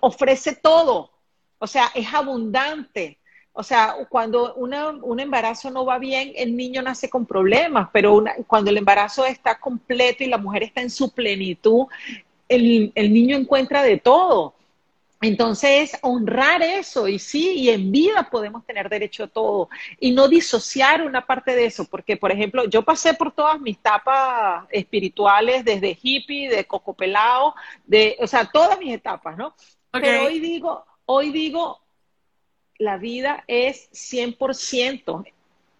ofrece 0.00 0.56
todo. 0.56 1.12
O 1.58 1.66
sea, 1.66 1.90
es 1.94 2.12
abundante. 2.12 3.18
O 3.52 3.62
sea, 3.62 3.96
cuando 4.08 4.54
un 4.54 5.20
embarazo 5.20 5.70
no 5.70 5.84
va 5.84 5.98
bien, 5.98 6.32
el 6.36 6.56
niño 6.56 6.80
nace 6.80 7.10
con 7.10 7.26
problemas, 7.26 7.88
pero 7.92 8.22
cuando 8.46 8.70
el 8.70 8.76
embarazo 8.76 9.26
está 9.26 9.58
completo 9.58 10.22
y 10.22 10.28
la 10.28 10.38
mujer 10.38 10.62
está 10.62 10.80
en 10.80 10.90
su 10.90 11.12
plenitud, 11.12 11.86
el, 12.48 12.92
el 12.94 13.12
niño 13.12 13.36
encuentra 13.36 13.82
de 13.82 13.98
todo. 13.98 14.54
Entonces, 15.20 15.98
honrar 16.02 16.62
eso, 16.62 17.08
y 17.08 17.18
sí, 17.18 17.54
y 17.54 17.70
en 17.70 17.90
vida 17.90 18.28
podemos 18.30 18.64
tener 18.64 18.88
derecho 18.88 19.24
a 19.24 19.26
todo, 19.26 19.68
y 19.98 20.12
no 20.12 20.28
disociar 20.28 21.02
una 21.02 21.26
parte 21.26 21.56
de 21.56 21.66
eso, 21.66 21.86
porque, 21.86 22.16
por 22.16 22.30
ejemplo, 22.30 22.66
yo 22.66 22.82
pasé 22.82 23.14
por 23.14 23.32
todas 23.32 23.60
mis 23.60 23.78
etapas 23.78 24.66
espirituales, 24.70 25.64
desde 25.64 25.98
hippie, 26.00 26.48
de 26.48 26.64
cocopelao, 26.64 27.56
de, 27.84 28.16
o 28.20 28.28
sea, 28.28 28.44
todas 28.44 28.78
mis 28.78 28.94
etapas, 28.94 29.36
¿no? 29.36 29.56
Pero 29.90 30.26
hoy 30.26 30.38
digo, 30.38 30.84
hoy 31.06 31.32
digo, 31.32 31.80
la 32.78 32.96
vida 32.96 33.44
es 33.46 33.90
100%, 33.92 35.24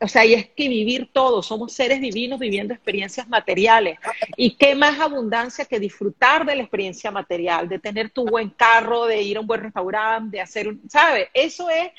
o 0.01 0.07
sea, 0.07 0.25
y 0.25 0.35
es 0.35 0.49
que 0.51 0.69
vivir 0.69 1.11
todo, 1.13 1.43
somos 1.43 1.73
seres 1.73 2.01
divinos 2.01 2.39
viviendo 2.39 2.73
experiencias 2.73 3.29
materiales. 3.29 3.99
Y 4.37 4.55
qué 4.55 4.75
más 4.77 5.01
abundancia 5.01 5.65
que 5.65 5.81
disfrutar 5.81 6.47
de 6.47 6.55
la 6.55 6.63
experiencia 6.63 7.11
material, 7.11 7.69
de 7.69 7.81
tener 7.81 8.11
tu 8.11 8.25
buen 8.25 8.51
carro, 8.51 9.07
de 9.07 9.21
ir 9.23 9.37
a 9.37 9.41
un 9.41 9.47
buen 9.47 9.63
restaurante, 9.63 10.37
de 10.37 10.41
hacer 10.41 10.69
un, 10.69 10.83
¿sabes? 10.89 11.29
Eso 11.35 11.69
es 11.69 11.91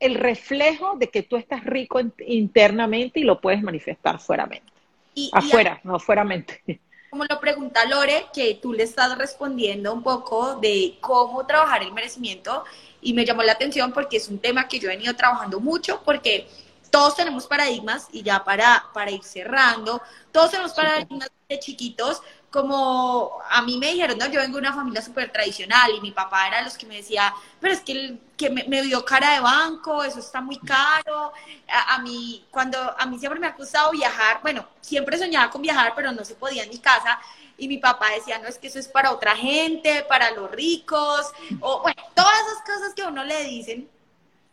el 0.00 0.16
reflejo 0.16 0.96
de 0.98 1.08
que 1.08 1.22
tú 1.22 1.36
estás 1.36 1.64
rico 1.64 1.98
internamente 2.26 3.20
y 3.20 3.24
lo 3.24 3.40
puedes 3.40 3.62
manifestar 3.62 4.20
fueramente. 4.20 4.70
Y, 5.14 5.30
Afuera, 5.32 5.80
no 5.84 5.98
fueramente. 5.98 6.60
Como 7.14 7.26
lo 7.30 7.38
pregunta 7.38 7.84
Lore, 7.84 8.26
que 8.34 8.58
tú 8.60 8.72
le 8.72 8.82
estás 8.82 9.16
respondiendo 9.16 9.92
un 9.92 10.02
poco 10.02 10.56
de 10.56 10.98
cómo 11.00 11.46
trabajar 11.46 11.84
el 11.84 11.92
merecimiento 11.92 12.64
y 13.00 13.12
me 13.12 13.24
llamó 13.24 13.44
la 13.44 13.52
atención 13.52 13.92
porque 13.92 14.16
es 14.16 14.26
un 14.26 14.40
tema 14.40 14.66
que 14.66 14.80
yo 14.80 14.90
he 14.90 14.96
venido 14.96 15.14
trabajando 15.14 15.60
mucho 15.60 16.02
porque 16.04 16.48
todos 16.90 17.14
tenemos 17.14 17.46
paradigmas 17.46 18.08
y 18.10 18.24
ya 18.24 18.42
para, 18.42 18.86
para 18.92 19.12
ir 19.12 19.22
cerrando, 19.22 20.02
todos 20.32 20.50
tenemos 20.50 20.72
paradigmas 20.72 21.30
de 21.48 21.60
chiquitos, 21.60 22.20
como 22.54 23.40
a 23.50 23.62
mí 23.62 23.78
me 23.78 23.90
dijeron, 23.90 24.16
no, 24.16 24.28
yo 24.28 24.38
vengo 24.38 24.58
de 24.58 24.60
una 24.60 24.72
familia 24.72 25.02
súper 25.02 25.32
tradicional 25.32 25.90
y 25.92 26.00
mi 26.00 26.12
papá 26.12 26.46
era 26.46 26.62
los 26.62 26.78
que 26.78 26.86
me 26.86 26.98
decía, 26.98 27.34
pero 27.58 27.74
es 27.74 27.80
que, 27.80 28.16
que 28.36 28.48
me, 28.48 28.62
me, 28.68 28.80
dio 28.82 29.04
cara 29.04 29.34
de 29.34 29.40
banco, 29.40 30.04
eso 30.04 30.20
está 30.20 30.40
muy 30.40 30.60
caro, 30.60 31.32
a, 31.66 31.98
mí, 31.98 32.44
cuando, 32.52 32.78
a 32.96 33.06
mí 33.06 33.18
siempre 33.18 33.40
me 33.40 33.48
ha 33.48 33.54
gustado 33.54 33.90
viajar, 33.90 34.38
bueno, 34.40 34.68
siempre 34.80 35.18
soñaba 35.18 35.50
con 35.50 35.62
viajar, 35.62 35.94
pero 35.96 36.12
no 36.12 36.24
se 36.24 36.36
podía 36.36 36.62
en 36.62 36.68
mi 36.68 36.78
casa, 36.78 37.18
y 37.58 37.66
mi 37.66 37.78
papá 37.78 38.10
decía, 38.10 38.38
no, 38.38 38.46
es 38.46 38.56
que 38.56 38.68
eso 38.68 38.78
es 38.78 38.86
para 38.86 39.10
otra 39.10 39.34
gente, 39.34 40.04
para 40.08 40.30
los 40.30 40.48
ricos, 40.52 41.32
o 41.58 41.82
bueno, 41.82 42.04
todas 42.14 42.38
esas 42.38 42.62
cosas 42.64 42.94
que 42.94 43.02
a 43.02 43.08
uno 43.08 43.24
le 43.24 43.42
dicen, 43.42 43.90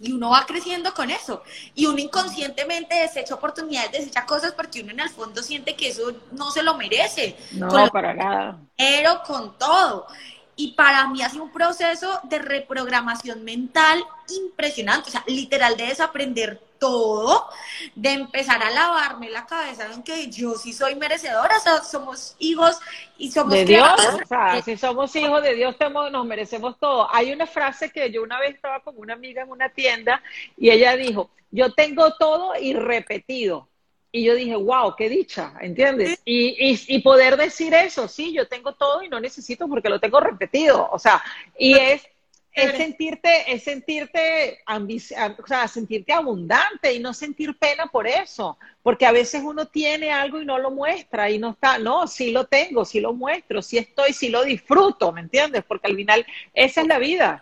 y 0.02 0.12
uno 0.12 0.32
va 0.32 0.46
creciendo 0.46 0.94
con 0.94 1.12
eso. 1.12 1.44
Y 1.76 1.86
uno 1.86 2.00
inconscientemente 2.00 2.96
desecha 2.96 3.36
oportunidades, 3.36 3.92
desecha 3.92 4.26
cosas 4.26 4.54
porque 4.54 4.82
uno 4.82 4.92
en 4.92 5.00
el 5.02 5.10
fondo 5.10 5.44
siente 5.44 5.76
que 5.76 5.90
eso 5.90 6.14
no 6.32 6.52
se 6.52 6.64
lo 6.64 6.76
merece. 6.76 7.36
No, 7.52 7.88
para 7.90 8.14
nada. 8.14 8.60
Pero 8.76 9.22
con 9.24 9.58
todo. 9.58 10.08
Y 10.56 10.74
para 10.74 11.08
mí 11.08 11.22
ha 11.22 11.30
sido 11.30 11.44
un 11.44 11.52
proceso 11.52 12.20
de 12.24 12.40
reprogramación 12.40 13.44
mental 13.44 14.04
impresionante, 14.30 15.10
o 15.10 15.12
sea, 15.12 15.24
literal 15.28 15.78
de 15.78 15.88
desaprender 15.88 16.60
todo, 16.82 17.48
de 17.94 18.10
empezar 18.10 18.62
a 18.64 18.72
lavarme 18.72 19.30
la 19.30 19.46
cabeza 19.46 19.86
en 19.94 20.02
que 20.02 20.32
yo 20.32 20.56
sí 20.56 20.74
soy 20.74 20.96
merecedora, 20.96 21.58
o 21.58 21.60
sea, 21.60 21.84
somos 21.84 22.36
hijos 22.40 22.80
y 23.20 23.32
somos 23.32 23.54
de 23.54 23.66
Dios, 23.66 23.88
o 24.24 24.28
sea, 24.28 24.60
si 24.64 24.76
somos 24.78 25.16
hijos 25.16 25.44
de 25.44 25.54
Dios 25.54 25.76
nos 26.12 26.26
merecemos 26.26 26.80
todo. 26.80 27.08
Hay 27.14 27.32
una 27.32 27.46
frase 27.46 27.92
que 27.92 28.12
yo 28.12 28.24
una 28.24 28.40
vez 28.40 28.56
estaba 28.56 28.80
con 28.80 28.98
una 28.98 29.14
amiga 29.14 29.44
en 29.44 29.52
una 29.52 29.70
tienda 29.70 30.24
y 30.58 30.72
ella 30.72 30.96
dijo, 30.96 31.30
yo 31.52 31.72
tengo 31.72 32.16
todo 32.16 32.54
y 32.60 32.74
repetido. 32.74 33.68
Y 34.12 34.26
yo 34.26 34.34
dije, 34.34 34.56
wow, 34.56 34.96
qué 34.98 35.08
dicha, 35.08 35.54
¿entiendes? 35.62 36.20
Y, 36.26 36.72
y, 36.72 36.80
y, 36.88 37.00
poder 37.00 37.38
decir 37.38 37.74
eso, 37.76 38.08
sí, 38.08 38.34
yo 38.34 38.48
tengo 38.48 38.74
todo 38.74 39.04
y 39.04 39.08
no 39.08 39.20
necesito 39.22 39.68
porque 39.70 39.88
lo 39.88 40.00
tengo 40.00 40.20
repetido. 40.20 40.90
O 40.92 41.00
sea, 41.00 41.24
y 41.58 41.78
es 41.78 42.06
es 42.54 42.78
sentirte, 42.78 43.54
es 43.54 43.64
sentirte, 43.64 44.60
o 44.68 45.48
sea, 45.48 45.68
sentirte 45.68 46.12
abundante 46.12 46.94
y 46.94 47.00
no 47.00 47.14
sentir 47.14 47.58
pena 47.58 47.88
por 47.88 48.08
eso, 48.08 48.58
porque 48.84 49.06
a 49.06 49.12
veces 49.12 49.42
uno 49.44 49.68
tiene 49.68 50.12
algo 50.12 50.42
y 50.42 50.46
no 50.46 50.58
lo 50.58 50.72
muestra 50.72 51.30
y 51.30 51.38
no 51.40 51.52
está, 51.52 51.78
no, 51.78 52.08
sí 52.08 52.32
lo 52.32 52.46
tengo, 52.46 52.84
sí 52.84 53.00
lo 53.00 53.14
muestro, 53.14 53.62
sí 53.62 53.78
estoy, 53.78 54.14
sí 54.14 54.30
lo 54.30 54.44
disfruto, 54.44 55.12
¿me 55.12 55.22
entiendes? 55.22 55.64
Porque 55.66 55.88
al 55.88 55.96
final 55.96 56.26
esa 56.54 56.82
es 56.82 56.88
la 56.88 57.00
vida. 57.00 57.42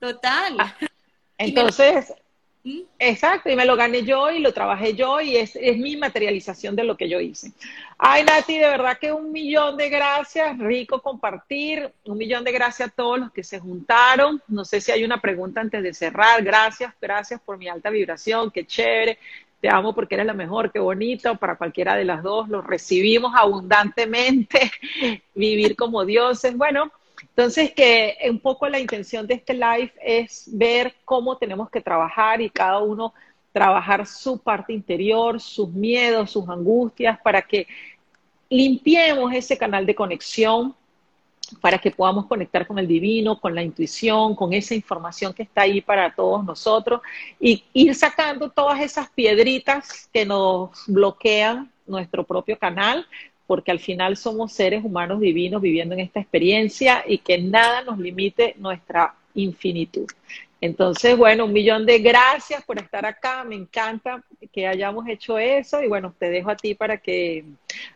Total. 0.00 0.56
Ah, 0.58 0.76
Exacto, 2.98 3.50
y 3.50 3.56
me 3.56 3.64
lo 3.64 3.74
gané 3.74 4.04
yo 4.04 4.30
y 4.30 4.38
lo 4.38 4.52
trabajé 4.52 4.94
yo 4.94 5.20
y 5.20 5.36
es, 5.36 5.56
es, 5.56 5.76
mi 5.78 5.96
materialización 5.96 6.76
de 6.76 6.84
lo 6.84 6.96
que 6.96 7.08
yo 7.08 7.18
hice. 7.20 7.52
Ay, 7.98 8.22
Nati, 8.22 8.56
de 8.56 8.68
verdad 8.68 8.98
que 9.00 9.12
un 9.12 9.32
millón 9.32 9.76
de 9.76 9.88
gracias, 9.88 10.56
rico 10.58 11.02
compartir, 11.02 11.92
un 12.04 12.18
millón 12.18 12.44
de 12.44 12.52
gracias 12.52 12.90
a 12.90 12.92
todos 12.92 13.18
los 13.18 13.32
que 13.32 13.42
se 13.42 13.58
juntaron. 13.58 14.40
No 14.46 14.64
sé 14.64 14.80
si 14.80 14.92
hay 14.92 15.02
una 15.02 15.20
pregunta 15.20 15.60
antes 15.60 15.82
de 15.82 15.92
cerrar. 15.92 16.44
Gracias, 16.44 16.94
gracias 17.00 17.40
por 17.40 17.58
mi 17.58 17.68
alta 17.68 17.90
vibración, 17.90 18.52
qué 18.52 18.64
chévere. 18.64 19.18
Te 19.60 19.68
amo 19.68 19.92
porque 19.92 20.14
eres 20.14 20.26
la 20.26 20.34
mejor, 20.34 20.70
qué 20.70 20.78
bonito. 20.78 21.36
Para 21.36 21.56
cualquiera 21.56 21.96
de 21.96 22.04
las 22.04 22.22
dos, 22.22 22.48
lo 22.48 22.62
recibimos 22.62 23.32
abundantemente. 23.36 24.70
Vivir 25.34 25.74
como 25.74 26.04
dioses. 26.04 26.56
Bueno, 26.56 26.92
entonces, 27.22 27.72
que 27.72 28.16
un 28.28 28.38
poco 28.38 28.68
la 28.68 28.80
intención 28.80 29.26
de 29.26 29.34
este 29.34 29.54
live 29.54 29.92
es 30.02 30.48
ver 30.52 30.94
cómo 31.04 31.36
tenemos 31.36 31.70
que 31.70 31.80
trabajar 31.80 32.40
y 32.40 32.50
cada 32.50 32.78
uno 32.78 33.14
trabajar 33.52 34.06
su 34.06 34.38
parte 34.38 34.72
interior, 34.72 35.40
sus 35.40 35.68
miedos, 35.70 36.30
sus 36.30 36.48
angustias, 36.48 37.18
para 37.20 37.42
que 37.42 37.66
limpiemos 38.48 39.32
ese 39.32 39.56
canal 39.56 39.86
de 39.86 39.94
conexión, 39.94 40.74
para 41.60 41.78
que 41.78 41.90
podamos 41.90 42.26
conectar 42.26 42.66
con 42.66 42.78
el 42.78 42.86
divino, 42.86 43.38
con 43.38 43.54
la 43.54 43.62
intuición, 43.62 44.34
con 44.34 44.52
esa 44.52 44.74
información 44.74 45.34
que 45.34 45.42
está 45.42 45.62
ahí 45.62 45.80
para 45.80 46.14
todos 46.14 46.44
nosotros 46.44 47.02
y 47.38 47.64
ir 47.74 47.94
sacando 47.94 48.50
todas 48.50 48.80
esas 48.80 49.10
piedritas 49.10 50.08
que 50.12 50.24
nos 50.24 50.70
bloquean 50.86 51.70
nuestro 51.86 52.24
propio 52.24 52.58
canal 52.58 53.06
porque 53.46 53.70
al 53.70 53.80
final 53.80 54.16
somos 54.16 54.52
seres 54.52 54.84
humanos 54.84 55.20
divinos 55.20 55.60
viviendo 55.60 55.94
en 55.94 56.00
esta 56.00 56.20
experiencia 56.20 57.04
y 57.06 57.18
que 57.18 57.38
nada 57.38 57.82
nos 57.82 57.98
limite 57.98 58.54
nuestra 58.58 59.14
infinitud. 59.34 60.06
Entonces, 60.62 61.16
bueno, 61.16 61.46
un 61.46 61.52
millón 61.52 61.84
de 61.84 61.98
gracias 61.98 62.62
por 62.62 62.78
estar 62.78 63.04
acá. 63.04 63.42
Me 63.42 63.56
encanta 63.56 64.22
que 64.52 64.68
hayamos 64.68 65.08
hecho 65.08 65.36
eso. 65.36 65.82
Y 65.82 65.88
bueno, 65.88 66.14
te 66.16 66.30
dejo 66.30 66.50
a 66.50 66.56
ti 66.56 66.76
para 66.76 66.98
que 66.98 67.44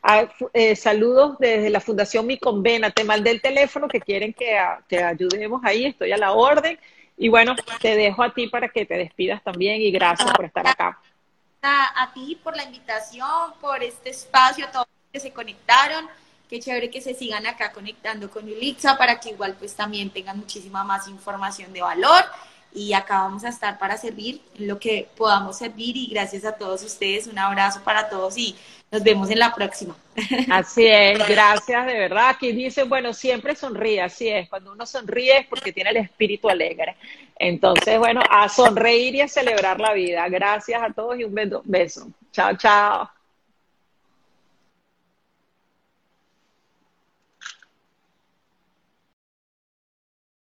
ah, 0.03 0.29
eh, 0.53 0.75
saludos 0.75 1.39
desde 1.39 1.71
la 1.71 1.79
Fundación 1.79 2.27
Mi 2.27 2.39
Convena. 2.39 2.91
Te 2.91 3.05
mandé 3.05 3.31
el 3.31 3.41
teléfono 3.41 3.87
que 3.87 4.01
quieren 4.01 4.33
que, 4.33 4.59
te 4.89 5.01
ayudemos 5.01 5.63
ahí. 5.65 5.85
Estoy 5.87 6.11
a 6.11 6.17
la 6.17 6.33
orden. 6.33 6.77
Y 7.17 7.29
bueno, 7.29 7.55
te 7.81 7.95
dejo 7.95 8.25
a 8.25 8.35
ti 8.35 8.49
para 8.49 8.69
que 8.69 8.85
te 8.85 8.99
despidas 8.99 9.45
también. 9.45 9.81
Y 9.81 9.93
gracias 9.93 10.29
por 10.33 10.45
estar 10.45 10.67
acá. 10.67 11.01
A, 11.63 12.03
a 12.03 12.13
ti 12.13 12.37
por 12.43 12.57
la 12.57 12.65
invitación, 12.65 13.53
por 13.61 13.81
este 13.85 14.11
espacio, 14.11 14.67
todo 14.73 14.87
que 15.17 15.21
se 15.21 15.33
conectaron. 15.33 16.07
Qué 16.49 16.61
chévere 16.61 16.91
que 16.91 17.01
se 17.01 17.15
sigan 17.15 17.47
acá 17.47 17.73
conectando 17.73 18.31
con 18.31 18.45
Ulixa 18.45 18.99
para 18.99 19.19
que 19.19 19.31
igual 19.31 19.57
pues 19.59 19.75
también 19.75 20.11
tengan 20.11 20.39
muchísima 20.39 20.85
más 20.85 21.09
información 21.09 21.73
de 21.73 21.81
valor. 21.81 22.23
Y 22.75 22.93
acá 22.93 23.23
vamos 23.23 23.43
a 23.45 23.49
estar 23.49 23.79
para 23.79 23.97
servir 23.97 24.43
lo 24.59 24.79
que 24.79 25.09
podamos 25.17 25.57
servir. 25.57 25.97
Y 25.97 26.09
gracias 26.09 26.45
a 26.45 26.53
todos 26.53 26.83
ustedes, 26.83 27.27
un 27.27 27.39
abrazo 27.39 27.81
para 27.83 28.11
todos 28.11 28.37
y 28.37 28.55
nos 28.93 29.03
vemos 29.03 29.31
en 29.31 29.39
la 29.39 29.55
próxima. 29.55 29.97
Así 30.51 30.87
es, 30.87 31.19
gracias 31.29 31.87
de 31.87 31.95
verdad. 31.95 32.29
Aquí 32.29 32.53
dicen, 32.53 32.87
bueno, 32.91 33.15
siempre 33.15 33.57
sonríe, 33.57 34.03
así 34.03 34.29
es. 34.29 34.51
Cuando 34.51 34.73
uno 34.73 34.85
sonríe 34.85 35.39
es 35.39 35.47
porque 35.47 35.73
tiene 35.73 35.91
el 35.91 35.97
espíritu 35.97 36.51
alegre. 36.51 36.97
Entonces, 37.39 37.99
bueno, 37.99 38.21
a 38.29 38.51
sonreír 38.51 39.15
y 39.15 39.23
a 39.23 39.29
celebrar 39.29 39.81
la 39.81 39.95
vida. 39.95 40.29
Gracias 40.29 40.83
a 40.83 40.93
todos 40.93 41.19
y 41.19 41.25
un 41.25 41.35
beso. 41.65 42.09
Chao, 42.33 42.55
chao. 42.59 43.16